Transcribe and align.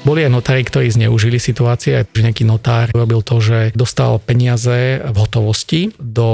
Boli 0.00 0.24
aj 0.24 0.32
notári, 0.32 0.64
ktorí 0.64 0.88
zneužili 0.88 1.36
situácie, 1.36 2.08
že 2.08 2.24
nejaký 2.24 2.48
notár 2.48 2.88
robil 2.96 3.20
to, 3.20 3.36
že 3.44 3.76
dostal 3.76 4.16
peniaze 4.16 4.96
v 4.96 5.16
hotovosti 5.16 5.92
do 6.00 6.28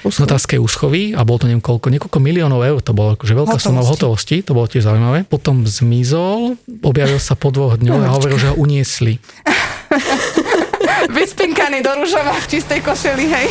Úschovy. 0.00 0.20
notárskej 0.24 0.58
úschovy 0.58 1.02
a 1.12 1.20
bolo 1.20 1.44
to 1.44 1.46
neviem 1.48 1.60
koľko, 1.60 1.92
niekoľko 1.92 2.18
miliónov 2.18 2.64
eur, 2.64 2.80
to 2.80 2.96
bolo 2.96 3.12
akože 3.12 3.36
veľká 3.36 3.58
suma 3.60 3.84
v 3.84 3.92
hotovosti, 3.92 4.40
to 4.40 4.56
bolo 4.56 4.64
tiež 4.64 4.88
zaujímavé. 4.88 5.28
Potom 5.28 5.68
zmizol, 5.68 6.56
objavil 6.80 7.20
sa 7.20 7.36
po 7.36 7.52
dvoch 7.52 7.76
dňoch 7.76 8.00
a 8.00 8.14
hovoril, 8.16 8.38
že 8.40 8.48
ho 8.48 8.56
uniesli. 8.56 9.20
Vyspinkaný 11.16 11.84
do 11.84 11.92
rúžova 12.00 12.32
v 12.40 12.46
čistej 12.48 12.80
košeli, 12.80 13.24
hej. 13.28 13.46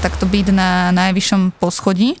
Takto 0.00 0.24
byť 0.24 0.46
na 0.50 0.90
najvyššom 0.96 1.60
poschodí. 1.60 2.16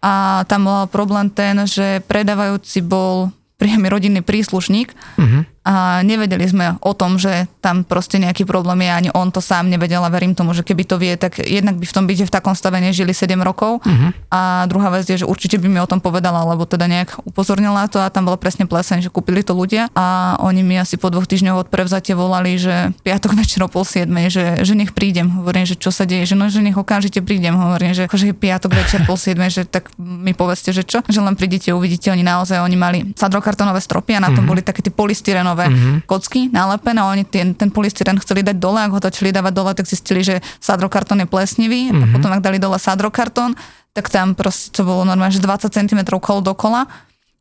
A 0.00 0.44
tam 0.48 0.66
bol 0.66 0.90
problém 0.90 1.30
ten, 1.30 1.60
že 1.68 2.02
predávajúci 2.08 2.82
bol 2.82 3.30
priamy 3.60 3.92
rodinný 3.92 4.24
príslušník. 4.24 4.96
Uh-huh 5.20 5.44
a 5.60 6.00
nevedeli 6.00 6.48
sme 6.48 6.80
o 6.80 6.96
tom, 6.96 7.20
že 7.20 7.44
tam 7.60 7.84
proste 7.84 8.16
nejaký 8.16 8.48
problém 8.48 8.88
je, 8.88 8.90
ani 8.90 9.10
on 9.12 9.28
to 9.28 9.44
sám 9.44 9.68
nevedel 9.68 10.00
a 10.00 10.08
verím 10.08 10.32
tomu, 10.32 10.56
že 10.56 10.64
keby 10.64 10.88
to 10.88 10.96
vie, 10.96 11.12
tak 11.20 11.36
jednak 11.36 11.76
by 11.76 11.84
v 11.84 11.94
tom 11.94 12.08
byte 12.08 12.24
v 12.24 12.32
takom 12.32 12.56
stave 12.56 12.80
nežili 12.80 13.12
7 13.12 13.36
rokov 13.44 13.84
uh-huh. 13.84 14.10
a 14.32 14.64
druhá 14.72 14.88
vec 14.88 15.04
je, 15.04 15.20
že 15.20 15.28
určite 15.28 15.60
by 15.60 15.68
mi 15.68 15.76
o 15.76 15.84
tom 15.84 16.00
povedala, 16.00 16.48
lebo 16.48 16.64
teda 16.64 16.88
nejak 16.88 17.20
upozornila 17.28 17.86
to 17.92 18.00
a 18.00 18.08
tam 18.08 18.24
bolo 18.24 18.40
presne 18.40 18.64
pleseň, 18.64 19.04
že 19.04 19.12
kúpili 19.12 19.44
to 19.44 19.52
ľudia 19.52 19.92
a 19.92 20.36
oni 20.40 20.64
mi 20.64 20.80
asi 20.80 20.96
po 20.96 21.12
dvoch 21.12 21.28
týždňoch 21.28 21.68
od 21.68 21.68
prevzatia 21.68 22.16
volali, 22.16 22.56
že 22.56 22.96
piatok 23.04 23.36
večer 23.36 23.60
o 23.60 23.68
pol 23.68 23.84
siedmej, 23.84 24.32
že, 24.32 24.44
že 24.64 24.72
nech 24.72 24.96
prídem. 24.96 25.28
Hovorím, 25.28 25.68
že 25.68 25.76
čo 25.76 25.92
sa 25.92 26.08
deje, 26.08 26.24
že 26.24 26.34
no, 26.40 26.48
že 26.48 26.64
nech 26.64 26.80
okamžite 26.80 27.20
prídem. 27.20 27.52
Hovorím, 27.52 27.92
že 27.92 28.08
akože 28.08 28.32
je 28.32 28.34
piatok 28.34 28.72
večer 28.80 29.04
pol 29.04 29.20
siedmej, 29.20 29.52
že 29.52 29.62
tak 29.68 29.92
mi 30.00 30.32
povedzte, 30.32 30.72
že 30.72 30.88
čo, 30.88 31.04
že 31.04 31.20
len 31.20 31.36
prídete, 31.36 31.68
uvidíte, 31.76 32.08
oni 32.08 32.24
naozaj, 32.24 32.64
oni 32.64 32.76
mali 32.80 32.98
sadrokartonové 33.12 33.78
stropy 33.84 34.16
a 34.16 34.24
na 34.24 34.32
tom 34.32 34.48
uh-huh. 34.48 34.56
boli 34.56 34.64
také 34.64 34.80
tie 34.80 34.92
polystyrenové 34.92 35.49
nové 35.50 35.66
mm-hmm. 35.66 36.06
kocky 36.06 36.46
nalepené 36.54 37.02
oni 37.02 37.24
ten, 37.26 37.58
ten 37.58 37.74
polystyren 37.74 38.14
chceli 38.22 38.46
dať 38.46 38.56
dole, 38.56 38.78
ak 38.78 38.94
ho 38.94 39.00
začali 39.02 39.34
dávať 39.34 39.52
dole, 39.52 39.70
tak 39.74 39.90
zistili, 39.90 40.22
že 40.22 40.38
sadrokartón 40.62 41.18
je 41.20 41.28
plesnivý 41.28 41.90
mm-hmm. 41.90 42.02
a 42.06 42.12
potom 42.14 42.30
ak 42.30 42.42
dali 42.46 42.62
dole 42.62 42.78
sadrokartón, 42.78 43.58
tak 43.90 44.06
tam 44.06 44.38
proste 44.38 44.70
to 44.70 44.86
bolo 44.86 45.02
normálne, 45.02 45.34
že 45.34 45.42
20 45.42 45.66
cm 45.66 46.00
kol 46.22 46.38
dokola 46.38 46.86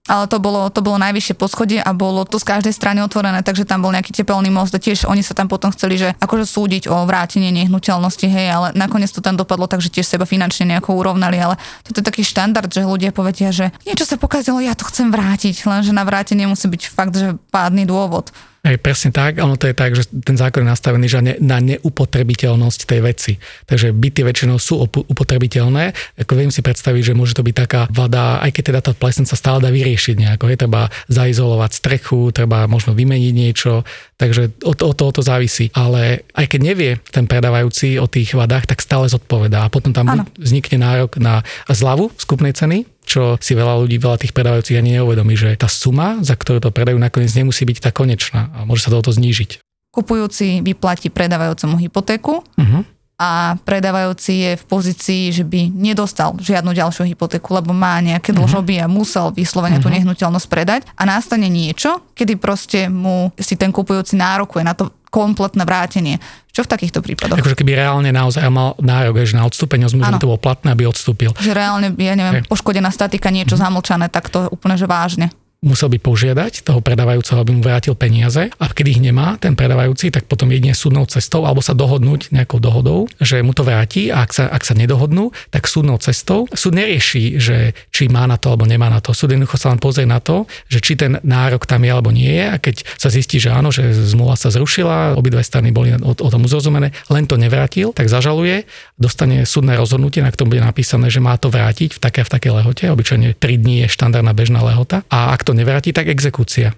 ale 0.10 0.26
to 0.26 0.42
bolo, 0.42 0.74
to 0.74 0.82
bolo 0.82 0.98
najvyššie 0.98 1.38
poschodie 1.38 1.78
a 1.78 1.94
bolo 1.94 2.26
to 2.26 2.42
z 2.42 2.50
každej 2.50 2.74
strany 2.74 3.06
otvorené, 3.06 3.46
takže 3.46 3.70
tam 3.70 3.86
bol 3.86 3.94
nejaký 3.94 4.10
tepelný 4.10 4.50
most 4.50 4.74
a 4.74 4.82
tiež 4.82 5.06
oni 5.06 5.22
sa 5.22 5.38
tam 5.38 5.46
potom 5.46 5.70
chceli, 5.70 6.02
že 6.02 6.18
akože 6.18 6.50
súdiť 6.50 6.90
o 6.90 7.06
vrátenie 7.06 7.54
nehnuteľnosti, 7.54 8.26
hej, 8.26 8.48
ale 8.50 8.68
nakoniec 8.74 9.14
to 9.14 9.22
tam 9.22 9.38
dopadlo, 9.38 9.70
takže 9.70 9.94
tiež 9.94 10.10
seba 10.10 10.26
finančne 10.26 10.66
nejako 10.66 10.98
urovnali, 10.98 11.38
ale 11.38 11.56
toto 11.86 12.02
je 12.02 12.10
taký 12.10 12.26
štandard, 12.26 12.74
že 12.74 12.82
ľudia 12.82 13.14
povedia, 13.14 13.54
že 13.54 13.70
niečo 13.86 14.10
sa 14.10 14.18
pokazilo, 14.18 14.58
ja 14.58 14.74
to 14.74 14.90
chcem 14.90 15.14
vrátiť, 15.14 15.70
lenže 15.70 15.94
na 15.94 16.02
vrátenie 16.02 16.50
musí 16.50 16.66
byť 16.66 16.82
fakt, 16.90 17.14
že 17.14 17.38
pádny 17.54 17.86
dôvod. 17.86 18.34
Hej, 18.60 18.76
presne 18.84 19.16
tak, 19.16 19.40
ono 19.40 19.56
to 19.56 19.72
je 19.72 19.76
tak, 19.76 19.96
že 19.96 20.12
ten 20.12 20.36
zákon 20.36 20.68
je 20.68 20.72
nastavený 20.76 21.08
že 21.08 21.20
ne, 21.24 21.34
na 21.40 21.64
neupotrebiteľnosť 21.64 22.80
tej 22.84 23.00
veci. 23.00 23.34
Takže 23.64 23.96
byty 23.96 24.28
väčšinou 24.28 24.60
sú 24.60 24.84
upotrebiteľné. 24.84 25.96
Ako 26.20 26.36
viem 26.36 26.52
si 26.52 26.60
predstaviť, 26.60 27.12
že 27.12 27.18
môže 27.18 27.40
to 27.40 27.48
byť 27.48 27.56
taká 27.56 27.82
vada, 27.88 28.44
aj 28.44 28.52
keď 28.52 28.64
teda 28.76 28.80
tá 28.84 28.92
plesen 28.92 29.24
sa 29.24 29.40
stále 29.40 29.64
dá 29.64 29.72
vyriešiť 29.72 30.16
nejako. 30.20 30.52
Je 30.52 30.60
treba 30.60 30.92
zaizolovať 31.08 31.72
strechu, 31.72 32.36
treba 32.36 32.68
možno 32.68 32.92
vymeniť 32.92 33.32
niečo, 33.32 33.88
takže 34.20 34.52
od, 34.68 34.76
od 34.84 34.96
toho 34.96 35.12
to 35.16 35.22
závisí. 35.24 35.72
Ale 35.72 36.28
aj 36.36 36.52
keď 36.52 36.60
nevie 36.60 36.92
ten 37.16 37.32
predávajúci 37.32 37.96
o 37.96 38.12
tých 38.12 38.36
vadách, 38.36 38.68
tak 38.68 38.84
stále 38.84 39.08
zodpovedá. 39.08 39.72
A 39.72 39.72
potom 39.72 39.96
tam 39.96 40.12
ano. 40.12 40.28
vznikne 40.36 40.84
nárok 40.84 41.16
na 41.16 41.48
zľavu 41.72 42.12
skupnej 42.20 42.52
ceny, 42.52 42.84
čo 43.10 43.42
si 43.42 43.58
veľa 43.58 43.82
ľudí, 43.82 43.98
veľa 43.98 44.22
tých 44.22 44.38
predávajúcich 44.38 44.78
ani 44.78 45.02
neuvedomí, 45.02 45.34
že 45.34 45.58
tá 45.58 45.66
suma, 45.66 46.22
za 46.22 46.38
ktorú 46.38 46.62
to 46.62 46.70
predajú, 46.70 47.02
nakoniec 47.02 47.34
nemusí 47.34 47.66
byť 47.66 47.78
tá 47.82 47.90
konečná 47.90 48.54
a 48.54 48.70
môže 48.70 48.86
sa 48.86 48.94
toto 48.94 49.10
znížiť. 49.10 49.66
Kupujúci 49.90 50.62
vyplatí 50.62 51.10
predávajúcemu 51.10 51.90
hypotéku 51.90 52.46
uh-huh. 52.46 52.86
A 53.20 53.60
predávajúci 53.68 54.34
je 54.48 54.52
v 54.56 54.64
pozícii, 54.64 55.36
že 55.36 55.44
by 55.44 55.76
nedostal 55.76 56.40
žiadnu 56.40 56.72
ďalšiu 56.72 57.04
hypotéku, 57.04 57.52
lebo 57.52 57.76
má 57.76 58.00
nejaké 58.00 58.32
uh-huh. 58.32 58.48
dlžoby 58.48 58.80
a 58.80 58.88
musel 58.88 59.36
vyslovene 59.36 59.84
tú 59.84 59.92
nehnuteľnosť 59.92 60.48
predať 60.48 60.82
a 60.96 61.04
nastane 61.04 61.52
niečo, 61.52 62.16
kedy 62.16 62.40
proste 62.40 62.88
mu 62.88 63.36
si 63.36 63.60
ten 63.60 63.76
kupujúci 63.76 64.16
nárokuje 64.16 64.64
na 64.64 64.72
to 64.72 64.96
kompletné 65.12 65.68
vrátenie. 65.68 66.16
Čo 66.54 66.64
v 66.66 66.70
takýchto 66.70 67.02
prípadoch? 67.02 67.42
Akože 67.42 67.58
keby 67.58 67.76
reálne 67.76 68.10
naozaj 68.14 68.46
mal 68.48 68.78
nárok 68.80 69.22
že 69.26 69.36
na 69.36 69.46
odstúpenie 69.46 69.90
z 69.90 69.98
zmluvy, 69.98 70.22
to 70.22 70.30
bolo 70.30 70.42
platné, 70.42 70.72
aby 70.72 70.86
odstúpil. 70.86 71.34
Že 71.36 71.54
reálne, 71.58 71.88
ja 71.98 72.14
neviem, 72.14 72.42
okay. 72.42 72.50
poškodená 72.50 72.90
statika, 72.94 73.34
niečo 73.34 73.58
mm-hmm. 73.58 73.68
zamlčané, 73.68 74.06
tak 74.08 74.30
to 74.32 74.48
úplne 74.54 74.78
že 74.78 74.86
vážne 74.86 75.34
musel 75.60 75.92
by 75.92 76.00
požiadať 76.00 76.64
toho 76.64 76.80
predávajúceho, 76.80 77.36
aby 77.36 77.52
mu 77.52 77.60
vrátil 77.60 77.92
peniaze 77.92 78.48
a 78.48 78.66
keď 78.72 78.96
ich 78.96 79.04
nemá 79.04 79.36
ten 79.36 79.60
predávajúci, 79.60 80.08
tak 80.08 80.24
potom 80.24 80.48
jedine 80.48 80.72
súdnou 80.72 81.04
cestou 81.04 81.44
alebo 81.44 81.60
sa 81.60 81.76
dohodnúť 81.76 82.32
nejakou 82.32 82.64
dohodou, 82.64 83.12
že 83.20 83.44
mu 83.44 83.52
to 83.52 83.68
vráti 83.68 84.08
a 84.08 84.24
ak 84.24 84.32
sa, 84.32 84.48
ak 84.48 84.64
sa 84.64 84.72
nedohodnú, 84.72 85.36
tak 85.52 85.68
súdnou 85.68 86.00
cestou. 86.00 86.48
Súd 86.56 86.80
nerieši, 86.80 87.44
že 87.44 87.76
či 87.92 88.08
má 88.08 88.24
na 88.24 88.40
to 88.40 88.56
alebo 88.56 88.64
nemá 88.64 88.88
na 88.88 89.04
to. 89.04 89.12
Súd 89.12 89.36
jednoducho 89.36 89.60
sa 89.60 89.76
len 89.76 89.84
pozrie 89.84 90.08
na 90.08 90.24
to, 90.24 90.48
že 90.72 90.80
či 90.80 90.96
ten 90.96 91.20
nárok 91.28 91.68
tam 91.68 91.84
je 91.84 91.92
alebo 91.92 92.16
nie 92.16 92.32
je 92.32 92.46
a 92.48 92.56
keď 92.56 92.76
sa 92.96 93.12
zistí, 93.12 93.44
že 93.44 93.52
áno, 93.52 93.68
že 93.76 93.92
zmluva 93.92 94.40
sa 94.40 94.48
zrušila, 94.56 95.20
obidve 95.20 95.44
strany 95.44 95.76
boli 95.76 95.92
o, 95.92 96.16
o 96.16 96.30
tom 96.32 96.48
uzrozumené, 96.48 96.96
len 97.12 97.28
to 97.28 97.36
nevrátil, 97.36 97.92
tak 97.92 98.08
zažaluje, 98.08 98.64
dostane 98.96 99.44
súdne 99.44 99.76
rozhodnutie, 99.76 100.24
na 100.24 100.32
ktorom 100.32 100.56
bude 100.56 100.64
napísané, 100.64 101.12
že 101.12 101.20
má 101.20 101.36
to 101.36 101.52
vrátiť 101.52 101.96
v 101.96 102.00
také 102.00 102.24
v 102.24 102.32
takej 102.32 102.52
lehote, 102.64 102.84
obyčajne 102.88 103.36
3 103.36 103.44
dní 103.60 103.84
je 103.84 103.88
štandardná 103.92 104.32
bežná 104.32 104.64
lehota 104.64 105.04
a 105.12 105.36
ak 105.36 105.49
to 105.50 105.58
nevráti, 105.58 105.90
tak 105.90 106.06
exekúcia. 106.06 106.78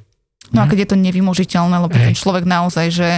No 0.55 0.63
a 0.63 0.65
keď 0.67 0.87
je 0.87 0.89
to 0.95 0.97
nevymožiteľné, 0.97 1.75
lebo 1.83 1.95
Hej. 1.95 2.11
ten 2.11 2.15
človek 2.15 2.43
naozaj, 2.47 2.87
že 2.91 3.09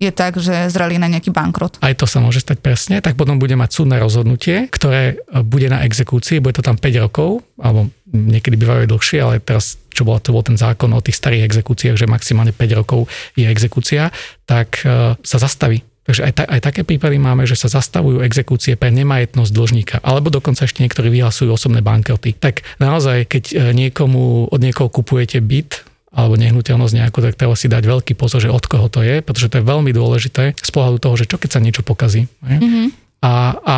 je 0.00 0.08
tak, 0.08 0.40
že 0.40 0.72
zrali 0.72 0.96
na 0.96 1.12
nejaký 1.12 1.28
bankrot. 1.28 1.76
Aj 1.84 1.92
to 1.92 2.08
sa 2.08 2.24
môže 2.24 2.40
stať 2.40 2.64
presne, 2.64 3.04
tak 3.04 3.20
potom 3.20 3.36
bude 3.36 3.52
mať 3.52 3.68
súdne 3.76 4.00
rozhodnutie, 4.00 4.72
ktoré 4.72 5.20
e, 5.20 5.44
bude 5.44 5.68
na 5.68 5.84
exekúcii, 5.84 6.40
bude 6.40 6.56
to 6.56 6.64
tam 6.64 6.80
5 6.80 7.04
rokov, 7.04 7.44
alebo 7.60 7.92
niekedy 8.08 8.56
bývajú 8.56 8.88
dlhšie, 8.88 9.20
ale 9.20 9.44
teraz, 9.44 9.76
čo 9.92 10.08
bol, 10.08 10.16
to 10.16 10.32
bol 10.32 10.40
ten 10.40 10.56
zákon 10.56 10.88
o 10.96 11.04
tých 11.04 11.20
starých 11.20 11.44
exekúciách, 11.52 12.00
že 12.00 12.08
maximálne 12.08 12.56
5 12.56 12.80
rokov 12.80 13.12
je 13.36 13.44
exekúcia, 13.44 14.08
tak 14.48 14.80
e, 14.88 15.20
sa 15.20 15.36
zastaví 15.36 15.84
Takže 16.10 16.26
aj, 16.26 16.32
ta, 16.34 16.44
aj 16.50 16.60
také 16.66 16.82
prípady 16.82 17.22
máme, 17.22 17.46
že 17.46 17.54
sa 17.54 17.70
zastavujú 17.70 18.26
exekúcie 18.26 18.74
pre 18.74 18.90
nemajetnosť 18.90 19.54
dlžníka, 19.54 19.96
alebo 20.02 20.26
dokonca 20.26 20.66
ešte 20.66 20.82
niektorí 20.82 21.06
vyhlasujú 21.06 21.54
osobné 21.54 21.86
bankroty. 21.86 22.34
Tak 22.34 22.66
naozaj, 22.82 23.30
keď 23.30 23.44
e, 23.54 23.54
niekomu, 23.70 24.50
od 24.50 24.58
niekoho 24.58 24.90
kupujete 24.90 25.38
byt, 25.38 25.86
alebo 26.10 26.34
nehnuteľnosť 26.34 26.94
nejakú, 26.98 27.22
tak 27.22 27.38
treba 27.38 27.54
si 27.54 27.70
dať 27.70 27.86
veľký 27.86 28.18
pozor, 28.18 28.42
že 28.42 28.50
od 28.50 28.66
koho 28.66 28.90
to 28.90 29.06
je, 29.06 29.22
pretože 29.22 29.54
to 29.54 29.62
je 29.62 29.70
veľmi 29.70 29.94
dôležité 29.94 30.58
z 30.58 30.70
pohľadu 30.74 30.98
toho, 30.98 31.14
že 31.14 31.30
čo 31.30 31.38
keď 31.38 31.50
sa 31.54 31.62
niečo 31.62 31.86
pokazí. 31.86 32.26
Mm-hmm. 32.42 32.86
A, 33.22 33.34
a 33.62 33.76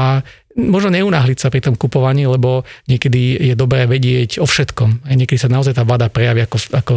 možno 0.56 0.92
neunáhliť 0.92 1.38
sa 1.38 1.48
pri 1.48 1.64
tom 1.64 1.74
kupovaní, 1.74 2.28
lebo 2.28 2.64
niekedy 2.86 3.52
je 3.52 3.54
dobré 3.56 3.88
vedieť 3.88 4.38
o 4.42 4.46
všetkom. 4.46 5.08
A 5.08 5.16
niekedy 5.16 5.40
sa 5.40 5.48
naozaj 5.48 5.76
tá 5.76 5.84
vada 5.84 6.12
prejaví 6.12 6.44
ako, 6.44 6.56
ako 6.72 6.94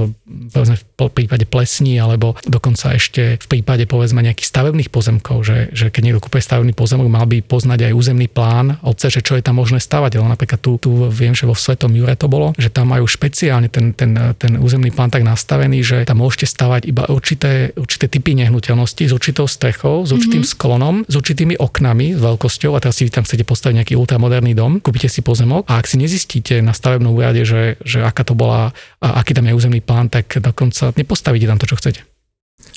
povedzme, 0.51 0.75
v 0.75 1.13
prípade 1.13 1.45
plesní, 1.47 1.95
alebo 1.99 2.35
dokonca 2.43 2.91
ešte 2.95 3.39
v 3.39 3.47
prípade 3.47 3.87
povedzme 3.87 4.19
nejakých 4.19 4.51
stavebných 4.51 4.89
pozemkov, 4.91 5.47
že, 5.47 5.71
že 5.71 5.87
keď 5.87 6.01
niekto 6.11 6.23
kúpe 6.27 6.43
stavebný 6.43 6.75
pozemok, 6.75 7.07
mal 7.07 7.25
by 7.27 7.39
poznať 7.45 7.91
aj 7.91 7.93
územný 7.95 8.27
plán 8.27 8.79
obce, 8.83 9.07
že 9.07 9.23
čo 9.23 9.39
je 9.39 9.43
tam 9.43 9.59
možné 9.59 9.79
stavať. 9.79 10.19
Ale 10.19 10.27
napríklad 10.35 10.59
tu, 10.59 10.75
tu 10.75 11.07
viem, 11.07 11.31
že 11.31 11.47
vo 11.47 11.55
Svetom 11.55 11.95
Jure 11.95 12.19
to 12.19 12.27
bolo, 12.27 12.51
že 12.59 12.67
tam 12.67 12.91
majú 12.91 13.07
špeciálne 13.07 13.71
ten, 13.71 13.95
ten, 13.95 14.11
ten 14.35 14.59
územný 14.59 14.91
plán 14.91 15.11
tak 15.11 15.23
nastavený, 15.23 15.79
že 15.79 15.97
tam 16.03 16.19
môžete 16.19 16.49
stavať 16.49 16.81
iba 16.91 17.07
určité, 17.07 17.71
určité 17.79 18.11
typy 18.11 18.35
nehnuteľnosti 18.35 19.03
s 19.07 19.13
určitou 19.15 19.47
strechou, 19.47 20.03
s 20.03 20.11
určitým 20.11 20.43
mm-hmm. 20.43 20.57
sklonom, 20.59 20.95
s 21.07 21.13
určitými 21.15 21.55
oknami, 21.55 22.17
s 22.17 22.19
veľkosťou 22.19 22.75
a 22.75 22.81
teraz 22.83 22.99
si 22.99 23.07
vy 23.07 23.11
tam 23.13 23.23
chcete 23.23 23.44
postaviť 23.45 23.75
nejaký 23.81 23.93
ultramoderný 23.95 24.57
dom, 24.57 24.81
kúpite 24.81 25.07
si 25.07 25.21
pozemok 25.21 25.69
a 25.69 25.77
ak 25.77 25.85
si 25.85 26.01
nezistíte 26.01 26.59
na 26.65 26.73
stavebnom 26.73 27.13
úrade, 27.13 27.45
že, 27.45 27.77
že 27.85 28.01
aká 28.01 28.25
to 28.25 28.33
bola, 28.33 28.73
a 28.99 29.07
aký 29.21 29.37
tam 29.37 29.45
je 29.45 29.53
územný 29.53 29.79
plán, 29.85 30.09
tak 30.09 30.41
dokonca 30.41 30.91
nepostavíte 30.97 31.45
tam 31.45 31.61
to, 31.61 31.69
čo 31.69 31.77
chcete. 31.77 32.14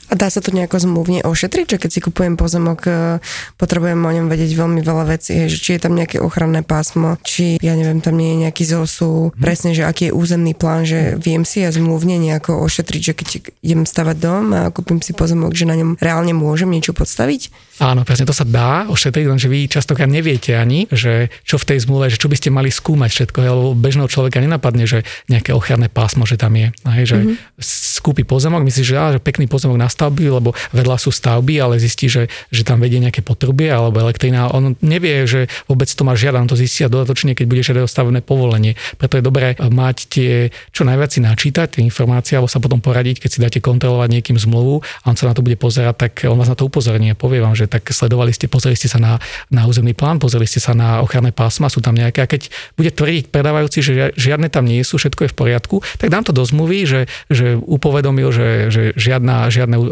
A 0.09 0.17
dá 0.17 0.33
sa 0.33 0.41
to 0.41 0.57
nejako 0.57 0.81
zmluvne 0.81 1.21
ošetriť, 1.21 1.77
že 1.77 1.81
keď 1.81 1.91
si 1.93 2.01
kupujem 2.01 2.41
pozemok, 2.41 2.81
e, 2.89 2.91
potrebujem 3.61 4.01
o 4.01 4.11
ňom 4.11 4.33
vedieť 4.33 4.57
veľmi 4.57 4.81
veľa 4.81 5.05
vecí, 5.05 5.37
že 5.53 5.61
či 5.61 5.77
je 5.77 5.85
tam 5.85 5.93
nejaké 5.93 6.17
ochranné 6.17 6.65
pásmo, 6.65 7.21
či 7.21 7.61
ja 7.61 7.77
neviem, 7.77 8.01
tam 8.01 8.17
nie 8.17 8.33
je 8.33 8.49
nejaký 8.49 8.65
zosu, 8.65 9.29
hmm. 9.29 9.37
presne, 9.37 9.77
že 9.77 9.85
aký 9.85 10.09
je 10.09 10.17
územný 10.17 10.57
plán, 10.57 10.89
že 10.89 11.21
viem 11.21 11.45
si 11.45 11.61
ja 11.61 11.69
zmluvne 11.69 12.17
nejako 12.17 12.57
ošetriť, 12.65 13.01
že 13.05 13.13
keď 13.13 13.29
idem 13.61 13.85
stavať 13.85 14.17
dom 14.17 14.45
a 14.57 14.73
kúpim 14.73 15.05
si 15.05 15.13
pozemok, 15.13 15.53
že 15.53 15.69
na 15.69 15.77
ňom 15.77 16.01
reálne 16.01 16.33
môžem 16.33 16.73
niečo 16.73 16.97
podstaviť? 16.97 17.69
Áno, 17.79 18.03
presne 18.03 18.27
to 18.27 18.35
sa 18.35 18.43
dá 18.43 18.91
ošetriť, 18.91 19.27
lenže 19.29 19.47
vy 19.47 19.71
častokrát 19.71 20.11
neviete 20.11 20.57
ani, 20.59 20.91
že 20.91 21.31
čo 21.47 21.63
v 21.63 21.69
tej 21.69 21.79
zmluve, 21.87 22.11
že 22.11 22.19
čo 22.19 22.27
by 22.27 22.37
ste 22.41 22.51
mali 22.51 22.75
skúmať 22.75 23.11
všetko, 23.13 23.39
lebo 23.45 23.71
bežného 23.79 24.11
človeka 24.11 24.43
nenapadne, 24.43 24.83
že 24.83 25.07
nejaké 25.31 25.55
ochranné 25.55 25.87
pásmo, 25.87 26.27
že 26.27 26.35
tam 26.35 26.59
je. 26.59 26.75
Hej, 26.91 27.05
že 27.07 27.17
mm-hmm. 27.23 27.37
skúpi 27.63 28.27
pozemok, 28.27 28.67
myslí, 28.67 28.83
že, 28.83 28.95
á, 28.99 29.15
že 29.15 29.21
pekný 29.23 29.47
pozemok 29.47 29.79
na 29.79 29.87
stavby, 29.99 30.31
lebo 30.31 30.55
vedľa 30.71 30.97
sú 31.03 31.11
stavby, 31.11 31.59
ale 31.59 31.83
zistí, 31.83 32.07
že, 32.07 32.31
že 32.55 32.63
tam 32.63 32.79
vedie 32.79 33.03
nejaké 33.03 33.27
potrubie 33.27 33.67
alebo 33.67 33.99
elektrina. 33.99 34.47
On 34.55 34.79
nevie, 34.79 35.27
že 35.27 35.51
vôbec 35.67 35.91
to 35.91 36.07
má 36.07 36.15
žiada, 36.15 36.39
on 36.39 36.47
to 36.47 36.55
zistí 36.55 36.87
a 36.87 36.93
dodatočne, 36.93 37.35
keď 37.35 37.47
bude 37.51 37.67
žiadať 37.67 37.91
stavebné 37.91 38.23
povolenie. 38.23 38.79
Preto 38.95 39.19
je 39.19 39.27
dobré 39.27 39.59
mať 39.59 39.97
tie, 40.07 40.55
čo 40.71 40.87
najviac 40.87 41.11
si 41.11 41.19
načítať, 41.19 41.67
tie 41.75 41.83
informácie, 41.83 42.39
alebo 42.39 42.47
sa 42.47 42.63
potom 42.63 42.79
poradiť, 42.79 43.19
keď 43.19 43.31
si 43.35 43.43
dáte 43.43 43.59
kontrolovať 43.59 44.09
niekým 44.15 44.39
zmluvu 44.39 44.87
a 45.03 45.05
on 45.11 45.19
sa 45.19 45.27
na 45.27 45.35
to 45.35 45.43
bude 45.43 45.59
pozerať, 45.59 45.95
tak 45.99 46.13
on 46.31 46.39
vás 46.39 46.47
na 46.47 46.55
to 46.55 46.71
upozorní 46.71 47.11
a 47.11 47.19
povie 47.19 47.43
vám, 47.43 47.59
že 47.59 47.67
tak 47.67 47.91
sledovali 47.91 48.31
ste, 48.31 48.47
pozreli 48.47 48.79
ste 48.79 48.87
sa 48.87 49.03
na, 49.03 49.19
na 49.51 49.67
územný 49.67 49.97
plán, 49.99 50.23
pozreli 50.23 50.47
ste 50.47 50.63
sa 50.63 50.77
na 50.77 51.03
ochranné 51.03 51.35
pásma, 51.35 51.67
sú 51.67 51.83
tam 51.83 51.99
nejaké. 51.99 52.23
A 52.23 52.31
keď 52.31 52.53
bude 52.77 52.95
tvrdiť 52.95 53.35
predávajúci, 53.35 53.79
že 53.83 53.93
žiadne 54.15 54.47
tam 54.53 54.69
nie 54.69 54.85
sú, 54.85 55.01
všetko 55.01 55.27
je 55.27 55.33
v 55.33 55.37
poriadku, 55.37 55.77
tak 55.97 56.13
dám 56.13 56.23
to 56.23 56.37
do 56.37 56.45
zmluvy, 56.45 56.85
že, 56.85 57.01
že 57.33 57.57
upovedomil, 57.57 58.29
že, 58.31 58.69
že 58.69 58.83
žiadna, 58.95 59.49
žiadne 59.49 59.88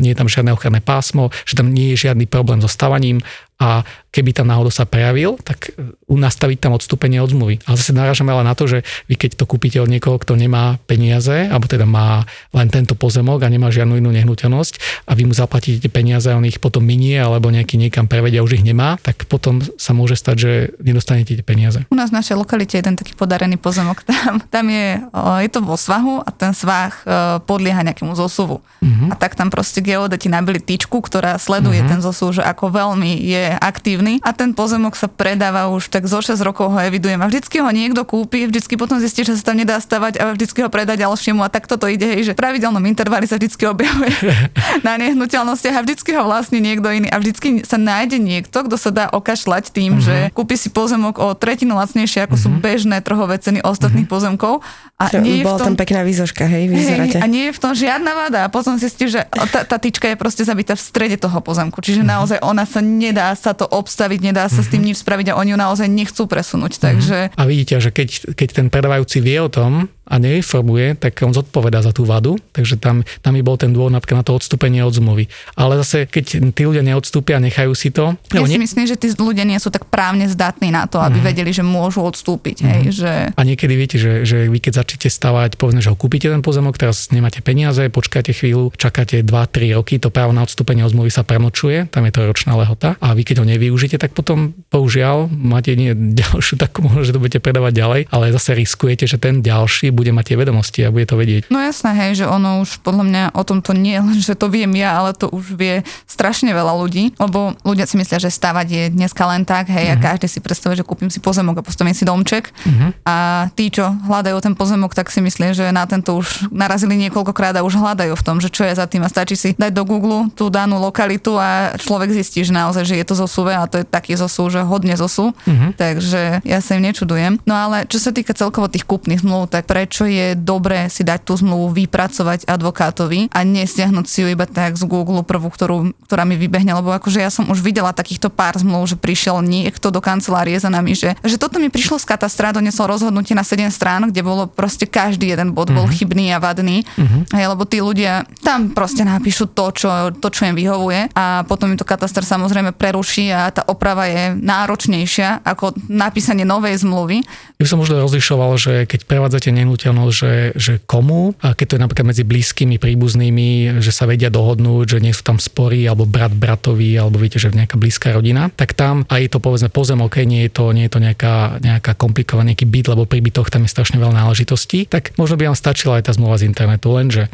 nie 0.00 0.10
je 0.12 0.18
tam 0.18 0.28
žiadne 0.28 0.52
ochranné 0.52 0.80
pásmo, 0.80 1.30
že 1.44 1.56
tam 1.58 1.70
nie 1.70 1.92
je 1.94 2.08
žiadny 2.08 2.26
problém 2.26 2.60
so 2.60 2.68
stavaním 2.70 3.20
a 3.54 3.86
keby 4.10 4.34
tam 4.34 4.50
náhodou 4.50 4.70
sa 4.70 4.86
prejavil, 4.86 5.38
tak 5.42 5.74
e, 5.74 5.94
nastaviť 6.10 6.58
tam 6.58 6.74
odstúpenie 6.74 7.18
od 7.22 7.30
zmluvy. 7.30 7.62
Ale 7.66 7.74
zase 7.78 7.94
narážame 7.94 8.30
ale 8.34 8.46
na 8.46 8.54
to, 8.54 8.66
že 8.66 8.86
vy 9.06 9.14
keď 9.14 9.38
to 9.38 9.46
kúpite 9.46 9.78
od 9.78 9.90
niekoho, 9.90 10.18
kto 10.18 10.34
nemá 10.38 10.78
peniaze, 10.86 11.50
alebo 11.50 11.70
teda 11.70 11.86
má 11.86 12.26
len 12.50 12.70
tento 12.70 12.98
pozemok 12.98 13.42
a 13.42 13.50
nemá 13.50 13.70
žiadnu 13.70 13.98
inú 13.98 14.10
nehnuteľnosť 14.14 15.06
a 15.06 15.14
vy 15.14 15.26
mu 15.26 15.34
zaplatíte 15.34 15.86
peniaze 15.90 16.30
a 16.30 16.38
on 16.38 16.46
ich 16.46 16.62
potom 16.62 16.82
minie 16.82 17.18
alebo 17.18 17.50
nejaký 17.50 17.78
niekam 17.78 18.06
prevedia, 18.10 18.42
už 18.42 18.58
ich 18.58 18.66
nemá, 18.66 18.98
tak 19.02 19.26
potom 19.30 19.62
sa 19.78 19.94
môže 19.94 20.14
stať, 20.18 20.36
že 20.38 20.50
nedostanete 20.82 21.34
tie 21.34 21.46
peniaze. 21.46 21.82
U 21.90 21.98
nás 21.98 22.14
v 22.14 22.18
našej 22.22 22.38
lokalite 22.38 22.78
je 22.78 22.86
ten 22.86 22.94
taký 22.94 23.14
podarený 23.18 23.58
pozemok. 23.58 24.02
Tam, 24.24 24.40
tam 24.40 24.66
je, 24.72 25.04
je 25.44 25.50
to 25.52 25.60
vo 25.60 25.76
svahu 25.76 26.24
a 26.24 26.30
ten 26.32 26.56
svah 26.56 26.96
e, 27.04 27.44
podlieha 27.44 27.84
nejakému 27.84 28.16
zosuvu. 28.16 28.62
Uh-huh. 28.62 29.12
A 29.12 29.14
tak 29.20 29.36
tam 29.36 29.52
proste 29.52 29.84
geodeti 29.84 30.32
nabili 30.32 30.64
tyčku, 30.64 31.04
ktorá 31.04 31.36
sleduje 31.36 31.84
uh-huh. 31.84 31.92
ten 31.92 32.00
zosuv, 32.00 32.32
že 32.32 32.40
ako 32.40 32.72
veľmi 32.72 33.20
je 33.20 33.43
aktívny 33.60 34.22
a 34.24 34.32
ten 34.32 34.56
pozemok 34.56 34.96
sa 34.96 35.10
predáva 35.10 35.68
už 35.68 35.92
tak 35.92 36.08
zo 36.08 36.24
6 36.24 36.40
rokov 36.40 36.72
ho 36.72 36.78
evidujem 36.80 37.20
a 37.20 37.28
vždycky 37.28 37.60
ho 37.60 37.70
niekto 37.70 38.02
kúpi, 38.08 38.48
vždycky 38.48 38.80
potom 38.80 38.98
zistí, 39.02 39.26
že 39.26 39.36
sa 39.36 39.52
tam 39.52 39.60
nedá 39.60 39.76
stavať 39.78 40.20
a 40.20 40.32
vždycky 40.32 40.64
ho 40.64 40.70
predá 40.72 40.96
ďalšiemu 40.96 41.44
a 41.44 41.48
tak 41.52 41.68
toto 41.68 41.84
ide, 41.90 42.06
hej, 42.06 42.30
že 42.30 42.32
v 42.32 42.40
pravidelnom 42.40 42.82
intervali 42.86 43.28
sa 43.28 43.36
vždycky 43.36 43.68
objavuje 43.68 44.12
na 44.86 44.96
nehnuteľnostiach 44.96 45.76
a 45.76 45.84
vždycky 45.84 46.16
ho 46.16 46.24
vlastní 46.24 46.62
niekto 46.62 46.88
iný 46.88 47.08
a 47.12 47.20
vždycky 47.20 47.66
sa 47.66 47.76
nájde 47.76 48.18
niekto, 48.22 48.64
kto 48.64 48.76
sa 48.80 48.90
dá 48.94 49.04
okašľať 49.10 49.74
tým, 49.74 49.98
uh-huh. 49.98 50.06
že 50.06 50.16
kúpi 50.32 50.54
si 50.54 50.70
pozemok 50.70 51.18
o 51.20 51.34
tretinu 51.34 51.76
lacnejšie, 51.76 52.24
ako 52.24 52.36
uh-huh. 52.38 52.44
sú 52.44 52.48
mhm. 52.54 52.60
bežné 52.62 52.96
trhové 53.02 53.36
ceny 53.42 53.60
ostatných 53.66 54.06
uh-huh. 54.06 54.14
pozemkov. 54.14 54.54
A 54.94 55.10
Čo, 55.10 55.26
nie 55.26 55.42
bola 55.42 55.58
tom, 55.58 55.74
tam 55.74 55.76
pekná 55.82 56.06
výzoška, 56.06 56.46
hej, 56.46 56.70
vyzeráte. 56.70 57.18
Hej, 57.18 57.22
a 57.22 57.26
nie 57.26 57.50
je 57.50 57.52
v 57.52 57.60
tom 57.60 57.74
žiadna 57.74 58.14
vada 58.14 58.46
a 58.46 58.48
potom 58.48 58.78
zistí, 58.78 59.10
že 59.10 59.26
tá, 59.50 59.66
tá 59.66 59.76
tyčka 59.76 60.06
je 60.06 60.14
proste 60.14 60.46
zabitá 60.46 60.78
v 60.78 60.82
strede 60.86 61.18
toho 61.18 61.34
pozemku, 61.42 61.82
čiže 61.82 62.06
uh-huh. 62.06 62.14
naozaj 62.14 62.38
ona 62.46 62.62
sa 62.62 62.78
nedá 62.78 63.33
sa 63.36 63.52
to 63.52 63.66
obstaviť, 63.68 64.18
nedá 64.22 64.46
sa 64.46 64.58
mm-hmm. 64.58 64.64
s 64.66 64.72
tým 64.72 64.82
mhm. 64.82 64.88
nič 64.90 64.96
spraviť 65.02 65.26
a 65.30 65.38
oni 65.38 65.50
ju 65.54 65.58
naozaj 65.58 65.88
nechcú 65.90 66.22
presunúť. 66.26 66.72
Mm-hmm. 66.78 66.86
Takže... 66.88 67.18
A 67.36 67.42
vidíte, 67.44 67.78
že 67.78 67.90
keď, 67.90 68.34
keď 68.34 68.48
ten 68.50 68.66
predávajúci 68.72 69.18
vie 69.20 69.38
o 69.42 69.50
tom, 69.52 69.90
a 70.04 70.20
neinformuje, 70.20 71.00
tak 71.00 71.16
on 71.24 71.32
zodpovedá 71.32 71.80
za 71.80 71.96
tú 71.96 72.04
vadu, 72.04 72.36
takže 72.52 72.76
tam, 72.76 73.00
tam 73.24 73.32
by 73.32 73.42
bol 73.42 73.56
ten 73.56 73.72
dôvod 73.72 73.92
napríklad 73.92 74.20
na 74.20 74.26
to 74.26 74.36
odstúpenie 74.36 74.84
od 74.84 74.92
zmluvy. 74.92 75.32
Ale 75.56 75.80
zase, 75.80 76.04
keď 76.04 76.52
tí 76.52 76.62
ľudia 76.68 76.84
neodstúpia 76.84 77.40
a 77.40 77.44
nechajú 77.44 77.72
si 77.72 77.88
to... 77.88 78.12
Ja 78.36 78.44
si 78.44 78.60
ne... 78.60 78.64
myslím, 78.64 78.84
že 78.84 79.00
tí 79.00 79.08
ľudia 79.16 79.48
nie 79.48 79.56
sú 79.56 79.72
tak 79.72 79.88
právne 79.88 80.28
zdatní 80.28 80.68
na 80.68 80.84
to, 80.84 81.00
aby 81.00 81.24
mm. 81.24 81.24
vedeli, 81.24 81.50
že 81.56 81.64
môžu 81.64 82.04
odstúpiť. 82.04 82.56
Mm. 82.60 82.68
Hej, 82.68 82.82
mhm. 82.84 82.92
že... 82.92 83.10
A 83.32 83.40
niekedy 83.42 83.72
viete, 83.74 83.96
že, 83.96 84.28
že 84.28 84.46
vy 84.52 84.60
keď 84.60 84.84
začnete 84.84 85.08
stavať, 85.08 85.56
povedzme, 85.56 85.80
že 85.80 85.88
ho 85.88 85.96
kúpite 85.96 86.28
ten 86.28 86.44
pozemok, 86.44 86.76
teraz 86.76 87.08
nemáte 87.08 87.40
peniaze, 87.40 87.88
počkáte 87.88 88.36
chvíľu, 88.36 88.76
čakáte 88.76 89.24
2-3 89.24 89.78
roky, 89.78 89.96
to 89.96 90.12
právo 90.12 90.36
na 90.36 90.44
odstúpenie 90.44 90.84
od 90.84 90.92
zmluvy 90.92 91.08
sa 91.08 91.24
premočuje, 91.24 91.88
tam 91.88 92.04
je 92.04 92.12
to 92.12 92.28
ročná 92.28 92.52
lehota 92.58 93.00
a 93.00 93.16
vy 93.16 93.24
keď 93.24 93.40
ho 93.40 93.46
nevyužite, 93.48 93.96
tak 93.96 94.12
potom 94.12 94.52
bohužiaľ 94.68 95.32
máte 95.32 95.72
nie 95.78 95.96
ďalšiu 96.20 96.60
takú 96.60 96.84
možnosť, 96.84 97.08
že 97.08 97.14
to 97.14 97.22
budete 97.22 97.40
predávať 97.40 97.72
ďalej, 97.72 98.00
ale 98.10 98.34
zase 98.34 98.58
riskujete, 98.58 99.08
že 99.08 99.16
ten 99.16 99.40
ďalší 99.40 99.93
bude 99.94 100.10
mať 100.10 100.34
tie 100.34 100.36
vedomosti 100.36 100.80
a 100.82 100.92
bude 100.92 101.06
to 101.06 101.16
vedieť. 101.16 101.48
No 101.48 101.62
jasné, 101.62 101.94
hej, 101.94 102.24
že 102.24 102.26
ono 102.26 102.60
už 102.60 102.82
podľa 102.82 103.04
mňa 103.06 103.22
o 103.38 103.42
tom 103.46 103.62
to 103.62 103.72
nie 103.72 103.96
len, 103.96 104.18
že 104.26 104.34
to 104.34 104.50
viem 104.50 104.74
ja, 104.74 104.98
ale 104.98 105.14
to 105.14 105.30
už 105.30 105.54
vie 105.54 105.86
strašne 106.10 106.50
veľa 106.50 106.74
ľudí, 106.74 107.14
lebo 107.16 107.54
ľudia 107.62 107.86
si 107.86 107.96
myslia, 107.96 108.18
že 108.18 108.34
stavať 108.34 108.66
je 108.66 108.84
dneska 108.90 109.22
len 109.30 109.46
tak, 109.46 109.70
hej, 109.70 109.94
uh-huh. 109.94 109.96
a 109.96 110.00
mhm. 110.00 110.04
každý 110.04 110.26
si 110.26 110.42
predstavuje, 110.42 110.82
že 110.82 110.84
kúpim 110.84 111.08
si 111.08 111.22
pozemok 111.22 111.62
a 111.62 111.66
postavím 111.66 111.94
si 111.94 112.02
domček 112.02 112.50
uh-huh. 112.50 112.90
a 113.06 113.16
tí, 113.54 113.70
čo 113.70 113.88
hľadajú 113.88 114.38
ten 114.42 114.54
pozemok, 114.58 114.92
tak 114.92 115.08
si 115.08 115.22
myslia, 115.22 115.54
že 115.54 115.70
na 115.70 115.86
tento 115.86 116.18
už 116.18 116.50
narazili 116.50 116.98
niekoľkokrát 117.06 117.54
a 117.56 117.64
už 117.66 117.78
hľadajú 117.78 118.12
v 118.18 118.24
tom, 118.26 118.42
že 118.42 118.50
čo 118.50 118.66
je 118.66 118.74
za 118.74 118.90
tým 118.90 119.06
a 119.06 119.08
stačí 119.08 119.38
si 119.38 119.50
dať 119.54 119.70
do 119.70 119.86
Google 119.86 120.32
tú 120.34 120.50
danú 120.50 120.80
lokalitu 120.82 121.38
a 121.38 121.76
človek 121.78 122.10
zistí, 122.10 122.42
že 122.42 122.50
naozaj, 122.50 122.84
že 122.88 122.98
je 122.98 123.06
to 123.06 123.14
zosúve 123.14 123.54
a 123.54 123.68
to 123.70 123.82
je 123.82 123.86
taký 123.86 124.18
zosú, 124.18 124.50
že 124.50 124.64
hodne 124.64 124.98
zosú, 124.98 125.30
uh-huh. 125.30 125.70
takže 125.78 126.42
ja 126.42 126.58
sa 126.58 126.74
im 126.74 126.82
nečudujem. 126.82 127.38
No 127.44 127.54
ale 127.54 127.84
čo 127.86 128.00
sa 128.00 128.10
týka 128.10 128.32
celkovo 128.34 128.66
tých 128.66 128.88
kúpnych 128.88 129.22
zmluv, 129.22 129.52
tak 129.52 129.68
prečo 129.84 130.08
je 130.08 130.32
dobré 130.32 130.88
si 130.88 131.04
dať 131.04 131.28
tú 131.28 131.36
zmluvu 131.36 131.76
vypracovať 131.84 132.48
advokátovi 132.48 133.28
a 133.28 133.44
nestiahnuť 133.44 134.06
si 134.08 134.24
ju 134.24 134.32
iba 134.32 134.48
tak 134.48 134.80
z 134.80 134.88
Google 134.88 135.20
prvú, 135.20 135.52
ktorú, 135.52 135.92
ktorá 136.08 136.24
mi 136.24 136.40
vybehne, 136.40 136.72
lebo 136.72 136.88
akože 136.96 137.20
ja 137.20 137.28
som 137.28 137.52
už 137.52 137.60
videla 137.60 137.92
takýchto 137.92 138.32
pár 138.32 138.56
zmluv, 138.56 138.88
že 138.88 138.96
prišiel 138.96 139.44
niekto 139.44 139.92
do 139.92 140.00
kancelárie 140.00 140.56
za 140.56 140.72
nami, 140.72 140.96
že, 140.96 141.12
že 141.20 141.36
toto 141.36 141.60
mi 141.60 141.68
prišlo 141.68 142.00
z 142.00 142.08
katastra, 142.08 142.56
donesol 142.56 142.96
rozhodnutie 142.96 143.36
na 143.36 143.44
7 143.44 143.68
strán, 143.68 144.08
kde 144.08 144.24
bolo 144.24 144.48
proste 144.48 144.88
každý 144.88 145.36
jeden 145.36 145.52
bod 145.52 145.68
bol 145.68 145.84
mm-hmm. 145.84 146.00
chybný 146.00 146.32
a 146.32 146.40
vadný, 146.40 146.80
mm-hmm. 146.80 147.36
Hej, 147.36 147.46
lebo 147.52 147.68
tí 147.68 147.84
ľudia 147.84 148.24
tam 148.40 148.72
proste 148.72 149.04
napíšu 149.04 149.52
to 149.52 149.68
čo, 149.76 150.16
to, 150.16 150.32
čo 150.32 150.48
im 150.48 150.56
vyhovuje 150.56 151.12
a 151.12 151.44
potom 151.44 151.68
im 151.68 151.76
to 151.76 151.84
katastra 151.84 152.24
samozrejme 152.24 152.72
preruší 152.72 153.28
a 153.36 153.52
tá 153.52 153.68
oprava 153.68 154.08
je 154.08 154.32
náročnejšia 154.32 155.44
ako 155.44 155.76
napísanie 155.92 156.48
novej 156.48 156.80
zmluvy. 156.80 157.20
Ja 157.60 157.68
som 157.68 157.84
možno 157.84 158.00
rozlišoval, 158.00 158.56
že 158.56 158.72
keď 158.88 159.04
prevádzate 159.04 159.52
nehnuteľnosť, 159.74 160.14
že, 160.14 160.34
že 160.54 160.72
komu, 160.86 161.34
a 161.42 161.58
keď 161.58 161.66
to 161.66 161.74
je 161.76 161.82
napríklad 161.82 162.06
medzi 162.06 162.22
blízkymi, 162.22 162.78
príbuznými, 162.78 163.82
že 163.82 163.90
sa 163.90 164.06
vedia 164.06 164.30
dohodnúť, 164.30 164.96
že 164.96 164.98
nie 165.02 165.10
sú 165.10 165.26
tam 165.26 165.42
spory, 165.42 165.84
alebo 165.90 166.06
brat 166.06 166.30
bratovi, 166.30 166.94
alebo 166.94 167.18
viete, 167.18 167.42
že 167.42 167.50
nejaká 167.50 167.74
blízka 167.74 168.14
rodina, 168.14 168.48
tak 168.54 168.78
tam 168.78 169.02
aj 169.10 169.34
to 169.34 169.42
povedzme 169.42 169.68
pozemok, 169.74 170.22
nie 170.22 170.46
je 170.46 170.52
to, 170.54 170.70
nie 170.70 170.86
je 170.86 170.92
to 170.94 171.00
nejaká, 171.02 171.58
nejaká 171.58 171.92
komplikovaný 171.98 172.54
nejaký 172.54 172.70
byt, 172.70 172.86
lebo 172.94 173.02
pri 173.02 173.18
bytoch 173.18 173.50
tam 173.50 173.66
je 173.66 173.74
strašne 173.74 173.98
veľa 173.98 174.14
náležitostí, 174.14 174.86
tak 174.86 175.10
možno 175.18 175.34
by 175.34 175.50
vám 175.50 175.58
stačila 175.58 175.98
aj 175.98 176.06
tá 176.06 176.12
zmluva 176.14 176.38
z 176.38 176.46
internetu, 176.46 176.94
lenže 176.94 177.26
e, 177.26 177.30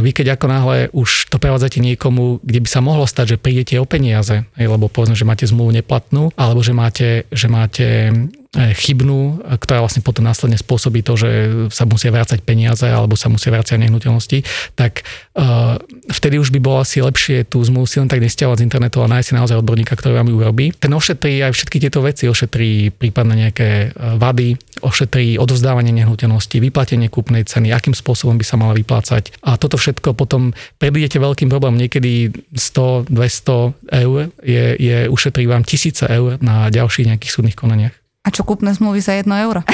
vy 0.00 0.16
keď 0.16 0.40
ako 0.40 0.46
náhle 0.48 0.76
už 0.96 1.28
to 1.28 1.36
prevádzate 1.36 1.76
niekomu, 1.84 2.40
kde 2.40 2.64
by 2.64 2.68
sa 2.72 2.80
mohlo 2.80 3.04
stať, 3.04 3.36
že 3.36 3.42
prídete 3.42 3.76
o 3.76 3.84
peniaze, 3.84 4.48
lebo 4.56 4.88
povedzme, 4.88 5.12
že 5.12 5.28
máte 5.28 5.44
zmluvu 5.44 5.76
neplatnú, 5.76 6.32
alebo 6.40 6.64
že 6.64 6.72
máte, 6.72 7.28
že 7.28 7.52
máte 7.52 8.08
chybnú, 8.52 9.40
ktorá 9.40 9.80
vlastne 9.80 10.04
potom 10.04 10.28
následne 10.28 10.60
spôsobí 10.60 11.00
to, 11.00 11.16
že 11.16 11.30
sa 11.72 11.88
musia 11.88 12.12
vrácať 12.12 12.44
peniaze 12.44 12.84
alebo 12.84 13.16
sa 13.16 13.32
musia 13.32 13.48
vrácať 13.48 13.80
nehnuteľnosti, 13.80 14.44
tak 14.76 15.08
uh, 15.40 15.80
vtedy 16.12 16.36
už 16.36 16.52
by 16.52 16.60
bolo 16.60 16.84
asi 16.84 17.00
lepšie 17.00 17.48
tú 17.48 17.64
zmluvu 17.64 17.88
si 17.88 17.96
len 17.96 18.12
tak 18.12 18.20
nestiahovať 18.20 18.60
z 18.60 18.66
internetu 18.68 19.00
a 19.00 19.08
nájsť 19.08 19.26
si 19.32 19.38
naozaj 19.40 19.56
odborníka, 19.56 19.96
ktorý 19.96 20.20
vám 20.20 20.28
ju 20.28 20.36
urobí. 20.36 20.66
Ten 20.76 20.92
ošetrí 20.92 21.40
aj 21.40 21.56
všetky 21.56 21.80
tieto 21.80 22.04
veci, 22.04 22.28
ošetrí 22.28 22.92
prípadne 22.92 23.48
nejaké 23.48 23.88
e, 23.88 24.20
vady, 24.20 24.60
ošetrí 24.84 25.40
odovzdávanie 25.40 25.96
nehnuteľnosti, 25.96 26.52
vyplatenie 26.60 27.08
kúpnej 27.08 27.48
ceny, 27.48 27.72
akým 27.72 27.96
spôsobom 27.96 28.36
by 28.36 28.44
sa 28.44 28.60
mala 28.60 28.76
vyplácať. 28.76 29.32
A 29.48 29.56
toto 29.56 29.80
všetko 29.80 30.12
potom 30.12 30.52
predídete 30.76 31.16
veľkým 31.16 31.48
problémom. 31.48 31.80
Niekedy 31.80 32.36
100, 32.52 33.08
200 33.08 33.96
eur 34.04 34.18
je, 34.44 34.64
je 34.76 34.98
ušetrí 35.08 35.48
vám 35.48 35.64
tisíce 35.64 36.04
eur 36.04 36.36
na 36.44 36.68
ďalších 36.68 37.08
nejakých 37.08 37.32
súdnych 37.32 37.56
konaniach. 37.56 38.01
A 38.22 38.30
čo 38.30 38.46
kúpne 38.46 38.70
zmluvy 38.70 39.02
za 39.02 39.18
1 39.18 39.26
euro? 39.26 39.66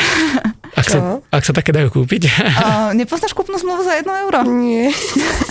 Ak 0.78 0.86
sa, 0.86 1.18
ak 1.34 1.42
sa 1.42 1.50
také 1.56 1.74
dajú 1.74 1.90
kúpiť? 1.90 2.28
Uh, 2.28 2.94
nepoznáš 2.94 3.34
kúpnu 3.34 3.58
zmluvu 3.58 3.82
za 3.82 3.98
1 3.98 4.04
euro? 4.06 4.46
Nie. 4.46 4.92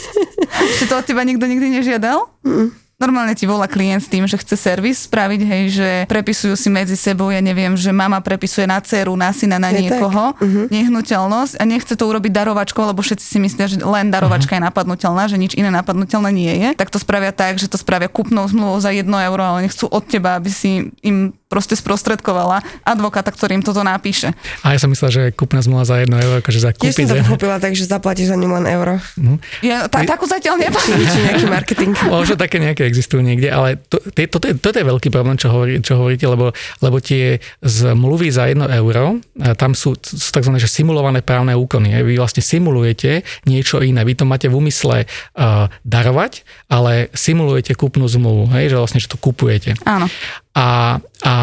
Či 0.79 0.87
to 0.87 0.95
od 0.95 1.03
teba 1.03 1.25
nikto 1.27 1.43
nikdy 1.43 1.67
nežiadal? 1.73 2.31
Mm. 2.47 2.71
Normálne 2.97 3.37
ti 3.37 3.45
volá 3.45 3.69
klient 3.69 4.01
s 4.01 4.09
tým, 4.09 4.25
že 4.25 4.41
chce 4.41 4.57
servis 4.57 5.05
spraviť, 5.05 5.41
hej, 5.45 5.63
že 5.69 5.89
prepisujú 6.09 6.57
si 6.57 6.65
medzi 6.73 6.97
sebou, 6.97 7.29
ja 7.29 7.37
neviem, 7.37 7.77
že 7.77 7.93
mama 7.93 8.17
prepisuje 8.25 8.65
na 8.65 8.81
dceru, 8.81 9.13
na 9.13 9.29
syna, 9.29 9.61
na 9.61 9.69
Je 9.69 9.85
niekoho 9.85 10.33
tak? 10.33 10.41
Mhm. 10.41 10.73
nehnuteľnosť 10.73 11.61
a 11.61 11.63
nechce 11.69 11.93
to 11.93 12.09
urobiť 12.09 12.33
darovačkou, 12.33 12.81
lebo 12.81 13.05
všetci 13.05 13.21
si 13.21 13.37
myslia, 13.37 13.69
že 13.69 13.77
len 13.85 14.09
darovačka 14.09 14.57
je 14.57 14.65
napadnutelná, 14.65 15.29
že 15.29 15.37
nič 15.37 15.53
iné 15.53 15.69
napadnutelné 15.69 16.29
nie 16.33 16.53
je. 16.57 16.69
Tak 16.73 16.89
to 16.89 16.97
spravia 16.97 17.29
tak, 17.29 17.61
že 17.61 17.69
to 17.69 17.77
spravia 17.77 18.09
kúpnou 18.09 18.49
zmluvou 18.49 18.81
za 18.81 18.89
1 18.89 19.05
euro, 19.05 19.45
ale 19.45 19.69
nechcú 19.69 19.85
od 19.85 20.01
teba, 20.01 20.33
aby 20.33 20.49
si 20.49 20.89
im 21.05 21.37
proste 21.47 21.79
sprostredkovala 21.79 22.61
advokáta, 22.83 23.31
ktorým 23.31 23.63
toto 23.63 23.81
napíše. 23.83 24.35
A 24.63 24.75
ja 24.75 24.79
som 24.79 24.91
myslel, 24.91 25.09
že 25.09 25.21
kúpna 25.31 25.63
zmluva 25.63 25.87
za 25.87 25.99
1 26.03 26.11
euro, 26.11 26.35
akože 26.43 26.59
za 26.59 26.71
Tiež 26.75 26.93
som 26.93 27.07
kúpiť. 27.07 27.07
to 27.07 27.15
pochopila, 27.23 27.55
takže 27.59 27.83
zaplatíš 27.87 28.27
za 28.31 28.37
ňu 28.37 28.49
len 28.59 28.65
euro. 28.67 28.99
Ja 29.63 29.87
ta, 29.87 30.03
takú 30.03 30.27
zatiaľ 30.27 30.59
nemáš. 30.59 30.87
Či 30.91 31.19
nejaký 31.23 31.45
marketing. 31.47 31.91
Možno 32.11 32.35
také 32.35 32.59
nejaké 32.59 32.83
existujú 32.83 33.23
niekde, 33.23 33.47
ale 33.49 33.79
to, 33.87 33.97
to, 33.99 34.19
je, 34.23 34.27
toto 34.59 34.75
je 34.77 34.85
veľký 34.85 35.09
problém, 35.09 35.39
čo, 35.39 35.47
hovorí, 35.49 35.79
čo 35.79 35.97
hovoríte, 35.97 36.27
lebo, 36.27 36.51
lebo 36.83 36.97
tie 36.99 37.39
zmluvy 37.63 38.27
za 38.29 38.51
1 38.51 38.59
euro, 38.77 39.23
a 39.39 39.55
tam 39.55 39.71
sú, 39.71 39.95
sú 39.97 40.29
tzv. 40.29 40.51
Že 40.57 40.69
simulované 40.83 41.23
právne 41.23 41.55
úkony. 41.55 41.95
Vy 42.03 42.19
vlastne 42.19 42.43
simulujete 42.43 43.23
niečo 43.47 43.79
iné. 43.79 44.03
Vy 44.03 44.19
to 44.19 44.25
máte 44.27 44.51
v 44.51 44.57
úmysle 44.57 45.05
uh, 45.07 45.71
darovať, 45.87 46.43
ale 46.67 47.13
simulujete 47.15 47.77
kúpnu 47.77 48.09
zmluvu, 48.09 48.51
hej, 48.57 48.73
že 48.73 48.75
vlastne, 48.75 48.99
že 48.99 49.07
to 49.07 49.21
kupujete. 49.21 49.77
Áno. 49.85 50.09
A, 50.57 50.97
a 51.21 51.33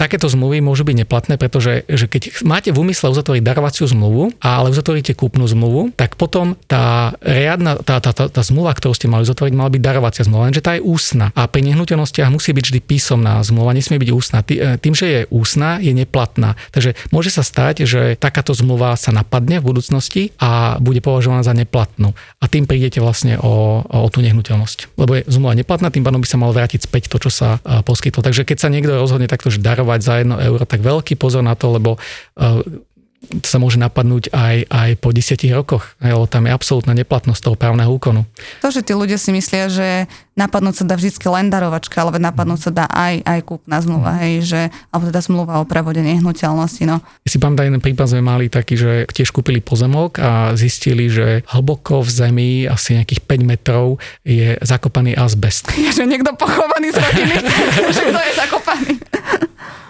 takéto 0.00 0.24
zmluvy 0.24 0.64
môžu 0.64 0.88
byť 0.88 1.04
neplatné, 1.04 1.36
pretože 1.36 1.84
že 1.84 2.08
keď 2.08 2.40
máte 2.48 2.72
v 2.72 2.80
úmysle 2.80 3.12
uzatvoriť 3.12 3.44
darovaciu 3.44 3.84
zmluvu, 3.84 4.40
ale 4.40 4.72
uzatvoríte 4.72 5.12
kúpnu 5.12 5.44
zmluvu, 5.44 5.92
tak 5.92 6.16
potom 6.16 6.56
tá 6.64 7.12
riadna, 7.20 7.76
tá, 7.84 8.00
tá, 8.00 8.16
tá, 8.16 8.32
tá 8.32 8.40
zmluva, 8.40 8.72
ktorú 8.72 8.96
ste 8.96 9.04
mali 9.04 9.28
uzatvoriť, 9.28 9.52
mala 9.52 9.68
byť 9.68 9.82
darovacia 9.84 10.24
zmluva, 10.24 10.48
lenže 10.48 10.64
tá 10.64 10.80
je 10.80 10.82
ústna. 10.84 11.28
A 11.36 11.44
pri 11.44 11.60
nehnuteľnostiach 11.60 12.32
musí 12.32 12.56
byť 12.56 12.64
vždy 12.72 12.80
písomná 12.80 13.44
zmluva, 13.44 13.76
nesmie 13.76 14.00
byť 14.00 14.10
ústna. 14.16 14.40
Tý- 14.40 14.80
Tým, 14.80 14.94
že 14.96 15.06
je 15.06 15.20
ústna, 15.28 15.76
je 15.84 15.92
neplatná. 15.92 16.56
Takže 16.72 16.96
môže 17.12 17.28
sa 17.28 17.44
stať, 17.44 17.84
že 17.84 18.16
takáto 18.16 18.56
zmluva 18.56 18.96
sa 18.96 19.12
napadne 19.12 19.60
v 19.60 19.68
budúcnosti 19.68 20.32
a 20.40 20.80
bude 20.80 21.04
považovaná 21.04 21.44
za 21.44 21.52
neplatnú. 21.52 22.16
A 22.40 22.48
tým 22.48 22.64
prídete 22.64 22.96
vlastne 23.04 23.36
o, 23.36 23.84
o 23.84 24.08
tú 24.08 24.24
nehnuteľnosť. 24.24 24.96
Lebo 24.96 25.20
je 25.20 25.22
zmluva 25.28 25.52
neplatná, 25.52 25.92
tým 25.92 26.00
pádom 26.00 26.24
by 26.24 26.28
sa 26.32 26.40
mal 26.40 26.56
vrátiť 26.56 26.88
späť 26.88 27.12
to, 27.12 27.28
čo 27.28 27.30
sa 27.34 27.60
a, 27.60 27.84
poskytlo. 27.84 28.24
Takže 28.24 28.46
keď 28.46 28.53
sa 28.58 28.68
niekto 28.72 28.94
rozhodne 28.94 29.30
takto 29.30 29.48
že 29.52 29.62
darovať 29.62 30.00
za 30.00 30.14
1 30.22 30.46
euro, 30.48 30.64
tak 30.64 30.80
veľký 30.80 31.14
pozor 31.16 31.42
na 31.42 31.54
to, 31.54 31.74
lebo 31.74 31.96
uh, 31.96 32.60
to 33.28 33.46
sa 33.48 33.58
môže 33.58 33.80
napadnúť 33.80 34.30
aj, 34.32 34.68
aj 34.68 34.90
po 35.00 35.10
10 35.10 35.36
rokoch, 35.56 35.84
lebo 36.00 36.28
tam 36.28 36.46
je 36.48 36.52
absolútna 36.52 36.92
neplatnosť 36.96 37.40
toho 37.40 37.56
právneho 37.56 37.90
úkonu. 37.90 38.28
To, 38.60 38.68
že 38.68 38.84
tí 38.84 38.92
ľudia 38.92 39.16
si 39.16 39.32
myslia, 39.32 39.68
že 39.72 40.06
napadnúť 40.34 40.82
sa 40.82 40.84
dá 40.84 40.94
vždy 40.98 41.14
len 41.30 41.46
darovačka, 41.46 42.02
ale 42.02 42.18
napadnúť 42.18 42.60
sa 42.68 42.70
dá 42.74 42.86
aj, 42.90 43.22
aj 43.22 43.40
kúpna 43.46 43.78
zmluva, 43.78 44.18
hej, 44.22 44.42
že, 44.42 44.60
alebo 44.90 45.10
teda 45.10 45.20
zmluva 45.22 45.62
o 45.62 45.64
prevode 45.64 46.02
nehnuteľnosti, 46.02 46.82
no. 46.84 46.98
Ja 47.22 47.30
si 47.30 47.38
pamätám, 47.38 47.70
jeden 47.70 47.82
prípad 47.82 48.06
sme 48.10 48.22
mali 48.22 48.50
taký, 48.50 48.74
že 48.74 48.92
tiež 49.14 49.30
kúpili 49.30 49.62
pozemok 49.62 50.18
a 50.18 50.30
zistili, 50.58 51.06
že 51.06 51.46
hlboko 51.54 52.02
v 52.02 52.10
zemi, 52.10 52.50
asi 52.66 52.98
nejakých 52.98 53.22
5 53.22 53.46
metrov, 53.46 54.02
je 54.26 54.58
zakopaný 54.58 55.14
azbest. 55.14 55.70
Je, 55.84 55.90
že 55.92 56.08
niekto 56.08 56.34
pochovaný 56.34 56.90
z 56.90 56.98
rodiny, 56.98 57.34
že 57.94 58.02
kto 58.10 58.20
je 58.20 58.32
zakopaný. 58.34 58.92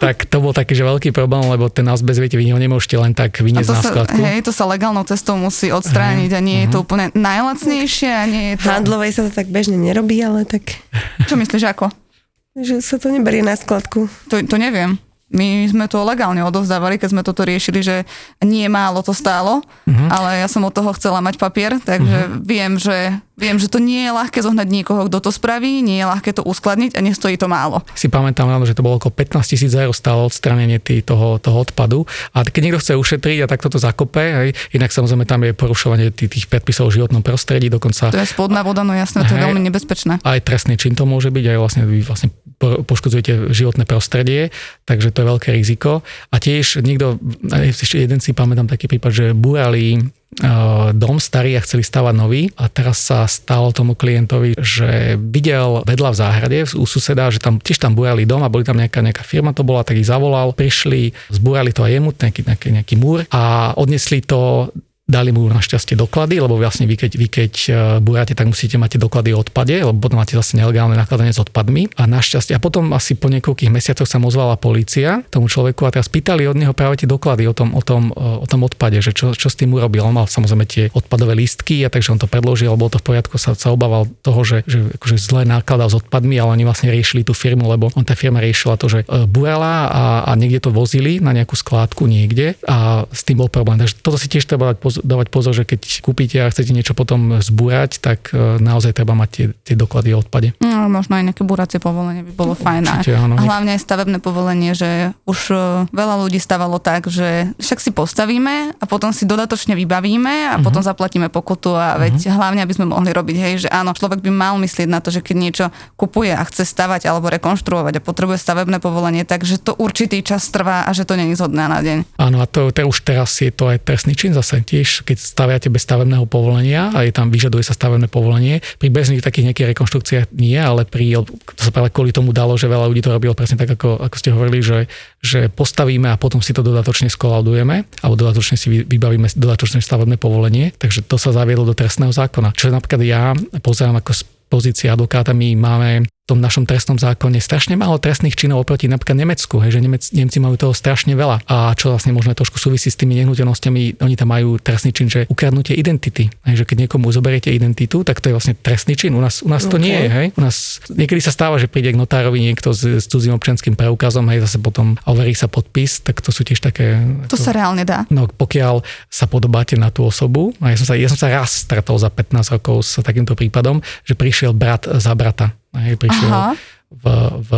Tak 0.04 0.28
to 0.28 0.36
bol 0.44 0.52
taký, 0.52 0.76
že 0.76 0.84
veľký 0.84 1.16
problém, 1.16 1.48
lebo 1.48 1.72
ten 1.72 1.88
azbest, 1.88 2.20
viete, 2.20 2.36
vy 2.36 2.52
ho 2.52 2.60
nemôžete 2.60 3.00
len 3.00 3.16
tak 3.16 3.40
vyniesť 3.40 3.70
na 3.72 3.80
skladku. 3.80 4.20
hej, 4.20 4.44
to 4.44 4.52
sa 4.52 4.68
legálnou 4.68 5.02
cestou 5.08 5.40
musí 5.40 5.72
odstrániť 5.72 6.30
a 6.36 6.40
nie 6.44 6.68
je 6.68 6.76
to 6.76 6.84
úplne 6.84 7.08
najlacnejšie 7.16 8.10
a 8.12 8.24
nie 8.28 8.44
je 8.52 8.56
to... 8.60 8.68
Handlovej 8.68 9.10
sa 9.16 9.22
to 9.24 9.32
tak 9.32 9.48
bežne 9.48 9.80
nerobí, 9.80 10.20
ale 10.20 10.44
tak, 10.44 10.76
Čo 11.24 11.40
myslíš, 11.40 11.64
ako? 11.72 11.88
že 12.68 12.78
sa 12.84 13.00
to 13.02 13.10
neberie 13.10 13.42
na 13.42 13.58
skladku. 13.58 14.06
To, 14.30 14.38
to 14.38 14.56
neviem. 14.60 15.00
My 15.34 15.46
sme 15.66 15.84
to 15.84 16.00
legálne 16.00 16.40
odovzdávali, 16.40 16.94
keď 16.94 17.08
sme 17.10 17.22
toto 17.22 17.42
riešili, 17.42 17.82
že 17.82 17.96
nie 18.40 18.64
málo 18.66 19.02
to 19.02 19.10
stálo, 19.10 19.60
Mhm. 19.84 20.06
ale 20.08 20.28
ja 20.38 20.46
som 20.46 20.62
od 20.62 20.70
toho 20.70 20.94
chcela 20.94 21.18
mať 21.18 21.36
papier, 21.36 21.76
takže 21.76 22.38
viem, 22.40 22.76
že, 22.76 23.10
viem, 23.34 23.56
že 23.56 23.66
to 23.66 23.76
nie 23.76 24.00
je 24.00 24.12
ľahké 24.12 24.38
zohnať 24.38 24.68
niekoho, 24.70 25.04
kto 25.04 25.18
to 25.18 25.30
spraví, 25.30 25.82
nie 25.82 25.98
je 25.98 26.06
ľahké 26.06 26.30
to 26.32 26.42
uskladniť 26.42 26.94
a 26.94 27.02
nestojí 27.02 27.34
to 27.34 27.44
málo. 27.46 27.82
si 27.92 28.06
pamätám, 28.06 28.46
že 28.62 28.72
to 28.72 28.80
bolo 28.80 28.96
okolo 28.96 29.10
15 29.12 29.42
tisíc 29.48 29.72
eur 29.72 29.90
stále 29.90 30.22
odstránenie 30.22 30.78
tý, 30.78 31.02
toho, 31.02 31.36
toho 31.36 31.58
odpadu. 31.60 32.06
A 32.30 32.42
keď 32.42 32.60
niekto 32.62 32.78
chce 32.78 32.94
ušetriť 32.94 33.42
a 33.42 33.50
takto 33.50 33.66
to 33.66 33.76
zakope, 33.76 34.22
hej, 34.22 34.48
inak 34.70 34.88
samozrejme 34.88 35.24
tam 35.24 35.42
je 35.42 35.50
porušovanie 35.52 36.08
tých, 36.08 36.30
tých 36.30 36.46
predpisov 36.46 36.88
o 36.88 36.94
životnom 36.94 37.20
prostredí, 37.20 37.66
dokonca 37.66 38.08
To 38.08 38.16
je 38.16 38.28
spodná 38.28 38.62
voda, 38.62 38.80
no 38.80 38.94
jasné, 38.94 39.24
to 39.24 39.34
je 39.34 39.42
veľmi 39.42 39.58
nebezpečné. 39.64 40.22
aj 40.22 40.38
trestný 40.40 40.78
čin 40.78 40.94
to 40.94 41.02
môže 41.02 41.28
byť, 41.28 41.44
aj 41.44 41.58
vlastne 41.58 41.82
vlastne 42.00 42.28
poškodzujete 42.60 43.52
životné 43.52 43.84
prostredie, 43.84 44.54
takže 44.84 45.10
to 45.10 45.22
je 45.22 45.30
veľké 45.30 45.48
riziko. 45.54 46.06
A 46.32 46.36
tiež 46.38 46.80
niekto, 46.80 47.18
ešte 47.50 48.00
jeden 48.00 48.18
si 48.18 48.32
pamätám 48.32 48.70
taký 48.70 48.88
prípad, 48.88 49.12
že 49.12 49.26
búrali 49.36 50.00
uh, 50.00 50.90
dom 50.94 51.22
starý 51.22 51.54
a 51.54 51.64
chceli 51.64 51.86
stavať 51.86 52.14
nový 52.14 52.50
a 52.58 52.66
teraz 52.66 53.04
sa 53.04 53.28
stalo 53.28 53.70
tomu 53.70 53.94
klientovi, 53.94 54.58
že 54.58 55.14
videl 55.20 55.84
vedľa 55.86 56.10
v 56.10 56.18
záhrade 56.18 56.58
u 56.74 56.86
suseda, 56.88 57.30
že 57.30 57.38
tam 57.38 57.62
tiež 57.62 57.78
tam 57.78 57.94
búrali 57.94 58.26
dom 58.26 58.42
a 58.42 58.52
boli 58.52 58.66
tam 58.66 58.78
nejaká, 58.80 59.04
nejaká 59.04 59.22
firma 59.22 59.54
to 59.54 59.62
bola, 59.62 59.86
tak 59.86 60.00
ich 60.00 60.08
zavolal, 60.08 60.56
prišli, 60.56 61.14
zbúrali 61.30 61.70
to 61.70 61.86
aj 61.86 61.92
jemu, 62.00 62.10
nejaký, 62.14 62.40
nejaký, 62.46 62.68
nejaký 62.80 62.94
múr 62.98 63.26
a 63.30 63.74
odnesli 63.78 64.24
to 64.24 64.72
Dali 65.04 65.36
mu 65.36 65.44
našťastie 65.52 66.00
doklady, 66.00 66.40
lebo 66.40 66.56
vlastne 66.56 66.88
vy 66.88 66.96
keď, 66.96 67.12
vy 67.20 67.28
keď 67.28 67.52
e, 67.52 67.70
búrate, 68.00 68.32
tak 68.32 68.48
musíte 68.48 68.80
mať 68.80 68.96
doklady 68.96 69.36
o 69.36 69.44
odpade, 69.44 69.76
lebo 69.76 70.00
potom 70.00 70.16
máte 70.16 70.32
zase 70.32 70.56
nelegálne 70.56 70.96
nakladanie 70.96 71.28
s 71.28 71.44
odpadmi. 71.44 71.92
A 72.00 72.08
našťastie, 72.08 72.56
a 72.56 72.60
potom 72.60 72.88
asi 72.96 73.12
po 73.12 73.28
niekoľkých 73.28 73.68
mesiacoch 73.68 74.08
sa 74.08 74.16
ozvala 74.16 74.56
polícia 74.56 75.20
tomu 75.28 75.52
človeku 75.52 75.84
a 75.84 75.92
teraz 75.92 76.08
pýtali 76.08 76.48
od 76.48 76.56
neho 76.56 76.72
práve 76.72 77.04
tie 77.04 77.08
doklady 77.08 77.44
o 77.44 77.52
tom, 77.52 77.76
o 77.76 77.84
tom, 77.84 78.16
e, 78.16 78.40
o 78.40 78.48
tom 78.48 78.64
odpade, 78.64 78.96
že 79.04 79.12
čo, 79.12 79.36
čo 79.36 79.52
s 79.52 79.60
tým 79.60 79.76
urobil. 79.76 80.08
On 80.08 80.16
mal 80.16 80.24
samozrejme 80.24 80.64
tie 80.64 80.88
odpadové 80.96 81.36
lístky 81.36 81.84
a 81.84 81.92
takže 81.92 82.16
on 82.16 82.20
to 82.24 82.24
predložil, 82.24 82.72
bolo 82.72 82.96
to 82.96 83.04
v 83.04 83.12
poriadku, 83.12 83.36
sa, 83.36 83.52
sa 83.52 83.76
obával 83.76 84.08
toho, 84.24 84.40
že, 84.40 84.64
že 84.64 84.88
akože 84.96 85.20
zle 85.20 85.44
nakladal 85.44 85.92
s 85.92 86.00
odpadmi, 86.00 86.40
ale 86.40 86.56
oni 86.56 86.64
vlastne 86.64 86.88
riešili 86.88 87.28
tú 87.28 87.36
firmu, 87.36 87.68
lebo 87.68 87.92
on 87.92 88.08
tá 88.08 88.16
firma 88.16 88.40
riešila 88.40 88.80
to, 88.80 88.88
že 88.88 89.04
e, 89.04 89.28
burala 89.28 89.84
a, 89.84 90.04
a 90.24 90.30
niekde 90.32 90.64
to 90.64 90.70
vozili 90.72 91.20
na 91.20 91.36
nejakú 91.36 91.60
skládku 91.60 92.08
niekde 92.08 92.56
a 92.64 93.04
s 93.12 93.20
tým 93.20 93.44
bol 93.44 93.52
problém. 93.52 93.76
Takže 93.84 94.00
toto 94.00 94.16
si 94.16 94.32
tiež 94.32 94.48
treba 94.48 94.72
dať 94.72 94.80
pozor, 94.80 94.93
dávať 95.00 95.28
pozor, 95.32 95.56
že 95.56 95.64
keď 95.64 96.04
kúpite 96.04 96.36
a 96.38 96.52
chcete 96.52 96.70
niečo 96.70 96.92
potom 96.94 97.40
zbúrať, 97.40 97.98
tak 97.98 98.30
e, 98.30 98.60
naozaj 98.60 98.94
treba 98.94 99.16
mať 99.16 99.28
tie, 99.32 99.46
tie 99.64 99.74
doklady 99.74 100.14
o 100.14 100.20
odpade. 100.20 100.54
No, 100.60 100.86
možno 100.86 101.18
aj 101.18 101.24
nejaké 101.32 101.42
buracie 101.42 101.80
povolenie 101.80 102.22
by 102.22 102.32
bolo 102.36 102.54
fajn. 102.54 102.82
A, 102.86 102.94
Určite, 103.00 103.14
áno. 103.16 103.34
a 103.38 103.42
hlavne 103.42 103.74
aj 103.74 103.80
stavebné 103.82 104.18
povolenie, 104.20 104.72
že 104.76 105.16
už 105.24 105.38
e, 105.50 105.56
veľa 105.90 106.14
ľudí 106.26 106.38
stavalo 106.38 106.78
tak, 106.78 107.08
že 107.10 107.50
však 107.58 107.78
si 107.80 107.90
postavíme 107.90 108.76
a 108.78 108.84
potom 108.84 109.10
si 109.10 109.24
dodatočne 109.24 109.74
vybavíme 109.74 110.54
a 110.54 110.60
potom 110.60 110.84
zaplatíme 110.84 111.32
pokutu 111.32 111.72
a 111.74 111.96
veď 111.96 112.30
hlavne, 112.30 112.60
aby 112.62 112.74
sme 112.74 112.90
mohli 112.90 113.10
robiť, 113.10 113.36
hej, 113.36 113.54
že 113.66 113.68
áno, 113.72 113.96
človek 113.96 114.20
by 114.20 114.30
mal 114.30 114.54
myslieť 114.60 114.88
na 114.90 115.00
to, 115.00 115.08
že 115.14 115.24
keď 115.24 115.36
niečo 115.36 115.64
kupuje 115.96 116.34
a 116.34 116.42
chce 116.44 116.66
stavať 116.68 117.06
alebo 117.08 117.30
rekonštruovať 117.30 117.98
a 117.98 118.04
potrebuje 118.04 118.38
stavebné 118.42 118.82
povolenie, 118.82 119.24
takže 119.24 119.62
to 119.62 119.72
určitý 119.78 120.20
čas 120.20 120.50
trvá 120.50 120.84
a 120.84 120.90
že 120.92 121.08
to 121.08 121.16
není 121.16 121.32
zo 121.38 121.48
dňa 121.48 121.66
na 121.70 121.80
deň. 121.80 121.98
Áno, 122.20 122.42
a 122.42 122.46
to, 122.46 122.68
to 122.74 122.84
už 122.84 123.06
teraz 123.06 123.40
je 123.40 123.50
to 123.54 123.70
aj 123.70 123.80
trestný 123.82 124.12
čin 124.18 124.36
zase. 124.36 124.60
Tiež, 124.64 124.83
keď 124.84 125.16
staviate 125.16 125.68
bez 125.72 125.82
stavebného 125.84 126.28
povolenia 126.28 126.92
a 126.92 127.02
je 127.02 127.12
tam 127.12 127.32
vyžaduje 127.32 127.64
sa 127.64 127.72
stavebné 127.72 128.06
povolenie, 128.06 128.60
pri 128.78 128.88
bežných 128.92 129.24
takých 129.24 129.50
nejakých 129.50 129.68
rekonštrukciách 129.74 130.24
nie, 130.36 130.56
ale 130.56 130.84
pri, 130.84 131.24
to 131.26 131.60
sa 131.60 131.72
práve 131.72 131.90
kvôli 131.90 132.12
tomu 132.12 132.30
dalo, 132.30 132.54
že 132.54 132.70
veľa 132.70 132.86
ľudí 132.88 133.02
to 133.02 133.12
robilo 133.12 133.34
presne 133.34 133.58
tak, 133.58 133.74
ako, 133.74 134.04
ako 134.04 134.16
ste 134.20 134.30
hovorili, 134.30 134.60
že, 134.60 134.86
že 135.24 135.48
postavíme 135.48 136.12
a 136.12 136.20
potom 136.20 136.44
si 136.44 136.52
to 136.52 136.62
dodatočne 136.62 137.08
skolaudujeme, 137.10 137.88
alebo 138.04 138.14
dodatočne 138.14 138.56
si 138.60 138.68
vy- 138.70 138.86
vybavíme 138.86 139.26
dodatočné 139.34 139.80
stavebné 139.82 140.20
povolenie, 140.20 140.70
takže 140.76 141.02
to 141.04 141.16
sa 141.16 141.34
zaviedlo 141.34 141.66
do 141.66 141.74
trestného 141.74 142.12
zákona. 142.12 142.54
Čo 142.54 142.70
napríklad 142.70 143.00
ja 143.02 143.32
pozerám 143.60 143.98
ako 143.98 144.12
z 144.14 144.22
pozície 144.48 144.86
advokáta, 144.86 145.34
my 145.34 145.58
máme 145.58 146.06
tom 146.24 146.40
našom 146.40 146.64
trestnom 146.64 146.96
zákone 146.96 147.36
strašne 147.36 147.76
málo 147.76 148.00
trestných 148.00 148.32
činov 148.32 148.64
oproti 148.64 148.88
napríklad 148.88 149.20
Nemecku, 149.20 149.60
hej, 149.60 149.76
že 149.76 149.80
Nemec, 149.84 150.04
Nemci 150.16 150.40
majú 150.40 150.56
toho 150.56 150.72
strašne 150.72 151.12
veľa. 151.12 151.44
A 151.44 151.76
čo 151.76 151.92
vlastne 151.92 152.16
možno 152.16 152.32
trošku 152.32 152.56
súvisí 152.56 152.88
s 152.88 152.96
tými 152.96 153.12
nehnuteľnosťami, 153.20 154.00
oni 154.00 154.14
tam 154.16 154.32
majú 154.32 154.56
trestný 154.56 154.96
čin, 154.96 155.12
že 155.12 155.28
ukradnutie 155.28 155.76
identity. 155.76 156.32
Hej, 156.48 156.64
že 156.64 156.64
keď 156.64 156.88
niekomu 156.88 157.12
zoberiete 157.12 157.52
identitu, 157.52 158.00
tak 158.08 158.24
to 158.24 158.32
je 158.32 158.34
vlastne 158.40 158.56
trestný 158.56 158.96
čin. 158.96 159.12
U 159.12 159.20
nás, 159.20 159.44
u 159.44 159.52
nás 159.52 159.68
to 159.68 159.76
Ok. 159.76 159.84
nie 159.84 159.92
je, 159.92 160.08
hej. 160.08 160.26
U 160.32 160.40
nás 160.40 160.80
niekedy 160.88 161.20
sa 161.20 161.28
stáva, 161.28 161.60
že 161.60 161.68
príde 161.68 161.92
k 161.92 162.00
notárovi 162.00 162.40
niekto 162.40 162.72
s, 162.72 163.04
s 163.04 163.04
cudzím 163.04 163.36
občianským 163.36 163.76
preukazom, 163.76 164.24
hej, 164.32 164.48
zase 164.48 164.56
potom 164.64 164.96
overí 165.04 165.36
sa 165.36 165.52
podpis, 165.52 166.00
tak 166.00 166.24
to 166.24 166.32
sú 166.32 166.40
tiež 166.40 166.64
také... 166.64 167.04
To 167.28 167.36
sa 167.36 167.52
reálne 167.52 167.84
dá. 167.84 168.08
No 168.08 168.32
pokiaľ 168.32 168.80
sa 169.12 169.28
podobáte 169.28 169.76
na 169.76 169.92
tú 169.92 170.08
osobu, 170.08 170.56
a 170.64 170.72
ja 170.72 170.80
som 170.80 170.88
sa, 170.88 170.94
ja 170.96 171.08
som 171.12 171.20
sa 171.20 171.28
raz 171.28 171.68
stretol 171.68 172.00
za 172.00 172.08
15 172.08 172.56
rokov 172.56 172.80
s 172.80 172.96
takýmto 173.04 173.36
prípadom, 173.36 173.84
že 174.08 174.16
prišiel 174.16 174.56
brat 174.56 174.88
za 174.88 175.12
brata. 175.12 175.52
Hej, 175.74 175.94
prišiel 175.98 176.30
Aha. 176.30 176.50
v, 176.94 177.04
v, 177.42 177.50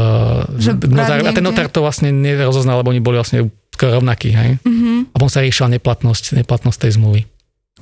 Že 0.56 0.70
notár, 0.88 1.18
a 1.20 1.32
ten 1.32 1.44
notár 1.44 1.68
to 1.68 1.84
vlastne 1.84 2.08
nerozoznal, 2.08 2.80
lebo 2.80 2.90
oni 2.90 3.04
boli 3.04 3.20
vlastne 3.20 3.52
skoro 3.76 4.00
rovnakí. 4.00 4.32
Hej? 4.32 4.50
Mhm. 4.64 5.12
A 5.12 5.14
potom 5.20 5.32
sa 5.32 5.44
riešila 5.44 5.68
neplatnosť, 5.76 6.40
neplatnosť 6.40 6.78
tej 6.80 6.92
zmluvy. 6.96 7.22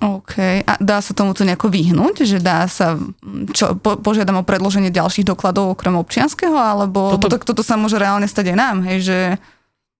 OK. 0.02 0.66
A 0.66 0.74
dá 0.82 0.98
sa 0.98 1.14
tomuto 1.14 1.46
nejako 1.46 1.70
vyhnúť? 1.70 2.26
Že 2.26 2.38
dá 2.42 2.66
sa, 2.66 2.98
čo, 3.54 3.78
po, 3.78 3.94
požiadam 3.94 4.42
o 4.42 4.46
predloženie 4.46 4.90
ďalších 4.90 5.22
dokladov 5.22 5.78
okrem 5.78 5.94
občianského, 5.94 6.58
alebo 6.58 7.14
toto, 7.14 7.38
toto 7.38 7.62
sa 7.62 7.78
môže 7.78 7.94
reálne 7.94 8.26
stať 8.26 8.52
aj 8.52 8.56
nám, 8.58 8.76
hej, 8.90 8.98
že 9.06 9.18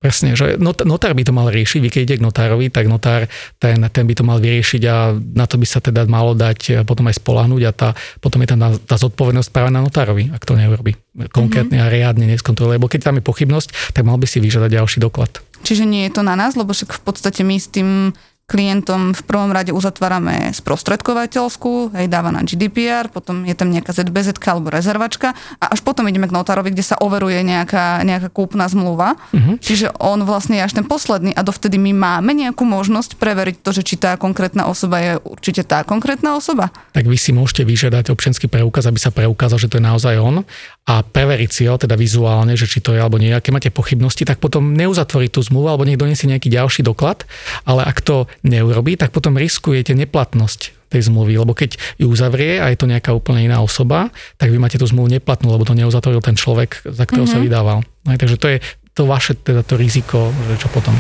Presne, 0.04 0.36
že 0.36 0.60
notár 0.60 1.16
by 1.16 1.24
to 1.24 1.32
mal 1.32 1.48
riešiť, 1.48 1.80
vy 1.80 1.88
keď 1.88 2.00
ide 2.04 2.16
k 2.20 2.26
notárovi, 2.28 2.68
tak 2.68 2.92
notár 2.92 3.24
ten, 3.56 3.80
ten 3.88 4.04
by 4.04 4.12
to 4.12 4.20
mal 4.20 4.36
vyriešiť 4.36 4.82
a 4.84 5.16
na 5.16 5.48
to 5.48 5.56
by 5.56 5.64
sa 5.64 5.80
teda 5.80 6.04
malo 6.04 6.36
dať 6.36 6.58
e, 6.68 6.72
potom 6.84 7.08
aj 7.08 7.24
spolahnúť 7.24 7.62
a 7.64 7.72
tá, 7.72 7.88
potom 8.20 8.44
je 8.44 8.52
tam 8.52 8.60
tá 8.84 8.96
zodpovednosť 9.00 9.48
práve 9.48 9.72
na 9.72 9.80
notárovi, 9.80 10.28
ak 10.28 10.44
to 10.44 10.60
neurobi 10.60 11.00
konkrétne 11.32 11.80
mm-hmm. 11.80 11.88
a 11.88 11.94
riadne 11.96 12.28
neskontroluje, 12.28 12.76
lebo 12.76 12.92
keď 12.92 13.00
tam 13.08 13.16
je 13.16 13.24
pochybnosť, 13.24 13.96
tak 13.96 14.04
mal 14.04 14.20
by 14.20 14.28
si 14.28 14.44
vyžiadať 14.44 14.76
ďalší 14.76 15.00
doklad. 15.00 15.40
Čiže 15.64 15.88
nie 15.88 16.04
je 16.04 16.12
to 16.12 16.20
na 16.20 16.36
nás, 16.36 16.52
lebo 16.52 16.76
však 16.76 17.00
v 17.00 17.02
podstate 17.08 17.40
my 17.40 17.56
s 17.56 17.72
tým 17.72 18.12
klientom 18.44 19.16
v 19.16 19.22
prvom 19.24 19.48
rade 19.48 19.72
uzatvárame 19.72 20.52
sprostredkovateľskú, 20.52 21.96
hej, 21.96 22.06
dáva 22.12 22.28
na 22.28 22.44
GDPR, 22.44 23.08
potom 23.08 23.48
je 23.48 23.56
tam 23.56 23.72
nejaká 23.72 23.96
ZBZ 23.96 24.36
alebo 24.44 24.68
rezervačka 24.68 25.32
a 25.56 25.72
až 25.72 25.80
potom 25.80 26.04
ideme 26.04 26.28
k 26.28 26.36
notárovi, 26.36 26.68
kde 26.76 26.84
sa 26.84 27.00
overuje 27.00 27.40
nejaká, 27.40 28.04
nejaká 28.04 28.28
kúpna 28.28 28.68
zmluva. 28.68 29.16
Uh-huh. 29.32 29.56
Čiže 29.56 29.96
on 29.96 30.28
vlastne 30.28 30.60
je 30.60 30.66
až 30.68 30.76
ten 30.76 30.84
posledný 30.84 31.32
a 31.32 31.40
dovtedy 31.40 31.80
my 31.80 31.96
máme 31.96 32.36
nejakú 32.36 32.68
možnosť 32.68 33.16
preveriť 33.16 33.64
to, 33.64 33.70
že 33.72 33.82
či 33.82 33.96
tá 33.96 34.20
konkrétna 34.20 34.68
osoba 34.68 35.00
je 35.00 35.12
určite 35.24 35.64
tá 35.64 35.80
konkrétna 35.80 36.36
osoba. 36.36 36.68
Tak 36.92 37.08
vy 37.08 37.16
si 37.16 37.32
môžete 37.32 37.64
vyžiadať 37.64 38.12
občianský 38.12 38.52
preukaz, 38.52 38.84
aby 38.84 39.00
sa 39.00 39.08
preukázal, 39.08 39.56
že 39.56 39.72
to 39.72 39.80
je 39.80 39.88
naozaj 39.88 40.20
on 40.20 40.44
a 40.84 41.00
preveriť 41.00 41.50
si 41.50 41.62
ho 41.64 41.80
teda 41.80 41.96
vizuálne, 41.96 42.52
že 42.60 42.68
či 42.68 42.84
to 42.84 42.92
je 42.92 43.00
alebo 43.00 43.16
nie. 43.16 43.32
Aké 43.32 43.48
máte 43.48 43.72
pochybnosti, 43.72 44.28
tak 44.28 44.36
potom 44.36 44.76
neuzatvoriť 44.76 45.30
tú 45.32 45.40
zmluvu 45.40 45.72
alebo 45.72 45.88
niekto 45.88 46.04
nesie 46.04 46.28
nejaký 46.28 46.52
ďalší 46.52 46.84
doklad, 46.84 47.24
ale 47.64 47.88
ak 47.88 48.04
to 48.04 48.28
neurobí, 48.44 49.00
tak 49.00 49.08
potom 49.08 49.40
riskujete 49.40 49.96
neplatnosť 49.96 50.92
tej 50.92 51.08
zmluvy, 51.08 51.40
lebo 51.40 51.56
keď 51.56 51.80
ju 51.96 52.06
uzavrie 52.12 52.60
a 52.60 52.68
je 52.68 52.78
to 52.78 52.86
nejaká 52.86 53.16
úplne 53.16 53.48
iná 53.48 53.64
osoba, 53.64 54.12
tak 54.36 54.52
vy 54.52 54.60
máte 54.60 54.76
tú 54.76 54.84
zmluvu 54.84 55.08
neplatnú, 55.08 55.50
lebo 55.50 55.64
to 55.64 55.74
neuzatvoril 55.74 56.20
ten 56.20 56.36
človek, 56.36 56.84
za 56.84 57.08
ktorého 57.08 57.26
mm-hmm. 57.26 57.32
sa 57.32 57.38
mhm. 57.40 57.44
vydával. 57.48 57.78
Aj, 58.04 58.16
takže 58.20 58.36
to 58.36 58.46
je 58.52 58.58
to 58.94 59.02
vaše 59.08 59.34
teda 59.34 59.66
to 59.66 59.74
riziko, 59.74 60.30
že 60.52 60.60
čo 60.60 60.68
potom. 60.70 60.94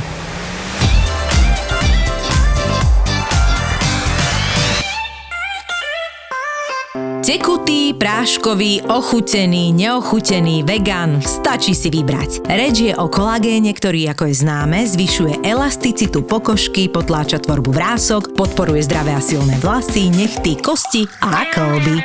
Tekutý, 7.24 7.96
práškový, 7.96 8.84
ochutený, 8.84 9.72
neochutený, 9.72 10.60
vegan, 10.60 11.24
stačí 11.24 11.72
si 11.72 11.88
vybrať. 11.88 12.44
Reč 12.44 12.84
je 12.84 12.92
o 12.92 13.08
kolagéne, 13.08 13.72
ktorý, 13.72 14.12
ako 14.12 14.28
je 14.28 14.44
známe, 14.44 14.84
zvyšuje 14.84 15.40
elasticitu 15.40 16.20
pokožky, 16.20 16.84
potláča 16.92 17.40
tvorbu 17.40 17.72
vrások, 17.72 18.36
podporuje 18.36 18.84
zdravé 18.84 19.16
a 19.16 19.24
silné 19.24 19.56
vlasy, 19.64 20.12
nechty, 20.12 20.60
kosti 20.60 21.08
a 21.24 21.48
kolby. 21.56 22.04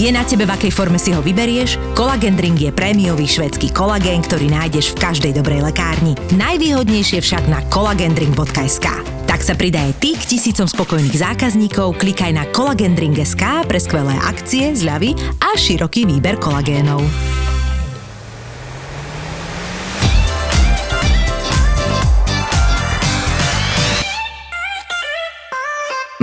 Je 0.00 0.08
na 0.08 0.24
tebe, 0.24 0.48
v 0.48 0.56
akej 0.56 0.72
forme 0.72 0.96
si 0.96 1.12
ho 1.12 1.20
vyberieš? 1.20 1.76
Collagen 1.92 2.32
Drink 2.32 2.64
je 2.64 2.72
prémiový 2.72 3.28
švedský 3.28 3.68
kolagén, 3.68 4.24
ktorý 4.24 4.48
nájdeš 4.48 4.96
v 4.96 5.00
každej 5.04 5.32
dobrej 5.44 5.60
lekárni. 5.60 6.16
Najvýhodnejšie 6.40 7.20
však 7.20 7.52
na 7.52 7.60
collagendrink.sk. 7.68 8.88
Tak 9.34 9.42
sa 9.42 9.58
pridaj 9.58 9.98
ty 9.98 10.14
k 10.14 10.30
tisícom 10.30 10.70
spokojných 10.70 11.18
zákazníkov, 11.18 11.98
klikaj 11.98 12.30
na 12.30 12.46
collagendrink.sk 12.54 13.66
pre 13.66 13.82
skvelé 13.82 14.14
akcie, 14.30 14.70
zľavy 14.78 15.10
a 15.42 15.58
široký 15.58 16.06
výber 16.06 16.38
kolagénov. 16.38 17.02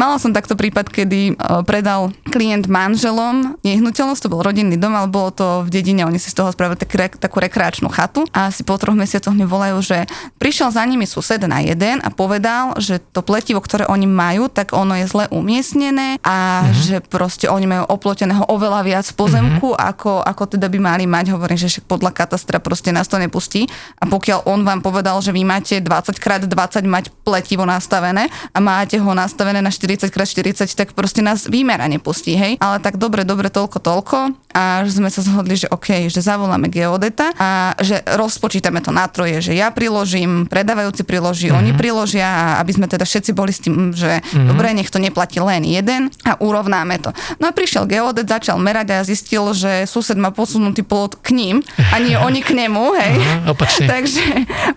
Mala 0.02 0.18
som 0.18 0.34
takto 0.34 0.58
prípad, 0.58 0.90
kedy 0.90 1.22
e, 1.30 1.34
predal 1.62 2.10
klient 2.34 2.66
manželom 2.66 3.54
nehnuteľnosť, 3.62 4.26
to 4.26 4.34
bol 4.34 4.42
rodinný 4.42 4.74
dom, 4.74 4.98
ale 4.98 5.06
bolo 5.06 5.30
to 5.30 5.62
v 5.62 5.70
dedine, 5.70 6.10
oni 6.10 6.18
si 6.18 6.34
z 6.34 6.42
toho 6.42 6.50
spravili 6.50 6.74
tak, 6.74 7.22
takú 7.22 7.38
rekreačnú 7.38 7.86
chatu 7.94 8.26
a 8.34 8.50
asi 8.50 8.66
po 8.66 8.82
troch 8.82 8.98
mesiacoch 8.98 9.38
mi 9.38 9.46
volajú, 9.46 9.78
že 9.86 10.10
prišiel 10.42 10.74
za 10.74 10.82
nimi 10.90 11.06
sused 11.06 11.38
na 11.46 11.62
jeden 11.62 12.02
a 12.02 12.10
povedal, 12.10 12.74
že 12.82 12.98
to 13.14 13.22
pletivo, 13.22 13.62
ktoré 13.62 13.86
oni 13.86 14.10
majú, 14.10 14.50
tak 14.50 14.74
ono 14.74 14.98
je 14.98 15.06
zle 15.06 15.30
umiestnené 15.30 16.18
a 16.26 16.66
mm-hmm. 16.66 16.82
že 16.82 16.96
proste 17.06 17.46
oni 17.46 17.70
majú 17.70 17.94
oploteného 17.94 18.50
oveľa 18.50 18.82
viac 18.82 19.06
pozemku, 19.14 19.70
mm-hmm. 19.70 19.86
ako, 19.86 20.26
ako 20.26 20.58
teda 20.58 20.66
by 20.66 20.82
mali 20.82 21.06
mať. 21.06 21.30
Hovorím, 21.38 21.62
že 21.62 21.78
však 21.78 21.86
podľa 21.86 22.10
katastra 22.10 22.58
proste 22.58 22.90
nás 22.90 23.06
to 23.06 23.22
nepustí 23.22 23.70
a 24.02 24.10
pokiaľ 24.10 24.50
on 24.50 24.66
vám 24.66 24.82
povedal, 24.82 25.22
že 25.22 25.30
vy 25.30 25.46
máte 25.46 25.78
20 25.78 26.18
x 26.18 26.50
20 26.50 26.90
mať 26.90 27.14
pletivo 27.22 27.70
nastavené 27.70 28.34
a 28.50 28.58
máte 28.58 28.98
ho 28.98 29.12
nastavené 29.14 29.62
na 29.62 29.70
4 29.70 29.91
40x40, 29.98 30.76
tak 30.76 30.94
proste 30.94 31.20
nás 31.20 31.48
výmera 31.48 31.88
nepustí, 31.88 32.36
hej. 32.38 32.56
Ale 32.64 32.80
tak 32.80 32.96
dobre, 32.96 33.28
dobre, 33.28 33.52
toľko, 33.52 33.78
toľko. 33.80 34.18
A 34.52 34.84
že 34.84 35.00
sme 35.00 35.10
sa 35.10 35.24
zhodli, 35.24 35.56
že 35.56 35.72
OK, 35.72 36.12
že 36.12 36.20
zavoláme 36.20 36.68
geodeta 36.68 37.32
a 37.40 37.76
že 37.80 38.04
rozpočítame 38.06 38.84
to 38.84 38.92
na 38.92 39.08
troje, 39.08 39.52
že 39.52 39.54
ja 39.56 39.72
priložím, 39.72 40.46
predávajúci 40.48 41.04
priloží, 41.08 41.50
mm-hmm. 41.50 41.62
oni 41.62 41.72
priložia, 41.76 42.60
aby 42.60 42.72
sme 42.76 42.88
teda 42.92 43.08
všetci 43.08 43.32
boli 43.32 43.52
s 43.56 43.64
tým, 43.64 43.96
že 43.96 44.20
mm-hmm. 44.20 44.48
dobre, 44.48 44.76
nech 44.76 44.92
to 44.92 45.00
neplatí 45.00 45.40
len 45.40 45.64
jeden 45.64 46.12
a 46.28 46.36
urovnáme 46.38 47.00
to. 47.00 47.16
No 47.40 47.50
a 47.50 47.56
prišiel 47.56 47.88
geodet, 47.88 48.28
začal 48.28 48.60
merať 48.60 48.88
a 48.96 49.08
zistil, 49.08 49.56
že 49.56 49.88
sused 49.88 50.16
má 50.20 50.30
posunutý 50.36 50.84
plot 50.84 51.20
k 51.24 51.34
ním 51.34 51.56
a 51.92 52.00
nie 52.00 52.16
oni 52.20 52.44
k 52.44 52.54
nemu, 52.56 52.84
hej. 53.00 53.16
Aha, 53.48 53.54
Takže 53.88 54.24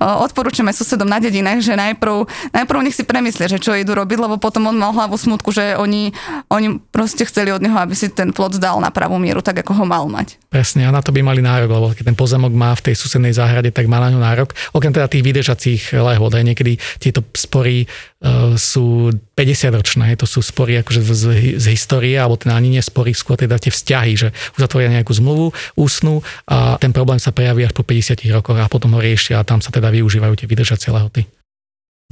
odporúčame 0.01 0.71
susedom 0.71 1.07
na 1.07 1.19
dedinách, 1.19 1.61
že 1.61 1.75
najprv, 1.75 2.27
najprv 2.55 2.79
nech 2.85 2.97
si 2.97 3.05
premyslia, 3.07 3.51
že 3.51 3.59
čo 3.59 3.75
idú 3.75 3.95
robiť, 3.97 4.19
lebo 4.19 4.37
potom 4.39 4.71
on 4.71 4.77
mal 4.77 4.95
hlavu 4.95 5.19
smutku, 5.19 5.51
že 5.51 5.75
oni, 5.79 6.15
oni 6.53 6.79
proste 6.93 7.27
chceli 7.27 7.51
od 7.51 7.63
neho, 7.65 7.77
aby 7.77 7.97
si 7.97 8.13
ten 8.13 8.31
plot 8.31 8.61
dal 8.61 8.79
na 8.79 8.93
pravú 8.93 9.19
mieru, 9.19 9.41
tak 9.41 9.64
ako 9.65 9.81
ho 9.81 9.85
mal 9.89 10.05
mať. 10.13 10.37
Presne, 10.53 10.85
a 10.85 10.93
na 10.93 11.01
to 11.01 11.09
by 11.09 11.25
mali 11.25 11.41
nárok, 11.41 11.73
lebo 11.73 11.87
keď 11.97 12.13
ten 12.13 12.19
pozemok 12.21 12.53
má 12.53 12.77
v 12.77 12.93
tej 12.93 12.95
susednej 13.01 13.33
záhrade, 13.33 13.73
tak 13.73 13.89
má 13.89 13.97
na 13.97 14.13
ňu 14.13 14.21
nárok. 14.21 14.53
Okrem 14.77 14.93
teda 14.93 15.09
tých 15.09 15.25
vydržacích 15.25 15.97
lehôd, 15.97 16.37
aj 16.37 16.45
niekedy 16.45 16.77
tieto 17.01 17.25
spory 17.33 17.89
uh, 17.89 18.53
sú 18.61 19.09
50 19.35 19.73
ročné, 19.73 20.13
to 20.21 20.29
sú 20.29 20.45
spory 20.45 20.85
akože 20.85 21.01
z, 21.01 21.25
z 21.57 21.67
histórie, 21.73 22.21
alebo 22.21 22.37
teda 22.37 22.55
ani 22.55 22.77
nie 22.77 22.85
spory, 22.85 23.17
skôr 23.17 23.41
teda 23.41 23.57
tie 23.57 23.73
vzťahy, 23.73 24.13
že 24.15 24.29
uzatvoria 24.61 24.93
nejakú 24.93 25.17
zmluvu, 25.17 25.51
úsnu 25.81 26.21
a 26.45 26.77
ten 26.77 26.93
problém 26.93 27.17
sa 27.17 27.33
prejaví 27.33 27.65
až 27.65 27.73
po 27.73 27.83
50 27.83 28.21
rokoch 28.31 28.61
a 28.61 28.69
potom 28.69 28.93
ho 28.95 29.01
riešia 29.01 29.41
a 29.41 29.49
tam 29.49 29.65
sa 29.65 29.73
teda 29.73 29.89
využívajú 29.91 30.39
tie 30.39 30.47
vydržacie 30.47 30.93
lehoty. 30.93 31.25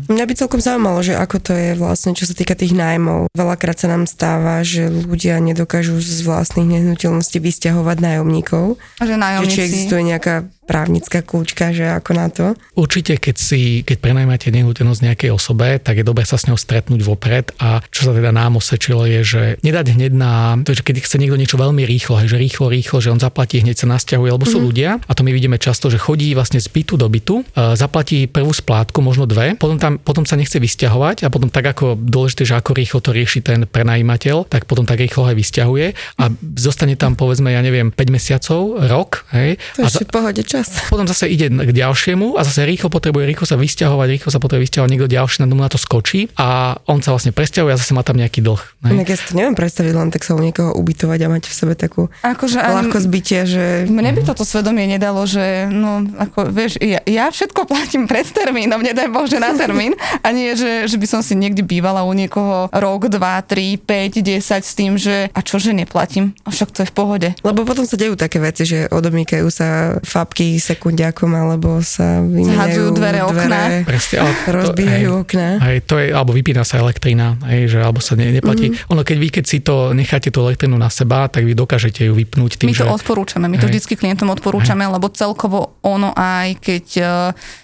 Mňa 0.09 0.25
by 0.27 0.35
celkom 0.35 0.61
zaujímalo, 0.63 1.05
že 1.05 1.15
ako 1.15 1.37
to 1.39 1.53
je 1.55 1.79
vlastne, 1.79 2.17
čo 2.17 2.25
sa 2.27 2.35
týka 2.35 2.57
tých 2.57 2.73
nájmov. 2.75 3.31
Veľakrát 3.37 3.79
sa 3.79 3.91
nám 3.93 4.09
stáva, 4.09 4.65
že 4.65 4.89
ľudia 4.89 5.39
nedokážu 5.39 5.99
z 6.01 6.25
vlastných 6.25 6.81
nehnuteľností 6.81 7.39
vysťahovať 7.39 7.97
nájomníkov. 8.01 8.81
A 8.99 9.05
že 9.05 9.15
nájomníci... 9.19 9.51
Že 9.51 9.55
či 9.55 9.67
existuje 9.67 10.03
nejaká 10.09 10.47
právnická 10.63 11.27
kľúčka, 11.27 11.75
že 11.75 11.91
ako 11.91 12.11
na 12.15 12.27
to? 12.31 12.55
Určite, 12.79 13.19
keď 13.19 13.37
si, 13.37 13.83
keď 13.83 13.99
prenajmáte 13.99 14.49
nehnuteľnosť 14.55 15.03
nejakej 15.03 15.31
osobe, 15.35 15.83
tak 15.83 16.01
je 16.01 16.05
dobre 16.07 16.23
sa 16.23 16.39
s 16.39 16.47
ňou 16.47 16.55
stretnúť 16.55 17.03
vopred 17.03 17.51
a 17.59 17.83
čo 17.91 18.07
sa 18.07 18.13
teda 18.15 18.31
nám 18.31 18.63
osvedčilo 18.63 19.03
je, 19.11 19.21
že 19.27 19.43
nedať 19.67 19.87
hneď 19.99 20.13
na, 20.15 20.55
to, 20.63 20.73
že 20.73 20.87
keď 20.87 21.03
chce 21.03 21.19
niekto 21.19 21.35
niečo 21.35 21.59
veľmi 21.59 21.83
rýchlo, 21.83 22.23
že 22.23 22.39
rýchlo, 22.39 22.71
rýchlo, 22.71 23.03
že 23.03 23.11
on 23.11 23.19
zaplatí, 23.19 23.59
hneď 23.59 23.83
sa 23.83 23.91
nasťahuje, 23.91 24.31
lebo 24.31 24.47
mm-hmm. 24.47 24.55
sú 24.55 24.59
mhm. 24.63 24.67
ľudia, 24.67 24.91
a 25.03 25.13
to 25.13 25.27
my 25.27 25.31
vidíme 25.35 25.59
často, 25.59 25.91
že 25.91 25.99
chodí 25.99 26.31
vlastne 26.39 26.63
z 26.63 26.71
bytu 26.71 26.95
do 26.95 27.11
bytu, 27.11 27.43
e, 27.43 27.75
zaplatí 27.75 28.31
prvú 28.31 28.55
splátku, 28.55 29.03
možno 29.03 29.27
dve, 29.27 29.59
potom, 29.59 29.83
tam, 29.83 29.99
potom 29.99 30.23
sa 30.23 30.39
nechce 30.39 30.63
vysťahovať 30.63 31.27
a 31.27 31.29
potom 31.29 31.51
tak 31.51 31.75
ako 31.75 31.99
dôležité, 31.99 32.47
že 32.47 32.55
ako 32.55 32.79
rýchlo 32.79 33.03
to 33.03 33.11
rieši 33.11 33.43
ten 33.43 33.67
prenajímateľ, 33.67 34.47
tak 34.47 34.71
potom 34.71 34.87
tak 34.87 35.03
rýchlo 35.03 35.27
aj 35.27 35.35
vysťahuje 35.35 35.87
a 36.23 36.25
zostane 36.55 36.95
tam 36.95 37.19
povedzme, 37.19 37.51
ja 37.51 37.59
neviem, 37.61 37.91
5 37.91 37.99
mesiacov, 38.15 38.61
rok, 38.87 39.27
hej. 39.35 39.59
To 39.77 39.85
a 39.85 39.91
za... 39.91 40.07
pohode 40.07 40.43
čas. 40.53 40.67
Potom 40.93 41.09
zase 41.09 41.33
ide 41.33 41.49
k 41.49 41.73
ďalšiemu 41.73 42.37
a 42.37 42.45
zase 42.45 42.69
rýchlo 42.69 42.93
potrebuje 42.93 43.25
rýchlo 43.25 43.47
sa 43.49 43.57
vysťahovať, 43.57 44.09
rýchlo 44.21 44.31
sa 44.31 44.39
potrebuje 44.39 44.69
vysťahovať, 44.69 44.89
niekto 44.93 45.09
ďalší 45.09 45.37
na 45.41 45.47
tomu 45.49 45.63
na 45.65 45.71
to 45.73 45.81
skočí 45.81 46.29
a 46.37 46.77
on 46.85 47.01
sa 47.01 47.17
vlastne 47.17 47.33
presťahuje 47.33 47.73
a 47.73 47.81
zase 47.81 47.97
má 47.97 48.05
tam 48.05 48.21
nejaký 48.21 48.45
dlh. 48.45 48.61
Ne? 48.85 49.01
ja 49.01 49.17
si 49.17 49.25
to 49.25 49.35
neviem 49.39 49.57
predstaviť 49.57 49.93
len 49.97 50.09
tak 50.13 50.23
sa 50.29 50.37
u 50.37 50.41
niekoho 50.45 50.77
ubytovať 50.77 51.19
a 51.25 51.29
mať 51.33 51.43
v 51.49 51.55
sebe 51.55 51.75
takú 51.79 52.13
akože 52.21 52.59
ľahko 52.61 52.99
zbytie, 53.01 53.41
že... 53.49 53.65
Mne 53.89 54.13
by 54.19 54.21
toto 54.29 54.45
svedomie 54.45 54.85
nedalo, 54.85 55.25
že 55.25 55.71
no, 55.71 56.05
ako, 56.21 56.53
vieš, 56.53 56.77
ja, 56.83 57.01
ja 57.09 57.27
všetko 57.33 57.65
platím 57.65 58.05
pred 58.05 58.27
termínom, 58.29 58.83
nedaj 58.83 59.09
Bože 59.09 59.41
na 59.41 59.57
termín 59.57 59.97
a 60.21 60.29
nie, 60.35 60.53
že, 60.59 60.91
že 60.91 60.97
by 60.99 61.07
som 61.09 61.21
si 61.25 61.39
niekde 61.39 61.65
bývala 61.65 62.05
u 62.05 62.13
niekoho 62.13 62.69
rok, 62.73 63.09
dva, 63.09 63.41
tri, 63.45 63.79
5, 63.79 64.21
10 64.21 64.43
s 64.43 64.73
tým, 64.75 64.93
že 64.99 65.31
a 65.33 65.41
čo, 65.41 65.57
že 65.63 65.73
neplatím? 65.73 66.35
A 66.45 66.51
však 66.51 66.71
to 66.75 66.83
je 66.85 66.91
v 66.91 66.95
pohode. 66.95 67.29
Lebo 67.41 67.63
potom 67.63 67.87
sa 67.87 67.97
dejú 67.97 68.19
také 68.19 68.43
veci, 68.43 68.67
že 68.67 68.91
odomýkajú 68.91 69.47
sa 69.49 69.99
fapky 70.43 70.59
sekundiakom, 70.59 71.31
alebo 71.31 71.79
sa 71.83 72.19
vymieňajú 72.19 72.83
dvere, 72.93 73.21
okná. 73.23 73.87
Presne, 73.87 74.17
ale 74.27 74.33
rozbijajú 74.51 75.11
to, 75.11 75.23
okná. 75.23 75.49
Aj 75.63 75.77
to 75.87 75.95
je, 76.03 76.07
alebo 76.11 76.31
vypína 76.35 76.67
sa 76.67 76.83
elektrina, 76.83 77.39
aj, 77.47 77.59
že, 77.71 77.79
alebo 77.79 78.03
sa 78.03 78.19
ne, 78.19 78.35
neplatí. 78.35 78.75
Mm-hmm. 78.75 78.91
Ono, 78.93 79.03
keď 79.07 79.17
vy, 79.19 79.29
keď 79.31 79.45
si 79.47 79.59
to 79.63 79.95
necháte 79.95 80.35
tú 80.35 80.43
elektrinu 80.43 80.75
na 80.75 80.91
seba, 80.91 81.31
tak 81.31 81.47
vy 81.47 81.55
dokážete 81.55 82.11
ju 82.11 82.13
vypnúť 82.19 82.59
tým, 82.59 82.75
My 82.75 82.77
to 82.77 82.87
že... 82.87 82.91
odporúčame, 82.91 83.47
my 83.47 83.59
to 83.59 83.67
aj. 83.69 83.73
vždycky 83.73 83.95
klientom 83.95 84.29
odporúčame, 84.35 84.83
aj. 84.83 84.93
lebo 84.99 85.07
celkovo 85.13 85.79
ono 85.87 86.11
aj 86.17 86.59
keď 86.59 86.87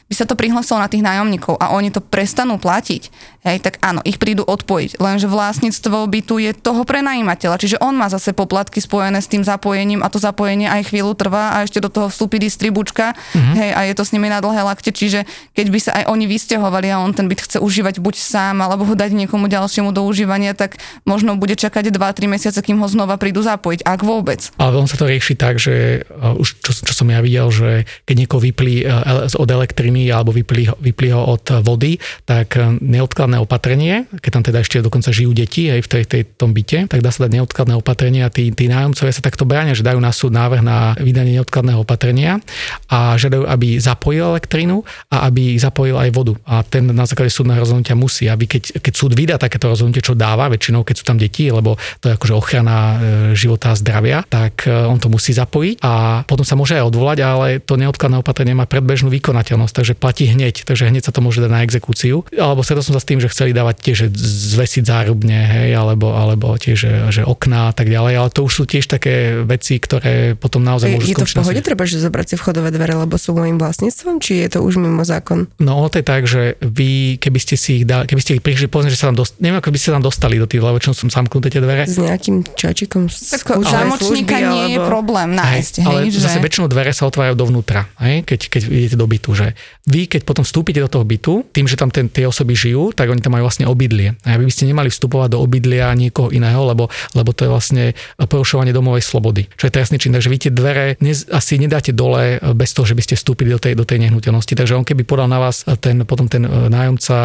by 0.09 0.15
sa 0.17 0.25
to 0.25 0.41
prihlasilo 0.41 0.81
na 0.81 0.89
tých 0.89 1.05
nájomníkov 1.05 1.61
a 1.61 1.77
oni 1.77 1.93
to 1.93 2.01
prestanú 2.01 2.57
platiť, 2.57 3.13
hej, 3.45 3.61
tak 3.61 3.77
áno, 3.85 4.01
ich 4.09 4.17
prídu 4.17 4.41
odpojiť. 4.41 4.97
Lenže 4.97 5.29
vlastníctvo 5.29 6.09
bytu 6.09 6.41
je 6.41 6.57
toho 6.57 6.89
prenajímateľa, 6.89 7.61
čiže 7.61 7.77
on 7.85 7.93
má 7.93 8.09
zase 8.09 8.33
poplatky 8.33 8.81
spojené 8.81 9.21
s 9.21 9.29
tým 9.29 9.45
zapojením 9.45 10.01
a 10.01 10.09
to 10.09 10.17
zapojenie 10.17 10.65
aj 10.65 10.89
chvíľu 10.89 11.13
trvá 11.13 11.61
a 11.61 11.69
ešte 11.69 11.85
do 11.85 11.93
toho 11.93 12.09
vstúpi 12.09 12.41
distribučka, 12.41 13.13
mm-hmm. 13.13 13.55
hej, 13.61 13.71
a 13.77 13.81
je 13.85 13.95
to 14.01 14.03
s 14.09 14.17
nimi 14.17 14.33
na 14.33 14.41
dlhé 14.41 14.65
lakte, 14.65 14.89
čiže 14.97 15.29
keď 15.53 15.67
by 15.69 15.79
sa 15.79 15.91
aj 16.01 16.05
oni 16.09 16.25
vysťahovali 16.25 16.89
a 16.89 17.05
on 17.05 17.13
ten 17.13 17.29
byt 17.29 17.45
chce 17.45 17.61
užívať 17.61 18.01
buď 18.01 18.17
sám 18.17 18.65
alebo 18.65 18.89
ho 18.89 18.97
dať 18.97 19.13
niekomu 19.13 19.45
ďalšiemu 19.53 19.93
do 19.93 20.09
užívania, 20.09 20.57
tak 20.57 20.81
možno 21.05 21.37
bude 21.37 21.53
čakať 21.53 21.93
2-3 21.93 22.33
mesiace, 22.33 22.61
kým 22.65 22.81
ho 22.81 22.89
znova 22.89 23.21
prídu 23.21 23.45
zapojiť, 23.45 23.85
ak 23.85 24.01
vôbec. 24.01 24.41
Ale 24.57 24.81
on 24.81 24.89
sa 24.89 24.97
to 24.97 25.05
rieši 25.05 25.37
tak, 25.37 25.61
že 25.61 26.09
uh, 26.09 26.33
už 26.33 26.65
čo, 26.65 26.73
čo 26.73 26.95
som 26.97 27.13
ja 27.13 27.21
videl, 27.21 27.53
že 27.53 27.85
keď 28.09 28.17
niekoho 28.25 28.41
vyplí 28.41 28.89
uh, 28.89 29.29
od 29.37 29.49
elektriny 29.53 29.98
alebo 30.07 30.31
vyplí, 30.31 30.79
vyplí 30.79 31.09
ho 31.11 31.35
od 31.35 31.67
vody, 31.67 31.99
tak 32.23 32.55
uh, 32.55 32.71
neodkladné 32.79 33.43
opatrenie, 33.43 34.07
keď 34.23 34.31
tam 34.31 34.45
teda 34.47 34.63
ešte 34.63 34.79
dokonca 34.79 35.11
žijú 35.11 35.35
deti 35.35 35.67
aj 35.67 35.81
v 35.83 35.89
tej, 35.89 36.05
tej, 36.07 36.23
tom 36.39 36.55
byte, 36.55 36.87
tak 36.87 37.03
dá 37.03 37.11
sa 37.11 37.27
dať 37.27 37.43
neodkladné 37.43 37.75
opatrenie 37.75 38.23
a 38.23 38.31
tí, 38.31 38.55
tí 38.55 38.71
nájomcovia 38.71 39.11
sa 39.11 39.23
takto 39.25 39.43
bránia, 39.49 39.75
že 39.75 39.83
dajú 39.83 39.99
na 39.99 40.15
súd 40.15 40.31
návrh 40.31 40.63
na 40.63 40.95
vydanie 41.01 41.41
neodkladného 41.41 41.83
opatrenia 41.83 42.39
a 42.87 43.19
žiadajú, 43.19 43.49
aby 43.49 43.79
zapojil 43.83 44.37
elektrínu 44.37 44.85
a 45.11 45.27
aby 45.27 45.57
zapojil 45.59 45.97
aj 45.99 46.11
vodu. 46.15 46.35
A 46.47 46.63
ten 46.63 46.87
na 46.87 47.05
základe 47.09 47.33
súdneho 47.33 47.59
rozhodnutia 47.59 47.97
musí, 47.99 48.29
aby 48.29 48.45
keď, 48.45 48.83
keď 48.83 48.93
súd 48.93 49.13
vydá 49.17 49.37
takéto 49.41 49.71
rozhodnutie, 49.71 50.05
čo 50.05 50.19
dáva, 50.19 50.51
väčšinou 50.53 50.85
keď 50.85 50.97
sú 51.01 51.05
tam 51.07 51.17
deti, 51.17 51.49
lebo 51.49 51.81
to 52.03 52.11
je 52.11 52.17
akože 52.19 52.35
ochrana 52.35 52.77
e, 52.77 52.97
života 53.39 53.73
a 53.73 53.79
zdravia, 53.79 54.27
tak 54.27 54.67
e, 54.67 54.73
on 54.73 54.99
to 55.01 55.09
musí 55.09 55.33
zapojiť 55.33 55.81
a 55.81 56.25
potom 56.27 56.45
sa 56.45 56.59
môže 56.59 56.75
aj 56.77 56.85
odvolať, 56.91 57.19
ale 57.23 57.47
to 57.63 57.79
neodkladné 57.79 58.21
opatrenie 58.21 58.59
má 58.59 58.67
predbežnú 58.67 59.09
vykonateľnosť, 59.09 59.75
takže 59.75 59.88
platí 59.95 60.29
hneď, 60.29 60.67
takže 60.67 60.89
hneď 60.91 61.09
sa 61.09 61.13
to 61.15 61.21
môže 61.23 61.39
dať 61.41 61.51
na 61.53 61.63
exekúciu. 61.65 62.27
Alebo 62.35 62.65
stretol 62.67 62.85
som 62.85 62.95
sa 62.97 63.03
s 63.03 63.09
tým, 63.09 63.23
že 63.23 63.31
chceli 63.31 63.55
dávať 63.55 63.77
tiež 63.81 63.99
zvesiť 64.19 64.85
zárubne, 64.85 65.39
hej, 65.39 65.77
alebo, 65.77 66.13
alebo 66.13 66.57
tiež, 66.59 66.77
že, 66.77 66.93
že 67.15 67.23
okná 67.23 67.71
a 67.71 67.75
tak 67.77 67.89
ďalej, 67.89 68.15
ale 68.19 68.29
to 68.33 68.45
už 68.45 68.53
sú 68.53 68.65
tiež 68.67 68.89
také 68.91 69.45
veci, 69.45 69.79
ktoré 69.79 70.35
potom 70.35 70.65
naozaj 70.65 70.99
môžu 70.99 71.13
Je 71.13 71.17
to 71.17 71.29
v 71.29 71.37
pohode, 71.39 71.61
treba, 71.63 71.85
že 71.87 72.03
zobrať 72.03 72.27
si 72.33 72.35
vchodové 72.41 72.73
dvere, 72.75 72.99
lebo 72.99 73.15
sú 73.21 73.37
môjim 73.37 73.61
vlastníctvom, 73.61 74.19
či 74.19 74.43
je 74.45 74.57
to 74.57 74.59
už 74.65 74.81
mimo 74.81 75.05
zákon? 75.07 75.47
No 75.63 75.87
to 75.93 76.01
je 76.01 76.07
tak, 76.07 76.25
že 76.27 76.57
vy, 76.65 77.21
keby 77.21 77.39
ste 77.39 77.55
si 77.61 77.83
ich 77.83 77.85
dali, 77.85 78.09
keby 78.09 78.21
ste 78.25 78.33
ich 78.41 78.43
prišli, 78.43 78.67
povedzme, 78.67 78.91
že 78.91 78.99
sa 78.99 79.13
tam 79.13 79.17
dost, 79.21 79.37
neviem, 79.39 79.61
ako 79.61 79.71
by 79.71 79.79
ste 79.79 79.91
tam 79.95 80.03
dostali 80.03 80.37
do 80.41 80.47
tých, 80.49 80.63
lebo 80.65 80.77
čo 80.81 80.97
som 80.97 81.13
zamknuté 81.13 81.53
tie 81.53 81.63
dvere. 81.63 81.85
S 81.85 82.01
nejakým 82.01 82.45
čačikom 82.57 83.07
tak 83.09 83.43
zámočníka 83.45 84.37
nie 84.41 84.73
alebo... 84.73 84.73
je 84.73 84.79
problém 84.89 85.29
nájsť. 85.37 85.75
Hej, 85.83 85.87
ale 85.87 85.99
že... 86.09 86.21
zase 86.25 86.39
väčšinou 86.41 86.67
dvere 86.67 86.91
sa 86.97 87.05
otvárajú 87.07 87.35
dovnútra, 87.37 87.87
hej, 88.03 88.25
keď, 88.25 88.41
keď 88.49 88.63
idete 88.69 88.97
do 88.97 89.07
bytu. 89.07 89.31
Že 89.37 89.47
vy, 89.89 90.05
keď 90.07 90.29
potom 90.29 90.45
vstúpite 90.45 90.79
do 90.79 90.87
toho 90.93 91.03
bytu, 91.03 91.49
tým, 91.51 91.65
že 91.65 91.81
tam 91.81 91.89
ten, 91.89 92.13
tie 92.13 92.29
osoby 92.29 92.53
žijú, 92.53 92.93
tak 92.93 93.09
oni 93.09 93.25
tam 93.25 93.35
majú 93.35 93.49
vlastne 93.49 93.65
obydlie. 93.65 94.15
A 94.29 94.37
vy 94.37 94.45
by 94.45 94.53
ste 94.53 94.69
nemali 94.69 94.93
vstupovať 94.93 95.33
do 95.33 95.39
obydlia 95.41 95.89
niekoho 95.97 96.29
iného, 96.29 96.61
lebo, 96.69 96.93
lebo 97.17 97.31
to 97.33 97.49
je 97.49 97.51
vlastne 97.51 97.85
porušovanie 98.21 98.77
domovej 98.77 99.01
slobody, 99.01 99.49
čo 99.57 99.67
je 99.67 99.75
trestný 99.75 99.97
čin. 99.97 100.13
Takže 100.13 100.29
vy 100.29 100.39
tie 100.39 100.53
dvere 100.53 101.01
ne, 101.01 101.13
asi 101.13 101.57
nedáte 101.57 101.97
dole 101.97 102.37
bez 102.53 102.77
toho, 102.77 102.85
že 102.85 102.93
by 102.93 103.03
ste 103.03 103.15
vstúpili 103.17 103.49
do 103.49 103.59
tej, 103.59 103.73
do 103.75 103.89
tej 103.89 104.05
nehnuteľnosti. 104.05 104.53
Takže 104.53 104.77
on 104.77 104.85
keby 104.85 105.09
podal 105.09 105.27
na 105.27 105.41
vás 105.41 105.65
ten, 105.81 106.05
potom 106.05 106.29
ten 106.29 106.45
nájomca 106.45 107.17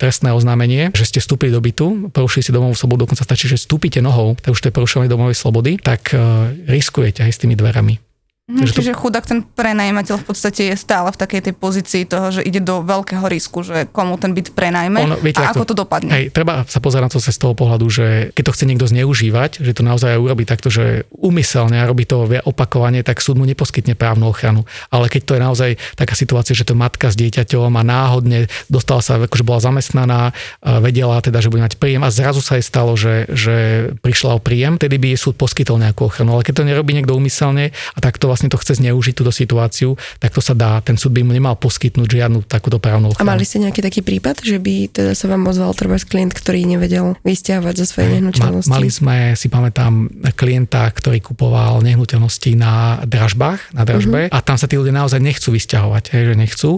trestné 0.00 0.32
oznámenie, 0.32 0.90
že 0.96 1.04
ste 1.04 1.18
vstúpili 1.20 1.52
do 1.52 1.60
bytu, 1.60 2.08
porušili 2.10 2.42
si 2.42 2.50
domovú 2.50 2.72
slobodu, 2.72 3.04
dokonca 3.04 3.28
stačí, 3.28 3.46
že 3.46 3.60
vstúpite 3.60 4.00
nohou, 4.00 4.40
tak 4.40 4.56
už 4.56 4.60
to 4.64 4.68
je 4.72 4.76
porušovanie 4.76 5.12
domovej 5.12 5.36
slobody, 5.36 5.76
tak 5.76 6.16
riskujete 6.64 7.20
aj 7.20 7.32
s 7.36 7.40
tými 7.44 7.54
dverami. 7.54 8.09
Mm, 8.50 8.66
čiže 8.66 8.92
to... 8.92 8.98
chudák 8.98 9.22
ten 9.22 9.46
prenajímateľ 9.46 10.18
v 10.18 10.26
podstate 10.26 10.74
je 10.74 10.76
stále 10.76 11.06
v 11.14 11.18
takej 11.22 11.40
tej 11.46 11.54
pozícii 11.54 12.02
toho, 12.02 12.34
že 12.34 12.42
ide 12.42 12.58
do 12.58 12.82
veľkého 12.82 13.22
risku, 13.30 13.62
že 13.62 13.86
komu 13.94 14.18
ten 14.18 14.34
byt 14.34 14.50
prenajme 14.50 14.98
ono, 15.06 15.16
viete, 15.22 15.38
a 15.38 15.54
ako 15.54 15.62
to, 15.62 15.78
to 15.78 15.86
dopadne. 15.86 16.10
Hej, 16.10 16.34
treba 16.34 16.66
sa 16.66 16.82
pozerať 16.82 17.04
na 17.06 17.12
to 17.14 17.22
z 17.22 17.38
toho 17.38 17.54
pohľadu, 17.54 17.86
že 17.86 18.06
keď 18.34 18.42
to 18.50 18.54
chce 18.58 18.64
niekto 18.66 18.86
zneužívať, 18.90 19.62
že 19.62 19.70
to 19.70 19.86
naozaj 19.86 20.18
urobí 20.18 20.42
takto, 20.42 20.66
že 20.66 21.06
umyselne 21.14 21.78
a 21.78 21.86
robí 21.86 22.02
to 22.08 22.26
opakovane, 22.42 23.06
tak 23.06 23.22
súd 23.22 23.38
mu 23.38 23.46
neposkytne 23.46 23.94
právnu 23.94 24.26
ochranu. 24.26 24.64
Ale 24.88 25.06
keď 25.06 25.22
to 25.22 25.32
je 25.36 25.40
naozaj 25.44 25.70
taká 25.94 26.16
situácia, 26.16 26.56
že 26.56 26.64
to 26.64 26.74
matka 26.74 27.12
s 27.12 27.16
dieťaťom 27.20 27.70
a 27.76 27.82
náhodne 27.84 28.48
dostala 28.72 29.04
sa, 29.04 29.20
akože 29.20 29.44
bola 29.44 29.60
zamestnaná, 29.60 30.32
vedela 30.80 31.20
teda, 31.20 31.44
že 31.44 31.52
bude 31.52 31.60
mať 31.60 31.76
príjem 31.76 32.00
a 32.00 32.08
zrazu 32.08 32.40
sa 32.40 32.56
jej 32.56 32.64
stalo, 32.64 32.96
že, 32.96 33.28
že 33.28 33.56
prišla 34.00 34.36
o 34.36 34.40
príjem, 34.40 34.80
tedy 34.80 34.96
by 34.96 35.12
jej 35.12 35.20
súd 35.20 35.36
poskytol 35.36 35.76
nejakú 35.76 36.08
ochranu. 36.08 36.40
Ale 36.40 36.42
keď 36.48 36.64
to 36.64 36.64
nerobí 36.64 36.96
niekto 36.96 37.12
umyselne 37.12 37.76
a 37.92 37.98
takto 38.00 38.32
vlastne 38.32 38.39
to 38.48 38.56
chce 38.56 38.80
zneužiť 38.80 39.12
túto 39.12 39.28
situáciu, 39.34 39.98
tak 40.16 40.32
to 40.32 40.40
sa 40.40 40.56
dá. 40.56 40.80
Ten 40.80 40.96
súd 40.96 41.12
by 41.12 41.26
mu 41.26 41.36
nemal 41.36 41.58
poskytnúť 41.60 42.08
žiadnu 42.08 42.46
takúto 42.48 42.80
právnu 42.80 43.12
ochranu. 43.12 43.28
A 43.28 43.32
mali 43.36 43.44
ste 43.44 43.60
nejaký 43.60 43.84
taký 43.84 44.00
prípad, 44.00 44.40
že 44.40 44.56
by 44.56 44.88
teda 44.88 45.12
sa 45.12 45.26
vám 45.28 45.44
ozval 45.50 45.74
treba 45.76 46.00
klient, 46.00 46.32
ktorý 46.32 46.64
nevedel 46.64 47.18
vysťahovať 47.26 47.74
zo 47.82 47.86
svojej 47.90 48.08
nehnuteľnosti? 48.22 48.70
Mali 48.70 48.88
sme, 48.88 49.16
si 49.34 49.50
pamätám, 49.52 50.08
klienta, 50.38 50.88
ktorý 50.88 51.20
kupoval 51.20 51.82
nehnuteľnosti 51.82 52.54
na 52.56 53.02
dražbách, 53.04 53.74
na 53.74 53.82
dražbe 53.82 54.30
uh-huh. 54.30 54.34
a 54.34 54.38
tam 54.40 54.56
sa 54.56 54.70
tí 54.70 54.78
ľudia 54.78 54.94
naozaj 54.94 55.18
nechcú 55.18 55.52
vysťahovať, 55.52 56.04
hej, 56.14 56.22
že 56.32 56.34
nechcú 56.38 56.70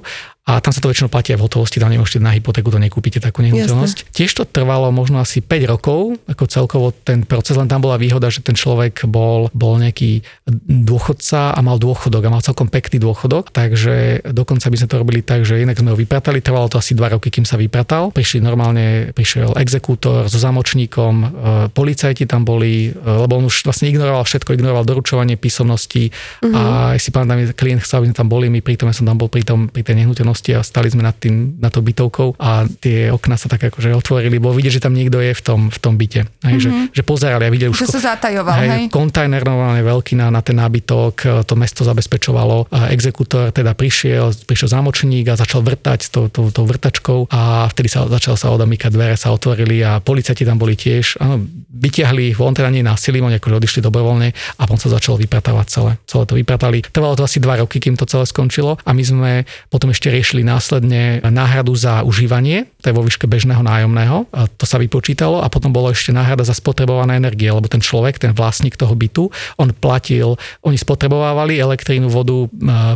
a 0.43 0.59
tam 0.59 0.75
sa 0.75 0.83
to 0.83 0.91
väčšinou 0.91 1.07
platí 1.07 1.31
aj 1.31 1.39
v 1.39 1.47
hotovosti, 1.47 1.79
tam 1.79 1.95
nemôžete 1.95 2.19
na 2.19 2.35
hypotéku, 2.35 2.75
to 2.75 2.83
nekúpite 2.83 3.23
takú 3.23 3.47
nehnuteľnosť. 3.47 4.11
Tiež 4.11 4.35
to 4.35 4.43
trvalo 4.43 4.91
možno 4.91 5.23
asi 5.23 5.39
5 5.39 5.71
rokov, 5.71 6.19
ako 6.27 6.51
celkovo 6.51 6.91
ten 6.91 7.23
proces, 7.23 7.55
len 7.55 7.71
tam 7.71 7.79
bola 7.79 7.95
výhoda, 7.95 8.27
že 8.27 8.43
ten 8.43 8.59
človek 8.59 9.07
bol, 9.07 9.55
bol 9.55 9.79
nejaký 9.79 10.27
dôchodca 10.67 11.55
a 11.55 11.59
mal 11.63 11.79
dôchodok 11.79 12.27
a 12.27 12.33
mal 12.35 12.43
celkom 12.43 12.67
pekný 12.67 12.99
dôchodok, 12.99 13.55
takže 13.55 14.27
dokonca 14.35 14.67
by 14.67 14.77
sme 14.83 14.89
to 14.91 14.97
robili 14.99 15.21
tak, 15.23 15.47
že 15.47 15.63
inak 15.63 15.79
sme 15.79 15.95
ho 15.95 15.97
vypratali, 15.97 16.43
trvalo 16.43 16.67
to 16.67 16.83
asi 16.83 16.99
2 16.99 17.15
roky, 17.15 17.31
kým 17.31 17.47
sa 17.47 17.55
vypratal. 17.55 18.11
Prišli 18.11 18.43
normálne, 18.43 19.15
prišiel 19.15 19.55
exekútor 19.63 20.27
so 20.27 20.43
zamočníkom, 20.43 21.15
e, 21.23 21.27
policajti 21.71 22.27
tam 22.27 22.43
boli, 22.43 22.91
e, 22.91 22.99
lebo 22.99 23.39
on 23.39 23.47
už 23.47 23.63
vlastne 23.63 23.95
ignoroval 23.95 24.27
všetko, 24.27 24.59
ignoroval 24.59 24.83
doručovanie 24.83 25.39
písomností 25.39 26.11
uh-huh. 26.11 26.51
a 26.51 26.63
si 26.99 27.15
pamätám, 27.15 27.55
klient 27.55 27.87
chcel, 27.87 28.03
aby 28.03 28.07
sme 28.11 28.19
tam 28.19 28.27
boli, 28.27 28.51
my 28.51 28.59
pritom 28.59 28.91
ja 28.91 28.95
som 28.99 29.07
tam 29.07 29.23
bol 29.23 29.31
pri, 29.31 29.47
tom, 29.47 29.71
pri 29.71 29.87
tej 29.87 30.03
nehnuteľnosti 30.03 30.32
nehnuteľnosti 30.33 30.51
a 30.57 30.61
stali 30.65 30.89
sme 30.89 31.03
nad 31.05 31.17
tým, 31.17 31.61
na 31.61 31.69
to 31.69 31.85
bytovkou 31.85 32.41
a 32.41 32.65
tie 32.81 33.13
okna 33.13 33.37
sa 33.37 33.53
tak 33.53 33.69
akože 33.69 33.93
otvorili, 33.93 34.41
bo 34.41 34.57
vidieť, 34.57 34.81
že 34.81 34.85
tam 34.85 34.97
niekto 34.97 35.21
je 35.21 35.37
v 35.37 35.43
tom, 35.43 35.61
v 35.69 35.79
tom 35.79 35.95
byte. 36.01 36.25
Hej, 36.43 36.57
mm-hmm. 36.59 36.89
že, 36.93 36.97
že 36.97 37.03
pozerali 37.05 37.45
a 37.47 37.51
videli 37.53 37.71
už... 37.71 37.79
Že 37.85 38.01
sa 38.01 38.17
zatajoval, 38.17 38.57
hej? 38.65 38.69
hej? 38.69 38.85
Kontajner 38.89 39.45
normálne 39.45 39.85
veľký 39.85 40.17
na, 40.17 40.33
na 40.33 40.41
ten 40.41 40.57
nábytok, 40.57 41.45
to 41.45 41.55
mesto 41.55 41.85
zabezpečovalo. 41.85 42.73
A 42.73 42.91
exekútor 42.91 43.53
teda 43.53 43.77
prišiel, 43.77 44.33
prišiel 44.49 44.73
zámočník 44.73 45.29
a 45.29 45.39
začal 45.39 45.61
vrtať 45.61 45.99
s 46.01 46.09
tou, 46.09 46.27
tou, 46.33 46.49
tou 46.49 46.65
vrtačkou 46.65 47.29
a 47.29 47.69
vtedy 47.69 47.89
sa 47.93 48.09
začal 48.09 48.35
sa 48.41 48.51
odomýkať, 48.55 48.91
dvere 48.93 49.17
sa 49.19 49.35
otvorili 49.35 49.85
a 49.85 50.01
policajti 50.01 50.49
tam 50.49 50.57
boli 50.57 50.75
tiež. 50.75 51.21
Áno, 51.21 51.43
vytiahli 51.73 52.33
ich 52.33 52.39
von, 52.39 52.55
teda 52.57 52.73
nie 52.73 52.85
násilím, 52.85 53.29
oni 53.29 53.37
akože 53.43 53.59
odišli 53.59 53.81
dobrovoľne 53.85 54.29
a 54.33 54.63
potom 54.65 54.81
sa 54.81 54.89
začalo 54.93 55.21
vypratávať 55.21 55.67
celé. 55.69 55.93
Celé 56.09 56.25
to 56.25 56.35
vypratali. 56.39 56.79
Trvalo 56.85 57.19
to 57.19 57.27
asi 57.27 57.43
dva 57.43 57.59
roky, 57.61 57.83
kým 57.83 57.99
to 57.99 58.09
celé 58.09 58.25
skončilo 58.29 58.79
a 58.79 58.91
my 58.95 59.03
sme 59.03 59.31
potom 59.69 59.91
ešte 59.91 60.09
riešili 60.09 60.22
následne 60.47 61.19
náhradu 61.27 61.75
za 61.75 62.07
užívanie, 62.07 62.71
to 62.79 62.91
je 62.91 62.95
vo 62.95 63.03
výške 63.03 63.27
bežného 63.27 63.61
nájomného, 63.67 64.31
a 64.31 64.47
to 64.47 64.63
sa 64.63 64.79
vypočítalo 64.79 65.43
a 65.43 65.51
potom 65.51 65.75
bolo 65.75 65.91
ešte 65.91 66.15
náhrada 66.15 66.47
za 66.47 66.55
spotrebované 66.55 67.19
energie, 67.19 67.51
lebo 67.51 67.67
ten 67.67 67.83
človek, 67.83 68.23
ten 68.23 68.31
vlastník 68.31 68.79
toho 68.79 68.95
bytu, 68.95 69.29
on 69.59 69.75
platil, 69.75 70.39
oni 70.63 70.79
spotrebovávali 70.79 71.59
elektrínu, 71.59 72.07
vodu, 72.07 72.47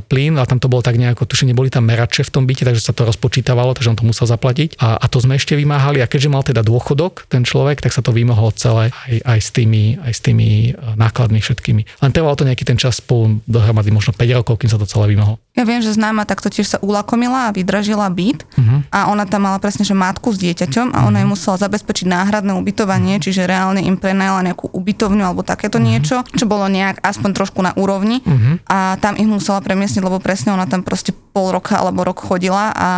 plyn 0.07 0.39
a 0.39 0.47
tam 0.47 0.63
to 0.63 0.71
bolo 0.71 0.81
tak 0.83 0.97
nejako, 0.97 1.27
tuším, 1.27 1.53
neboli 1.53 1.71
tam 1.71 1.87
merače 1.87 2.23
v 2.27 2.31
tom 2.31 2.45
byte, 2.47 2.67
takže 2.67 2.83
sa 2.83 2.93
to 2.95 3.07
rozpočítavalo, 3.07 3.75
takže 3.75 3.91
on 3.93 3.99
to 3.99 4.07
musel 4.07 4.27
zaplatiť 4.27 4.79
a, 4.79 4.99
a 5.01 5.07
to 5.11 5.19
sme 5.23 5.39
ešte 5.39 5.59
vymáhali 5.59 6.03
a 6.03 6.11
keďže 6.11 6.33
mal 6.33 6.43
teda 6.47 6.63
dôchodok 6.63 7.27
ten 7.27 7.43
človek, 7.43 7.83
tak 7.83 7.95
sa 7.95 8.03
to 8.03 8.15
vymohlo 8.15 8.53
celé 8.55 8.93
aj, 8.93 9.15
aj, 9.25 9.41
s, 9.41 9.51
tými, 9.51 9.99
aj 10.03 10.13
s 10.13 10.21
tými 10.21 10.49
e, 10.71 10.97
nákladmi 10.99 11.41
všetkými. 11.43 11.83
Len 12.03 12.11
trvalo 12.15 12.39
to 12.39 12.47
nejaký 12.47 12.65
ten 12.67 12.79
čas 12.79 12.99
spolu 13.01 13.43
dohromady, 13.49 13.91
možno 13.91 14.13
5 14.15 14.39
rokov, 14.43 14.63
kým 14.63 14.71
sa 14.71 14.79
to 14.79 14.87
celé 14.87 15.15
vymohlo. 15.15 15.41
Ja 15.57 15.65
viem, 15.65 15.81
že 15.81 15.97
známa 15.97 16.29
takto 16.29 16.53
tiež 16.53 16.77
sa 16.77 16.79
ulakomila 16.85 17.49
a 17.49 17.55
vydražila 17.57 18.13
byt 18.13 18.45
uh-huh. 18.45 18.85
a 18.93 19.09
ona 19.09 19.25
tam 19.25 19.49
mala 19.49 19.57
presne, 19.57 19.89
že 19.89 19.97
matku 19.97 20.29
s 20.29 20.39
dieťaťom 20.39 20.93
a 20.93 21.09
ona 21.09 21.17
uh-huh. 21.17 21.25
jej 21.25 21.29
musela 21.33 21.57
zabezpečiť 21.57 22.07
náhradné 22.13 22.53
ubytovanie, 22.53 23.17
uh-huh. 23.17 23.25
čiže 23.25 23.49
reálne 23.49 23.81
im 23.81 23.97
prenajala 23.97 24.45
nejakú 24.45 24.69
ubytovňu 24.69 25.25
alebo 25.25 25.41
takéto 25.41 25.81
uh-huh. 25.81 25.89
niečo, 25.89 26.17
čo 26.37 26.45
bolo 26.45 26.69
nejak 26.69 27.01
aspoň 27.01 27.31
trošku 27.33 27.65
na 27.65 27.73
úrovni 27.73 28.21
uh-huh. 28.21 28.61
a 28.69 29.01
tam 29.01 29.17
ich 29.17 29.25
musela 29.25 29.65
premiesniť, 29.65 30.05
lebo 30.05 30.21
presne 30.21 30.53
ona 30.53 30.69
tam 30.69 30.85
proste 30.85 31.17
pol 31.33 31.49
roka 31.49 31.81
alebo 31.81 32.05
rok 32.05 32.21
chodila 32.21 32.77
a 32.77 32.89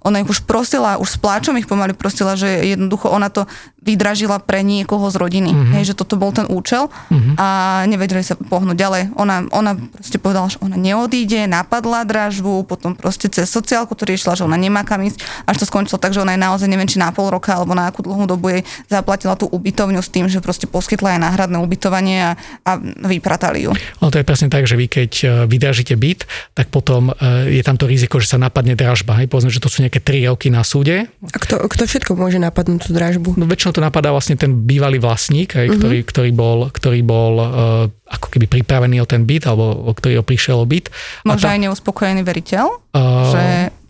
ona 0.00 0.24
ich 0.24 0.28
už 0.32 0.48
prosila, 0.48 0.96
už 0.96 1.16
s 1.16 1.18
pláčom 1.20 1.60
ich 1.60 1.68
pomaly 1.68 1.92
prosila, 1.92 2.32
že 2.32 2.48
jednoducho 2.64 3.12
ona 3.12 3.28
to 3.28 3.44
vydražila 3.84 4.40
pre 4.40 4.64
niekoho 4.64 5.04
z 5.12 5.20
rodiny, 5.20 5.52
uh-huh. 5.52 5.72
hej, 5.76 5.92
že 5.92 5.98
toto 6.00 6.16
bol 6.16 6.32
ten 6.32 6.48
účel 6.48 6.88
uh-huh. 6.88 7.36
a 7.36 7.46
nevedeli 7.84 8.24
sa 8.24 8.40
pohnúť 8.40 8.76
ďalej. 8.76 9.02
Ona, 9.20 9.52
ona 9.52 9.76
proste 9.76 10.16
povedala, 10.16 10.48
že 10.48 10.58
ona 10.64 10.80
neodíde, 10.80 11.44
napadla 11.44 12.05
dražbu, 12.06 12.64
potom 12.64 12.94
proste 12.94 13.26
cez 13.26 13.50
sociálku 13.50 13.92
to 13.98 14.06
riešila, 14.06 14.38
že 14.38 14.46
ona 14.46 14.54
nemá 14.54 14.86
kam 14.86 15.02
ísť, 15.02 15.20
až 15.44 15.56
to 15.60 15.64
skončilo 15.66 15.98
tak, 15.98 16.14
že 16.14 16.22
ona 16.22 16.38
aj 16.38 16.40
naozaj 16.40 16.68
neviem, 16.70 16.86
či 16.86 17.02
na 17.02 17.10
pol 17.10 17.28
roka 17.28 17.52
alebo 17.52 17.74
na 17.74 17.90
akú 17.90 18.06
dlhú 18.06 18.24
dobu 18.24 18.54
jej 18.54 18.62
zaplatila 18.86 19.34
tú 19.34 19.50
ubytovňu 19.50 19.98
s 19.98 20.08
tým, 20.08 20.30
že 20.30 20.38
proste 20.38 20.70
poskytla 20.70 21.18
aj 21.18 21.20
náhradné 21.26 21.58
ubytovanie 21.58 22.18
a, 22.22 22.32
a 22.62 22.72
vypratali 22.80 23.66
ju. 23.66 23.74
No 23.98 24.14
to 24.14 24.22
je 24.22 24.24
presne 24.24 24.48
tak, 24.48 24.64
že 24.64 24.78
vy 24.78 24.86
keď 24.86 25.12
e, 25.20 25.26
vydražíte 25.50 25.98
byt, 25.98 26.30
tak 26.54 26.70
potom 26.70 27.10
e, 27.10 27.58
je 27.58 27.62
tam 27.66 27.74
to 27.74 27.90
riziko, 27.90 28.22
že 28.22 28.30
sa 28.30 28.38
napadne 28.38 28.78
dražba. 28.78 29.18
Hej? 29.18 29.26
Povedzme, 29.26 29.50
že 29.50 29.58
to 29.58 29.66
sú 29.66 29.82
nejaké 29.82 29.98
3 29.98 30.30
roky 30.30 30.48
na 30.48 30.62
súde. 30.62 31.10
A 31.10 31.36
kto, 31.36 31.66
kto 31.66 31.82
všetko 31.88 32.14
môže 32.14 32.38
napadnúť 32.38 32.86
tú 32.86 32.90
dražbu? 32.94 33.34
No 33.34 33.50
väčšinou 33.50 33.74
to 33.74 33.82
napadá 33.82 34.14
vlastne 34.14 34.38
ten 34.38 34.54
bývalý 34.54 35.02
vlastník, 35.02 35.58
hej, 35.58 35.72
uh-huh. 35.72 35.78
ktorý, 35.80 35.98
ktorý 36.06 36.30
bol, 36.30 36.58
ktorý 36.70 37.00
bol 37.02 37.34
uh, 37.40 37.48
ako 38.06 38.26
keby 38.30 38.46
pripravený 38.46 39.02
o 39.02 39.06
ten 39.06 39.26
byt, 39.26 39.50
alebo 39.50 39.90
o 39.90 39.92
ktorý 39.92 40.22
ho 40.22 40.24
prišiel 40.24 40.62
o 40.62 40.66
byt. 40.66 40.94
Možno 41.26 41.50
aj 41.50 41.58
neuspokojený 41.66 42.22
veriteľ? 42.22 42.66
Uh, 42.94 43.30
že 43.34 43.44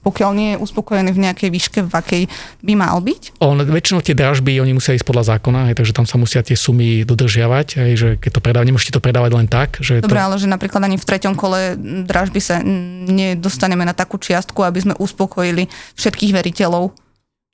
pokiaľ 0.07 0.31
nie 0.39 0.49
je 0.55 0.63
uspokojený 0.63 1.11
v 1.11 1.23
nejakej 1.27 1.51
výške, 1.51 1.79
v 1.83 1.91
akej 1.91 2.23
by 2.63 2.79
mal 2.79 3.03
byť? 3.03 3.43
On, 3.43 3.59
väčšinou 3.59 4.07
tie 4.07 4.15
dražby, 4.15 4.63
oni 4.63 4.79
musia 4.79 4.95
ísť 4.95 5.03
podľa 5.03 5.35
zákona, 5.35 5.67
hej, 5.67 5.75
takže 5.83 5.91
tam 5.99 6.07
sa 6.07 6.15
musia 6.15 6.47
tie 6.47 6.55
sumy 6.55 7.03
dodržiavať, 7.03 7.83
hej, 7.83 7.93
že 7.99 8.09
keď 8.23 8.31
to 8.39 8.41
predávať, 8.41 8.67
nemôžete 8.71 8.95
to 8.95 9.03
predávať 9.03 9.35
len 9.35 9.51
tak. 9.51 9.83
Že 9.83 10.07
Dobre, 10.07 10.23
to... 10.23 10.27
ale 10.31 10.35
že 10.39 10.47
napríklad 10.47 10.87
ani 10.87 10.95
v 10.95 11.09
treťom 11.11 11.35
kole 11.35 11.75
dražby 12.07 12.39
sa 12.39 12.63
nedostaneme 12.63 13.83
na 13.83 13.99
takú 13.99 14.23
čiastku, 14.23 14.63
aby 14.63 14.79
sme 14.79 14.95
uspokojili 14.95 15.67
všetkých 15.99 16.31
veriteľov 16.31 16.95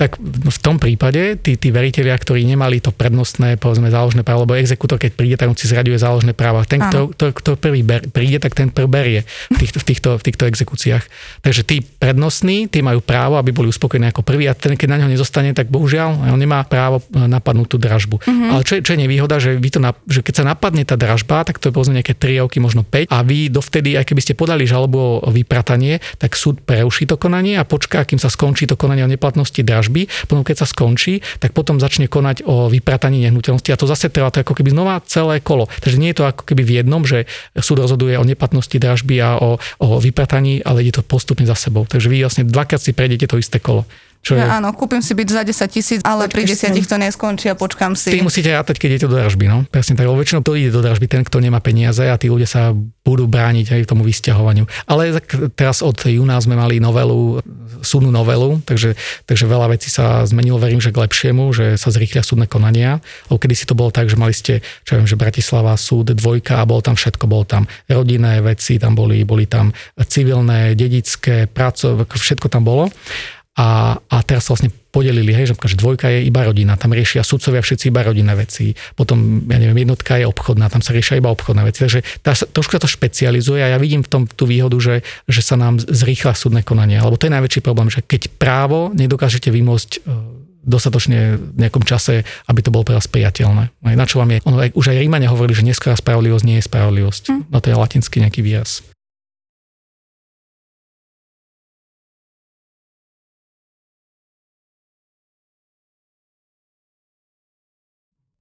tak 0.03 0.19
v 0.19 0.59
tom 0.59 0.83
prípade 0.83 1.38
tí, 1.38 1.55
tí 1.55 1.71
veriteľia, 1.71 2.19
ktorí 2.19 2.43
nemali 2.43 2.83
to 2.83 2.91
prednostné, 2.91 3.55
povedzme, 3.55 3.87
záložné 3.87 4.27
právo, 4.27 4.43
lebo 4.43 4.59
exekútor, 4.59 4.99
keď 4.99 5.15
príde, 5.15 5.38
tak 5.38 5.47
on 5.47 5.55
si 5.55 5.71
zraďuje 5.71 5.95
záložné 5.95 6.35
práva. 6.35 6.67
Ten, 6.67 6.83
kto, 6.83 7.15
kto, 7.15 7.25
kto 7.31 7.51
prvý 7.55 7.87
ber, 7.87 8.11
príde, 8.11 8.43
tak 8.43 8.59
ten 8.59 8.75
prvý 8.75 8.91
berie 8.91 9.21
v 9.55 9.62
týchto, 9.62 9.79
v, 9.79 9.85
týchto, 9.87 10.11
v 10.19 10.23
týchto 10.27 10.45
exekúciách. 10.51 11.07
Takže 11.47 11.62
tí 11.62 11.87
prednostní, 11.87 12.67
tí 12.67 12.83
majú 12.83 12.99
právo, 12.99 13.38
aby 13.38 13.55
boli 13.55 13.71
uspokojení 13.71 14.11
ako 14.11 14.27
prvý 14.27 14.51
a 14.51 14.59
ten, 14.59 14.75
keď 14.75 14.88
na 14.91 14.99
neho 15.07 15.11
nezostane, 15.15 15.55
tak 15.55 15.71
bohužiaľ 15.71 16.35
on 16.35 16.41
nemá 16.43 16.67
právo 16.67 16.99
e, 16.99 17.23
napadnúť 17.23 17.69
tú 17.71 17.79
dražbu. 17.79 18.19
Mm-hmm. 18.19 18.51
Ale 18.51 18.62
čo 18.67 18.73
je, 18.75 18.81
čo 18.83 18.99
je 18.99 19.07
nevýhoda, 19.07 19.38
že, 19.38 19.55
vy 19.55 19.71
to, 19.71 19.79
že 20.11 20.27
keď 20.27 20.35
sa 20.35 20.45
napadne 20.51 20.83
tá 20.83 20.99
dražba, 20.99 21.47
tak 21.47 21.62
to 21.62 21.71
je 21.71 21.73
povedzme 21.79 21.95
nejaké 21.95 22.19
3 22.19 22.43
roky, 22.43 22.59
možno 22.59 22.83
5 22.83 23.07
a 23.07 23.23
vy 23.23 23.55
dovtedy, 23.55 23.95
aj 23.95 24.11
keby 24.11 24.19
ste 24.19 24.35
podali 24.35 24.67
žalobu 24.67 25.23
o 25.23 25.31
vypratanie, 25.31 26.03
tak 26.19 26.35
súd 26.35 26.59
preruší 26.67 27.07
to 27.07 27.15
konanie 27.15 27.55
a 27.55 27.62
počká, 27.62 28.03
kým 28.03 28.19
sa 28.19 28.27
skončí 28.27 28.67
to 28.67 28.75
konanie 28.75 29.07
o 29.07 29.11
neplatnosti 29.11 29.62
dražby 29.62 29.91
dražby, 29.92 30.09
potom 30.26 30.42
keď 30.42 30.64
sa 30.64 30.66
skončí, 30.66 31.20
tak 31.38 31.52
potom 31.52 31.76
začne 31.76 32.09
konať 32.09 32.48
o 32.48 32.72
vyprataní 32.72 33.20
nehnuteľnosti 33.28 33.70
a 33.70 33.76
to 33.76 33.87
zase 33.87 34.09
trvá 34.09 34.33
to 34.33 34.40
ako 34.40 34.57
keby 34.57 34.72
znova 34.72 35.05
celé 35.05 35.44
kolo. 35.44 35.68
Takže 35.68 36.00
nie 36.00 36.11
je 36.16 36.18
to 36.18 36.28
ako 36.28 36.42
keby 36.48 36.62
v 36.64 36.72
jednom, 36.83 37.05
že 37.05 37.28
súd 37.61 37.85
rozhoduje 37.85 38.16
o 38.16 38.24
neplatnosti 38.24 38.74
dražby 38.81 39.20
a 39.20 39.37
o, 39.37 39.61
o 39.61 39.87
vyprataní, 40.00 40.64
ale 40.64 40.83
ide 40.83 40.96
to 40.96 41.05
postupne 41.05 41.44
za 41.44 41.55
sebou. 41.55 41.85
Takže 41.85 42.09
vy 42.09 42.24
vlastne 42.24 42.48
dvakrát 42.48 42.81
si 42.81 42.96
prejdete 42.96 43.28
to 43.28 43.37
isté 43.37 43.61
kolo. 43.61 43.85
Čo 44.23 44.39
ja, 44.39 44.47
je... 44.47 44.63
Áno, 44.63 44.71
kúpim 44.71 45.03
si 45.03 45.19
byť 45.19 45.29
za 45.35 45.43
10 45.43 45.75
tisíc, 45.75 46.01
ale 46.07 46.31
pri 46.31 46.47
10 46.47 46.71
to 46.87 46.95
neskončí 46.95 47.51
a 47.51 47.59
počkam 47.59 47.99
si. 47.99 48.15
Ty 48.15 48.23
musíte 48.23 48.55
rátať, 48.55 48.79
keď 48.79 48.89
idete 48.95 49.07
do 49.11 49.19
dražby, 49.19 49.51
no. 49.51 49.67
Presne 49.67 49.99
tak, 49.99 50.07
lebo 50.07 50.23
väčšinou 50.23 50.47
to 50.47 50.55
ide 50.55 50.71
do 50.71 50.79
dražby 50.79 51.11
ten, 51.11 51.27
kto 51.27 51.43
nemá 51.43 51.59
peniaze 51.59 52.07
a 52.07 52.15
tí 52.15 52.31
ľudia 52.31 52.47
sa 52.47 52.71
budú 53.03 53.27
brániť 53.27 53.75
aj 53.75 53.91
tomu 53.91 54.07
vysťahovaniu. 54.07 54.71
Ale 54.87 55.19
teraz 55.59 55.83
od 55.83 55.99
júna 56.07 56.39
sme 56.39 56.55
mali 56.55 56.79
novelu, 56.79 57.43
súdnu 57.83 58.15
novelu, 58.15 58.63
takže, 58.63 58.95
takže 59.27 59.45
veľa 59.51 59.75
vecí 59.75 59.91
sa 59.91 60.23
zmenilo, 60.23 60.63
verím, 60.63 60.79
že 60.79 60.95
k 60.95 61.03
lepšiemu, 61.03 61.51
že 61.51 61.75
sa 61.75 61.91
zrýchlia 61.91 62.23
súdne 62.23 62.47
konania. 62.47 63.03
Lebo 63.27 63.43
kedy 63.43 63.55
si 63.59 63.67
to 63.67 63.75
bolo 63.75 63.91
tak, 63.91 64.07
že 64.07 64.15
mali 64.15 64.31
ste, 64.31 64.63
čo 64.87 65.03
viem, 65.03 65.07
že 65.11 65.19
Bratislava 65.19 65.75
súd 65.75 66.15
dvojka 66.15 66.63
a 66.63 66.69
bolo 66.69 66.79
tam 66.79 66.95
všetko, 66.95 67.27
bolo 67.27 67.43
tam 67.43 67.67
rodinné 67.91 68.39
veci, 68.39 68.79
tam 68.79 68.95
boli, 68.95 69.27
boli 69.27 69.51
tam 69.51 69.75
civilné, 69.99 70.79
dedické, 70.79 71.51
pracov, 71.51 72.07
všetko 72.07 72.47
tam 72.47 72.63
bolo. 72.63 72.87
A, 73.53 74.01
a 74.01 74.17
teraz 74.25 74.49
sa 74.49 74.57
vlastne 74.57 74.73
podelili, 74.93 75.33
hej, 75.37 75.53
že, 75.53 75.57
že 75.57 75.77
dvojka 75.77 76.09
je 76.09 76.25
iba 76.25 76.41
rodina, 76.41 76.77
tam 76.81 76.97
riešia 76.97 77.21
sudcovia 77.21 77.61
všetci 77.61 77.93
iba 77.93 78.01
rodinné 78.01 78.33
veci. 78.33 78.73
Potom, 78.97 79.45
ja 79.45 79.61
neviem, 79.61 79.85
jednotka 79.85 80.17
je 80.17 80.25
obchodná, 80.25 80.73
tam 80.73 80.81
sa 80.81 80.97
riešia 80.97 81.21
iba 81.21 81.29
obchodné 81.29 81.61
veci. 81.65 81.85
Takže 81.85 82.01
tá, 82.25 82.33
trošku 82.33 82.77
sa 82.77 82.81
to 82.81 82.88
špecializuje 82.88 83.61
a 83.61 83.77
ja 83.77 83.79
vidím 83.81 84.01
v 84.01 84.09
tom 84.09 84.23
tú 84.25 84.49
výhodu, 84.49 84.77
že, 84.81 85.05
že 85.29 85.45
sa 85.45 85.61
nám 85.61 85.81
zrýchla 85.81 86.33
súdne 86.33 86.65
konanie. 86.65 86.97
Lebo 86.97 87.21
to 87.21 87.29
je 87.29 87.37
najväčší 87.37 87.61
problém, 87.61 87.93
že 87.93 88.01
keď 88.01 88.33
právo 88.41 88.88
nedokážete 88.97 89.53
vymôcť 89.53 89.91
e, 89.97 89.99
dostatočne 90.62 91.37
v 91.37 91.59
nejakom 91.59 91.85
čase, 91.85 92.25
aby 92.49 92.61
to 92.65 92.73
bolo 92.73 92.87
pre 92.87 92.97
vás 92.97 93.11
priateľné. 93.11 93.75
Na 93.83 94.07
čo 94.09 94.23
vám 94.23 94.33
je, 94.33 94.38
ono, 94.47 94.61
už 94.61 94.87
aj 94.95 95.01
Rímania 95.03 95.33
hovorili, 95.33 95.59
že 95.59 95.67
neskorá 95.67 95.99
spravodlivosť 95.99 96.45
nie 96.47 96.57
je 96.62 96.69
spravodlivosť. 96.69 97.23
Hm. 97.29 97.43
No 97.51 97.59
to 97.59 97.69
je 97.69 97.77
latinský 97.77 98.17
nejaký 98.23 98.41
výraz. 98.41 98.81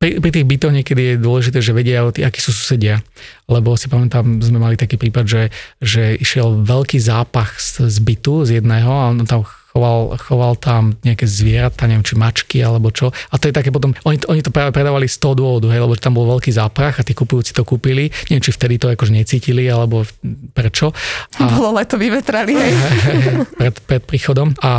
Pri, 0.01 0.17
pri 0.17 0.31
tých 0.33 0.49
bytoch 0.49 0.73
niekedy 0.73 1.13
je 1.13 1.21
dôležité, 1.21 1.61
že 1.61 1.77
vedia, 1.77 2.01
akí 2.01 2.41
sú 2.41 2.49
susedia. 2.49 3.05
Lebo 3.45 3.77
si 3.77 3.85
pamätám, 3.85 4.41
sme 4.41 4.57
mali 4.57 4.73
taký 4.73 4.97
prípad, 4.97 5.25
že, 5.29 5.43
že 5.77 6.17
išiel 6.17 6.65
veľký 6.65 6.97
zápach 6.97 7.61
z, 7.61 7.85
z 7.85 8.01
bytu, 8.01 8.49
z 8.49 8.57
jedného 8.57 8.89
a 8.89 9.13
on 9.13 9.21
tam 9.29 9.45
choval, 9.71 10.19
choval 10.19 10.53
tam 10.59 10.99
nejaké 11.01 11.23
zvieratá, 11.23 11.87
neviem, 11.87 12.03
či 12.03 12.19
mačky 12.19 12.59
alebo 12.59 12.91
čo. 12.91 13.09
A 13.31 13.35
to 13.39 13.47
je 13.47 13.55
také 13.55 13.71
potom, 13.71 13.95
oni, 14.03 14.19
oni 14.27 14.43
to 14.43 14.51
práve 14.51 14.75
predávali 14.75 15.07
z 15.07 15.17
toho 15.17 15.33
dôvodu, 15.33 15.71
hej, 15.71 15.79
lebo 15.79 15.95
tam 15.95 16.19
bol 16.19 16.27
veľký 16.27 16.51
záprach 16.51 16.99
a 16.99 17.05
tí 17.07 17.15
kupujúci 17.15 17.55
to 17.55 17.63
kúpili. 17.63 18.11
Neviem, 18.27 18.43
či 18.43 18.51
vtedy 18.51 18.75
to 18.75 18.91
akože 18.91 19.15
necítili, 19.15 19.71
alebo 19.71 20.03
prečo. 20.51 20.91
A, 21.39 21.47
bolo 21.55 21.79
leto 21.79 21.95
vyvetrali, 21.95 22.53
hej. 22.53 22.73
pred, 23.59 23.75
pred 23.87 24.03
príchodom. 24.03 24.51
A 24.59 24.71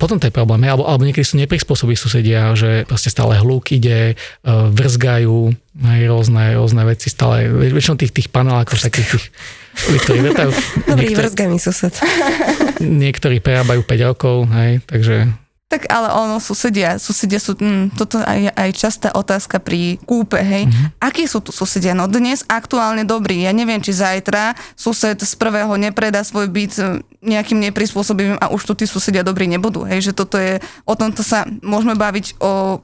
potom 0.00 0.16
to 0.16 0.28
je 0.28 0.34
problém, 0.34 0.64
hej, 0.64 0.72
alebo, 0.72 0.88
alebo 0.88 1.04
niekedy 1.04 1.24
sú 1.28 1.36
neprispôsobí 1.36 1.92
susedia, 1.92 2.56
že 2.56 2.88
proste 2.88 3.12
stále 3.12 3.36
hluk 3.36 3.68
ide, 3.76 4.14
e, 4.14 4.50
vrzgajú, 4.72 5.52
hej, 5.84 6.02
rôzne, 6.08 6.56
rôzne 6.56 6.82
veci 6.88 7.12
stále, 7.12 7.52
väčšinou 7.52 8.00
tých, 8.00 8.12
tých 8.16 8.28
panelákov 8.32 8.80
takých 8.88 9.08
tých 9.08 9.26
ktorí 9.86 10.18
vrtajú. 10.26 10.50
Dobrý 10.90 11.14
vrzgami 11.14 11.56
sused. 11.62 11.94
Niektorí 12.82 13.38
prerábajú 13.38 13.86
5 13.86 14.08
rokov, 14.10 14.50
hej, 14.50 14.82
takže 14.86 15.30
tak 15.68 15.84
ale 15.92 16.08
ono, 16.08 16.40
susedia, 16.40 16.96
susedia 16.96 17.36
sú, 17.36 17.52
hm, 17.52 17.92
toto 17.92 18.16
aj, 18.24 18.56
aj 18.56 18.70
častá 18.72 19.12
otázka 19.12 19.60
pri 19.60 20.00
kúpe, 20.00 20.40
hej. 20.40 20.64
Mm-hmm. 20.64 20.96
Akí 20.96 21.28
sú 21.28 21.44
tu 21.44 21.52
susedia? 21.52 21.92
No 21.92 22.08
dnes 22.08 22.40
aktuálne 22.48 23.04
dobrý. 23.04 23.44
Ja 23.44 23.52
neviem, 23.52 23.76
či 23.84 23.92
zajtra 23.92 24.56
sused 24.72 25.20
z 25.20 25.32
prvého 25.36 25.68
nepredá 25.76 26.24
svoj 26.24 26.48
byt 26.48 26.72
nejakým 27.18 27.58
neprispôsobivým 27.70 28.38
a 28.38 28.50
už 28.54 28.62
tu 28.62 28.72
tí 28.78 28.86
susedia 28.86 29.26
dobrí 29.26 29.50
nebudú, 29.50 29.82
hej. 29.86 30.10
Že 30.10 30.12
toto 30.14 30.36
je, 30.38 30.62
o 30.86 30.94
tomto 30.94 31.26
sa 31.26 31.44
môžeme 31.62 31.98
baviť 31.98 32.38
o 32.38 32.82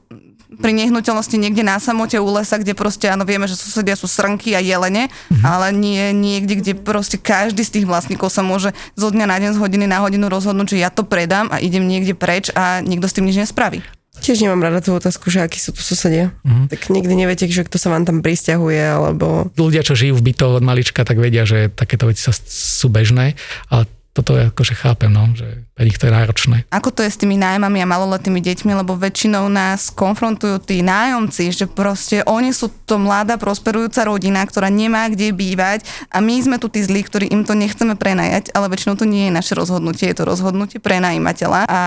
pri 0.55 0.71
nehnuteľnosti 0.71 1.35
niekde 1.35 1.67
na 1.67 1.81
samote 1.83 2.15
u 2.15 2.29
lesa, 2.31 2.55
kde 2.55 2.77
proste, 2.77 3.11
áno, 3.11 3.27
vieme, 3.27 3.43
že 3.43 3.59
susedia 3.59 3.97
sú 3.99 4.07
srnky 4.07 4.55
a 4.55 4.63
jelene, 4.63 5.11
mm-hmm. 5.11 5.43
ale 5.43 5.75
nie 5.75 6.15
niekde, 6.15 6.63
kde 6.63 6.73
proste 6.79 7.19
každý 7.19 7.65
z 7.65 7.81
tých 7.81 7.85
vlastníkov 7.89 8.31
sa 8.31 8.39
môže 8.39 8.71
zo 8.95 9.11
dňa 9.11 9.25
na 9.27 9.37
deň, 9.41 9.51
z 9.57 9.59
hodiny 9.59 9.85
na 9.89 9.99
hodinu 9.99 10.31
rozhodnúť, 10.31 10.77
že 10.77 10.81
ja 10.81 10.89
to 10.93 11.03
predám 11.03 11.51
a 11.51 11.59
idem 11.59 11.83
niekde 11.83 12.15
preč 12.15 12.53
a 12.55 12.79
nikto 12.79 13.09
s 13.09 13.15
tým 13.17 13.27
nič 13.27 13.35
nespraví. 13.35 13.83
Tiež 14.15 14.39
nemám 14.39 14.63
rada 14.63 14.79
tú 14.79 14.95
otázku, 14.95 15.27
že 15.27 15.43
akí 15.43 15.59
sú 15.59 15.75
tu 15.75 15.83
susedia. 15.83 16.31
Mm-hmm. 16.47 16.71
Tak 16.71 16.81
nikdy 16.87 17.13
neviete, 17.19 17.43
že 17.51 17.67
kto 17.67 17.75
sa 17.75 17.91
vám 17.91 18.07
tam 18.07 18.23
pristahuje, 18.23 18.79
alebo... 18.79 19.51
Ľudia, 19.59 19.83
čo 19.83 19.91
žijú 19.91 20.15
v 20.15 20.31
bytoch 20.31 20.55
od 20.55 20.63
malička, 20.63 21.03
tak 21.03 21.19
vedia, 21.19 21.43
že 21.43 21.67
takéto 21.67 22.07
veci 22.07 22.23
sa 22.23 22.31
sú 22.31 22.87
bežné, 22.87 23.35
ale 23.67 23.91
toto 24.15 24.39
je 24.39 24.47
akože 24.47 24.79
chápem, 24.79 25.11
no, 25.11 25.27
že 25.35 25.67
pre 25.75 25.83
nich 25.83 25.99
to 25.99 26.07
je 26.07 26.15
náročné. 26.15 26.63
Ako 26.71 26.87
to 26.87 27.03
je 27.03 27.11
s 27.11 27.19
tými 27.19 27.35
nájmami 27.35 27.83
a 27.83 27.91
maloletými 27.91 28.39
deťmi, 28.39 28.71
lebo 28.71 28.95
väčšinou 28.95 29.51
nás 29.51 29.91
konfrontujú 29.91 30.63
tí 30.63 30.79
nájomci, 30.79 31.51
že 31.51 31.67
proste 31.67 32.23
oni 32.23 32.55
sú 32.55 32.71
to 32.87 32.95
mladá 32.95 33.35
prosperujúca 33.35 34.07
rodina, 34.07 34.39
ktorá 34.47 34.71
nemá 34.71 35.11
kde 35.11 35.35
bývať 35.35 35.83
a 36.07 36.23
my 36.23 36.39
sme 36.39 36.55
tu 36.63 36.71
tí 36.71 36.79
zlí, 36.79 37.03
ktorí 37.03 37.27
im 37.27 37.43
to 37.43 37.59
nechceme 37.59 37.99
prenajať, 37.99 38.55
ale 38.55 38.71
väčšinou 38.71 38.95
to 38.95 39.03
nie 39.03 39.27
je 39.27 39.35
naše 39.35 39.51
rozhodnutie, 39.51 40.07
je 40.07 40.15
to 40.15 40.23
rozhodnutie 40.23 40.79
prenajímateľa 40.79 41.67
a 41.67 41.81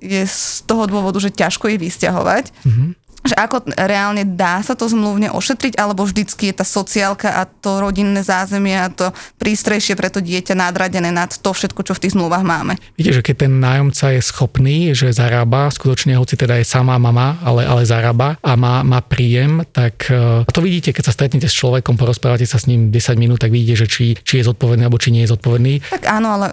je 0.00 0.24
z 0.24 0.64
toho 0.64 0.88
dôvodu, 0.88 1.20
že 1.20 1.36
ťažko 1.36 1.68
ich 1.68 1.84
vysťahovať. 1.84 2.44
Mm-hmm 2.64 3.03
že 3.24 3.34
ako 3.34 3.72
reálne 3.72 4.28
dá 4.28 4.60
sa 4.60 4.76
to 4.76 4.84
zmluvne 4.84 5.32
ošetriť, 5.32 5.80
alebo 5.80 6.04
vždycky 6.04 6.52
je 6.52 6.60
tá 6.60 6.66
sociálka 6.68 7.32
a 7.40 7.48
to 7.48 7.80
rodinné 7.80 8.20
zázemie 8.20 8.76
a 8.76 8.92
to 8.92 9.10
prístrejšie 9.40 9.96
pre 9.96 10.12
to 10.12 10.20
dieťa 10.20 10.52
nadradené 10.52 11.08
nad 11.08 11.32
to 11.32 11.50
všetko, 11.50 11.80
čo 11.88 11.96
v 11.96 12.02
tých 12.04 12.14
zmluvách 12.14 12.44
máme. 12.44 12.76
Viete, 13.00 13.16
že 13.16 13.24
keď 13.24 13.48
ten 13.48 13.52
nájomca 13.58 14.12
je 14.12 14.20
schopný, 14.20 14.76
že 14.92 15.10
zarába, 15.10 15.72
skutočne 15.72 16.20
hoci 16.20 16.36
teda 16.36 16.60
je 16.60 16.68
samá 16.68 17.00
mama, 17.00 17.40
ale, 17.40 17.64
ale 17.64 17.88
zarába 17.88 18.36
a 18.44 18.52
má, 18.60 18.84
má 18.84 19.00
príjem, 19.00 19.64
tak 19.72 20.12
a 20.14 20.50
to 20.52 20.60
vidíte, 20.60 20.92
keď 20.92 21.04
sa 21.08 21.16
stretnete 21.16 21.48
s 21.48 21.56
človekom, 21.56 21.96
porozprávate 21.96 22.44
sa 22.44 22.60
s 22.60 22.68
ním 22.68 22.92
10 22.92 23.16
minút, 23.16 23.40
tak 23.40 23.50
vidíte, 23.50 23.84
že 23.84 23.86
či, 23.88 24.04
či 24.20 24.40
je 24.40 24.44
zodpovedný 24.44 24.84
alebo 24.84 25.00
či 25.00 25.10
nie 25.14 25.24
je 25.24 25.32
zodpovedný. 25.32 25.80
Tak 25.88 26.04
áno, 26.04 26.36
ale 26.36 26.46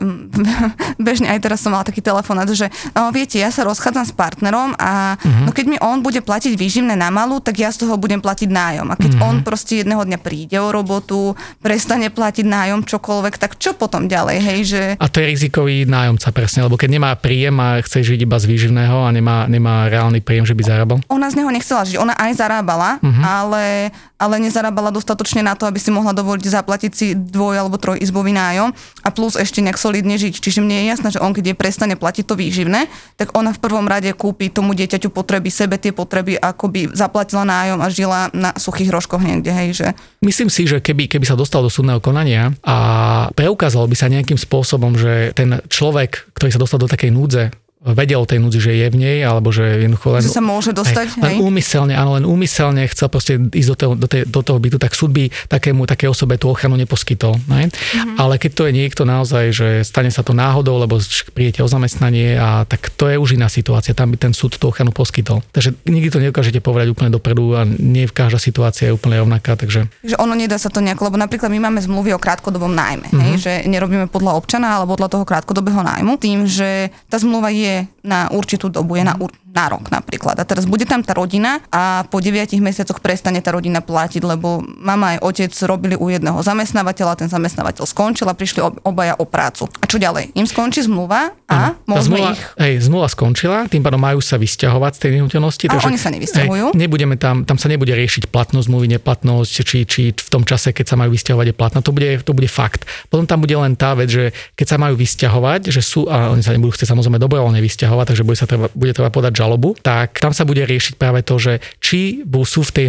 bežne 1.08 1.28
aj 1.28 1.40
teraz 1.44 1.60
som 1.60 1.76
mala 1.76 1.84
taký 1.84 2.00
telefonát, 2.00 2.48
že 2.48 2.72
no, 2.96 3.12
viete, 3.12 3.38
ja 3.38 3.52
sa 3.52 3.68
rozchádzam 3.68 4.06
s 4.08 4.14
partnerom 4.16 4.72
a 4.80 5.20
uh-huh. 5.20 5.46
no, 5.48 5.52
keď 5.52 5.66
mi 5.68 5.78
on 5.82 6.00
bude 6.00 6.24
platiť 6.24 6.54
výživné 6.62 6.94
na 6.94 7.10
malú, 7.10 7.42
tak 7.42 7.58
ja 7.58 7.74
z 7.74 7.82
toho 7.82 7.98
budem 7.98 8.22
platiť 8.22 8.46
nájom. 8.46 8.88
A 8.94 8.96
keď 8.96 9.18
mm-hmm. 9.18 9.28
on 9.28 9.36
proste 9.42 9.82
jedného 9.82 10.06
dňa 10.06 10.20
príde 10.22 10.62
o 10.62 10.70
robotu, 10.70 11.34
prestane 11.58 12.14
platiť 12.14 12.46
nájom 12.46 12.86
čokoľvek, 12.86 13.42
tak 13.42 13.58
čo 13.58 13.74
potom 13.74 14.06
ďalej, 14.06 14.38
hej, 14.38 14.60
že... 14.70 14.82
A 15.02 15.10
to 15.10 15.18
je 15.18 15.34
rizikový 15.34 15.90
nájomca 15.90 16.30
presne, 16.30 16.62
lebo 16.70 16.78
keď 16.78 16.90
nemá 17.02 17.12
príjem 17.18 17.58
a 17.58 17.82
chce 17.82 18.06
žiť 18.06 18.20
iba 18.22 18.38
z 18.38 18.46
výživného 18.46 18.98
a 19.02 19.10
nemá, 19.10 19.50
nemá 19.50 19.90
reálny 19.90 20.22
príjem, 20.22 20.46
že 20.46 20.54
by 20.54 20.62
zarábal? 20.62 21.02
Ona 21.10 21.34
z 21.34 21.42
neho 21.42 21.50
nechcela 21.50 21.82
žiť, 21.82 21.98
ona 21.98 22.14
aj 22.14 22.32
zarábala, 22.38 23.02
mm-hmm. 23.02 23.24
ale, 23.26 23.90
ale 24.22 24.36
nezarábala 24.38 24.94
dostatočne 24.94 25.42
na 25.42 25.58
to, 25.58 25.66
aby 25.66 25.82
si 25.82 25.90
mohla 25.90 26.14
dovoliť 26.14 26.46
zaplatiť 26.52 26.92
si 26.94 27.18
dvoj 27.18 27.56
alebo 27.58 27.82
trojizbový 27.82 28.36
nájom 28.36 28.70
a 29.02 29.10
plus 29.10 29.40
ešte 29.40 29.64
nejak 29.64 29.80
solidne 29.80 30.20
žiť. 30.20 30.38
Čiže 30.38 30.60
mne 30.62 30.84
je 30.84 30.86
jasné, 30.94 31.08
že 31.16 31.24
on 31.24 31.32
keď 31.32 31.54
je 31.54 31.56
prestane 31.56 31.96
platiť 31.96 32.28
to 32.28 32.36
výživné, 32.36 32.92
tak 33.16 33.34
ona 33.34 33.56
v 33.56 33.60
prvom 33.64 33.88
rade 33.88 34.12
kúpi 34.14 34.52
tomu 34.52 34.76
dieťaťu 34.76 35.10
potreby, 35.10 35.50
sebe 35.50 35.80
tie 35.80 35.96
potreby, 35.96 36.36
ako 36.52 36.70
by 36.70 36.82
zaplatila 36.92 37.48
nájom 37.48 37.80
a 37.80 37.88
žila 37.88 38.20
na 38.36 38.52
suchých 38.60 38.92
rožkoch 38.92 39.24
niekde, 39.24 39.52
hej, 39.52 39.70
že... 39.74 39.88
Myslím 40.20 40.52
si, 40.52 40.68
že 40.68 40.84
keby, 40.84 41.08
keby 41.08 41.26
sa 41.26 41.40
dostal 41.40 41.64
do 41.64 41.72
súdneho 41.72 42.04
konania 42.04 42.52
a 42.62 42.78
preukázalo 43.32 43.88
by 43.88 43.96
sa 43.96 44.12
nejakým 44.12 44.38
spôsobom, 44.38 44.94
že 45.00 45.32
ten 45.34 45.64
človek, 45.72 46.32
ktorý 46.36 46.50
sa 46.52 46.62
dostal 46.62 46.80
do 46.84 46.92
takej 46.92 47.12
núdze, 47.12 47.44
vedel 47.82 48.22
o 48.22 48.30
tej 48.30 48.38
núdzi, 48.38 48.62
že 48.62 48.72
je 48.78 48.88
v 48.94 48.98
nej, 49.02 49.18
alebo 49.26 49.50
že 49.50 49.66
jednoducho 49.82 50.14
len... 50.14 50.22
Že 50.22 50.38
sa 50.38 50.46
môže 50.46 50.70
dostať, 50.70 51.18
hej, 51.18 51.22
Len 51.26 51.42
úmyselne, 51.42 51.98
áno, 51.98 52.14
len 52.14 52.30
úmyselne 52.30 52.86
chcel 52.86 53.10
proste 53.10 53.42
ísť 53.42 53.70
do 53.74 53.76
toho, 53.76 53.94
do, 53.98 54.06
tej, 54.06 54.22
do 54.30 54.42
toho 54.46 54.62
bytu, 54.62 54.78
tak 54.78 54.94
súd 54.94 55.10
by 55.10 55.34
takému, 55.50 55.90
také 55.90 56.06
osobe 56.06 56.38
tú 56.38 56.54
ochranu 56.54 56.78
neposkytol. 56.78 57.42
Ne? 57.50 57.74
Mm-hmm. 57.74 58.22
Ale 58.22 58.38
keď 58.38 58.52
to 58.54 58.64
je 58.70 58.74
niekto 58.78 59.02
naozaj, 59.02 59.50
že 59.50 59.68
stane 59.82 60.14
sa 60.14 60.22
to 60.22 60.38
náhodou, 60.38 60.78
lebo 60.78 61.02
prijete 61.34 61.66
o 61.66 61.68
zamestnanie, 61.68 62.38
a 62.38 62.70
tak 62.70 62.94
to 62.94 63.10
je 63.10 63.18
už 63.18 63.34
iná 63.34 63.50
situácia, 63.50 63.98
tam 63.98 64.14
by 64.14 64.30
ten 64.30 64.34
súd 64.38 64.62
tú 64.62 64.70
ochranu 64.70 64.94
poskytol. 64.94 65.42
Takže 65.50 65.74
nikdy 65.90 66.10
to 66.14 66.22
nedokážete 66.22 66.62
povedať 66.62 66.94
úplne 66.94 67.10
dopredu 67.10 67.58
a 67.58 67.66
nie 67.66 68.06
v 68.06 68.14
každá 68.14 68.38
situácia 68.38 68.94
je 68.94 68.94
úplne 68.94 69.18
rovnaká, 69.18 69.58
takže... 69.58 69.90
Že 70.06 70.22
ono 70.22 70.38
nedá 70.38 70.62
sa 70.62 70.70
to 70.70 70.86
nejak, 70.86 71.02
lebo 71.02 71.18
napríklad 71.18 71.50
my 71.50 71.58
máme 71.58 71.82
zmluvy 71.82 72.14
o 72.14 72.22
krátkodobom 72.22 72.70
nájme, 72.70 73.10
mm-hmm. 73.10 73.26
hej, 73.26 73.34
že 73.42 73.52
nerobíme 73.66 74.06
podľa 74.06 74.38
občana, 74.38 74.78
ale 74.78 74.86
podľa 74.86 75.18
toho 75.18 75.26
krátkodobého 75.26 75.82
nájmu, 75.82 76.22
tým, 76.22 76.46
že 76.46 76.94
tá 77.10 77.18
zmluva 77.18 77.50
je 77.50 77.71
na 78.04 78.30
určitú 78.32 78.70
dobu, 78.70 78.98
je 78.98 79.04
na, 79.06 79.14
na 79.52 79.68
rok 79.68 79.92
napríklad. 79.92 80.40
A 80.40 80.44
teraz 80.48 80.64
bude 80.64 80.88
tam 80.88 81.04
tá 81.04 81.12
rodina 81.12 81.60
a 81.70 82.08
po 82.08 82.24
9 82.24 82.56
mesiacoch 82.64 83.04
prestane 83.04 83.44
tá 83.44 83.52
rodina 83.52 83.84
platiť, 83.84 84.24
lebo 84.24 84.64
mama 84.64 85.16
aj 85.16 85.18
otec 85.22 85.52
robili 85.68 85.96
u 86.00 86.08
jedného 86.08 86.40
zamestnávateľa, 86.40 87.20
ten 87.20 87.30
zamestnávateľ 87.30 87.84
skončil 87.84 88.28
a 88.32 88.34
prišli 88.34 88.64
obaja 88.88 89.20
o 89.20 89.28
prácu. 89.28 89.68
A 89.84 89.86
čo 89.86 90.00
ďalej? 90.00 90.32
Im 90.40 90.48
skončí 90.48 90.88
zmluva 90.88 91.36
a 91.52 91.76
ano, 91.76 91.84
môžeme 91.84 92.24
zmluva, 92.24 92.32
ich... 92.32 92.44
Hej, 92.58 92.74
zmluva 92.88 93.08
skončila, 93.12 93.58
tým 93.68 93.84
pádom 93.84 94.00
majú 94.00 94.24
sa 94.24 94.40
vysťahovať 94.40 94.92
z 94.96 95.00
tej 95.04 95.12
nehnuteľnosti. 95.20 95.66
A 95.68 95.76
oni 95.84 96.00
sa 96.00 96.10
nevysťahujú. 96.16 96.66
Hej, 96.72 96.80
nebudeme 96.80 97.20
tam, 97.20 97.44
tam 97.44 97.60
sa 97.60 97.68
nebude 97.68 97.92
riešiť 97.92 98.32
platnosť 98.32 98.66
zmluvy, 98.72 98.88
neplatnosť, 98.96 99.52
či, 99.68 99.84
či 99.84 100.02
v 100.16 100.30
tom 100.32 100.48
čase, 100.48 100.72
keď 100.72 100.86
sa 100.88 100.96
majú 100.96 101.12
vysťahovať, 101.12 101.46
je 101.52 101.56
platná. 101.56 101.80
To 101.84 101.92
bude, 101.92 102.08
to 102.24 102.32
bude 102.32 102.48
fakt. 102.48 102.88
Potom 103.12 103.28
tam 103.28 103.44
bude 103.44 103.54
len 103.60 103.76
tá 103.76 103.92
vec, 104.00 104.08
že 104.08 104.32
keď 104.56 104.68
sa 104.72 104.78
majú 104.80 104.96
vysťahovať, 104.96 105.68
že 105.68 105.84
sú, 105.84 106.08
a 106.08 106.32
oni 106.32 106.40
sa 106.40 106.56
nebudú 106.56 106.72
chcieť 106.72 106.96
samozrejme 106.96 107.20
dobrovoľne 107.20 107.60
vysťahovať, 107.60 108.06
takže 108.16 108.24
bude 108.24 108.38
sa 108.40 108.48
treba, 108.48 108.72
bude 108.72 108.96
treba 108.96 109.12
podať 109.12 109.41
žalobu, 109.42 109.74
tak 109.82 110.22
tam 110.22 110.32
sa 110.38 110.46
bude 110.46 110.62
riešiť 110.62 111.02
práve 111.02 111.26
to, 111.26 111.42
že 111.42 111.54
či 111.82 112.22
sú 112.46 112.62
v 112.62 112.72
tej 112.72 112.88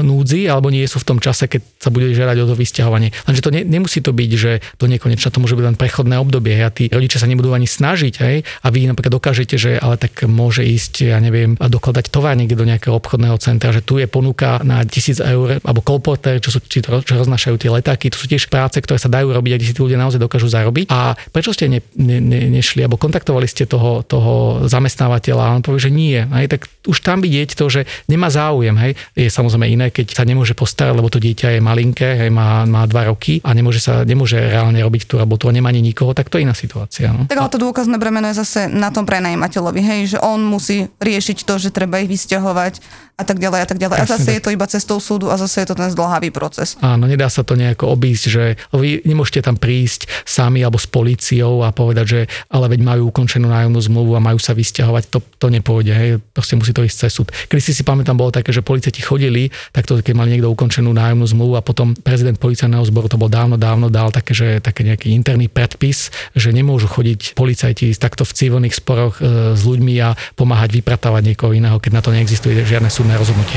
núdzi 0.00 0.48
alebo 0.48 0.72
nie 0.72 0.84
sú 0.88 1.00
v 1.00 1.08
tom 1.12 1.18
čase, 1.20 1.44
keď 1.50 1.60
sa 1.76 1.92
bude 1.92 2.08
žiadať 2.16 2.36
o 2.40 2.46
to 2.48 2.54
vysťahovanie. 2.56 3.12
Lenže 3.28 3.44
to 3.44 3.50
ne, 3.52 3.62
nemusí 3.66 4.00
to 4.00 4.16
byť, 4.16 4.30
že 4.36 4.52
do 4.80 4.86
nekonečna 4.88 5.28
to 5.28 5.42
môže 5.42 5.56
byť 5.56 5.66
len 5.72 5.76
prechodné 5.76 6.16
obdobie 6.16 6.56
a 6.64 6.72
tí 6.72 6.88
rodičia 6.88 7.20
sa 7.20 7.28
nebudú 7.28 7.52
ani 7.52 7.68
snažiť 7.68 8.14
hej, 8.22 8.36
a 8.64 8.66
vy 8.72 8.88
napríklad 8.88 9.12
dokážete, 9.12 9.60
že 9.60 9.76
ale 9.76 10.00
tak 10.00 10.24
môže 10.24 10.64
ísť, 10.64 11.10
ja 11.10 11.18
neviem, 11.18 11.58
dokladať 11.58 12.08
tovar 12.08 12.38
niekde 12.38 12.56
do 12.56 12.68
nejakého 12.68 12.94
obchodného 12.96 13.36
centra, 13.42 13.74
že 13.74 13.84
tu 13.84 13.98
je 14.00 14.06
ponuka 14.06 14.62
na 14.62 14.84
1000 14.86 15.20
eur 15.20 15.48
alebo 15.60 15.80
kolporter, 15.82 16.38
čo 16.38 16.54
sú 16.54 16.62
čo, 16.62 17.02
čo 17.02 17.14
roznášajú 17.18 17.56
tie 17.58 17.70
letáky, 17.72 18.14
to 18.14 18.18
sú 18.20 18.30
tiež 18.30 18.46
práce, 18.46 18.78
ktoré 18.78 19.02
sa 19.02 19.10
dajú 19.10 19.34
robiť 19.34 19.52
a 19.52 19.58
kde 19.58 19.66
si 19.66 19.74
tí 19.74 19.82
ľudia 19.82 19.98
naozaj 19.98 20.22
dokážu 20.22 20.46
zarobiť. 20.46 20.86
A 20.94 21.18
prečo 21.34 21.50
ste 21.50 21.66
ne, 21.66 21.80
ne, 21.98 22.22
ne, 22.22 22.46
nešli 22.54 22.86
alebo 22.86 23.00
kontaktovali 23.00 23.50
ste 23.50 23.66
toho, 23.66 24.06
toho 24.06 24.64
zamestnávateľa 24.70 25.42
a 25.42 25.54
on 25.58 25.64
povie, 25.66 25.82
že 25.82 25.89
nie. 25.90 26.22
Hej, 26.22 26.46
tak 26.56 26.60
už 26.86 26.98
tam 27.04 27.20
vidieť 27.20 27.52
to, 27.58 27.66
že 27.68 27.84
nemá 28.08 28.32
záujem. 28.32 28.74
Hej. 28.78 28.96
Je 29.12 29.28
samozrejme 29.28 29.66
iné, 29.68 29.86
keď 29.92 30.16
sa 30.16 30.24
nemôže 30.24 30.56
postarať, 30.56 30.94
lebo 30.96 31.12
to 31.12 31.20
dieťa 31.20 31.58
je 31.58 31.60
malinké, 31.60 32.26
hej, 32.26 32.30
má, 32.32 32.64
má 32.64 32.88
dva 32.88 33.10
roky 33.10 33.42
a 33.44 33.52
nemôže 33.52 33.82
sa 33.82 34.06
nemôže 34.06 34.40
reálne 34.40 34.80
robiť 34.80 35.04
tú 35.04 35.20
robotu 35.20 35.50
a 35.50 35.54
nemá 35.54 35.68
ani 35.68 35.84
nikoho, 35.84 36.16
tak 36.16 36.32
to 36.32 36.40
je 36.40 36.46
iná 36.46 36.56
situácia. 36.56 37.12
No. 37.12 37.28
Tak 37.28 37.36
ale 37.36 37.52
to 37.52 37.60
dôkazné 37.60 38.00
bremeno 38.00 38.30
je 38.32 38.40
zase 38.40 38.70
na 38.70 38.88
tom 38.88 39.04
prenajímateľovi, 39.04 39.80
hej, 39.82 40.00
že 40.16 40.18
on 40.22 40.40
musí 40.40 40.88
riešiť 40.98 41.44
to, 41.44 41.60
že 41.60 41.74
treba 41.74 42.00
ich 42.00 42.08
vysťahovať 42.08 42.80
a 43.20 43.24
tak 43.28 43.36
ďalej 43.36 43.60
a 43.60 43.66
tak 43.68 43.78
ďalej. 43.78 43.96
Presne 44.00 44.08
a 44.08 44.14
zase 44.16 44.30
tak. 44.32 44.36
je 44.40 44.42
to 44.48 44.50
iba 44.56 44.66
cestou 44.66 44.96
súdu 44.96 45.28
a 45.28 45.36
zase 45.36 45.60
je 45.60 45.68
to 45.68 45.76
ten 45.76 45.92
zdlhavý 45.92 46.32
proces. 46.32 46.80
Áno, 46.80 47.04
nedá 47.04 47.28
sa 47.28 47.44
to 47.44 47.52
nejako 47.52 47.92
obísť, 47.92 48.24
že 48.32 48.44
vy 48.72 49.04
nemôžete 49.04 49.44
tam 49.44 49.60
prísť 49.60 50.08
sami 50.24 50.64
alebo 50.64 50.80
s 50.80 50.88
políciou 50.88 51.60
a 51.60 51.68
povedať, 51.68 52.06
že 52.08 52.20
ale 52.48 52.72
veď 52.72 52.80
majú 52.80 53.12
ukončenú 53.12 53.52
nájomnú 53.52 53.76
zmluvu 53.76 54.16
a 54.16 54.24
majú 54.24 54.40
sa 54.40 54.56
vysťahovať. 54.56 55.12
To, 55.12 55.18
to 55.36 55.46
nepôjde, 55.52 55.79
hej. 55.88 56.20
proste 56.20 56.60
musí 56.60 56.76
to 56.76 56.84
ísť 56.84 57.08
cez 57.08 57.12
súd. 57.16 57.32
Keď 57.32 57.58
si 57.64 57.72
si 57.72 57.82
pamätám, 57.82 58.20
bolo 58.20 58.28
také, 58.28 58.52
že 58.52 58.60
policajti 58.60 59.00
chodili, 59.00 59.48
takto 59.72 59.96
keď 60.04 60.12
mali 60.12 60.36
niekto 60.36 60.52
ukončenú 60.52 60.92
nájomnú 60.92 61.24
zmluvu 61.24 61.54
a 61.56 61.64
potom 61.64 61.96
prezident 61.96 62.36
policajného 62.36 62.84
zboru, 62.84 63.08
to 63.08 63.16
bol 63.16 63.32
dávno, 63.32 63.56
dávno 63.56 63.88
dal 63.88 64.12
také, 64.12 64.36
že 64.36 64.60
také 64.60 64.84
nejaký 64.84 65.14
interný 65.16 65.48
predpis, 65.48 66.12
že 66.36 66.52
nemôžu 66.52 66.90
chodiť 66.90 67.32
policajti 67.32 67.96
takto 67.96 68.28
v 68.28 68.36
civilných 68.36 68.76
sporoch 68.76 69.22
e, 69.22 69.56
s 69.56 69.62
ľuďmi 69.64 69.94
a 70.04 70.18
pomáhať 70.36 70.76
vypratávať 70.76 71.22
niekoho 71.32 71.56
iného, 71.56 71.80
keď 71.80 71.92
na 71.96 72.02
to 72.04 72.10
neexistuje 72.12 72.66
žiadne 72.66 72.92
súdne 72.92 73.16
rozhodnutie. 73.16 73.56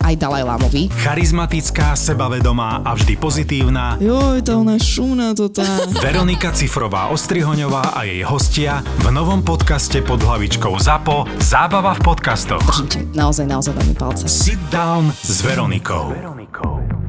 aj 0.00 0.16
Dalaj 0.18 0.42
Lámovi. 0.42 0.90
Charizmatická, 0.90 1.94
sebavedomá 1.94 2.82
a 2.82 2.94
vždy 2.96 3.16
pozitívna. 3.18 3.96
Joj, 4.00 4.42
tá 4.42 4.56
ona 4.58 4.78
šúna 4.80 5.34
to 5.36 5.48
tá. 5.52 5.64
Veronika 6.00 6.50
Cifrová 6.50 7.08
Ostrihoňová 7.14 7.94
a 7.94 8.02
jej 8.08 8.24
hostia 8.26 8.82
v 9.04 9.12
novom 9.14 9.44
podcaste 9.44 10.02
pod 10.02 10.22
hlavičkou 10.24 10.74
ZAPO 10.80 11.28
Zábava 11.38 11.94
v 11.94 12.00
podcastoch. 12.02 12.64
Držím 12.64 12.88
ti 12.88 13.04
naozaj, 13.14 13.46
naozaj 13.46 13.74
veľmi 13.76 13.94
palce. 13.94 14.26
Sit 14.26 14.58
down 14.72 15.12
s 15.12 15.44
Veronikou. 15.44 16.16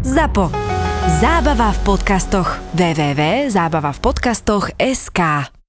ZAPO. 0.06 0.52
Zábava 1.22 1.70
v 1.72 1.80
podcastoch. 1.86 2.58
www.zábavavpodcastoch.sk 2.76 5.55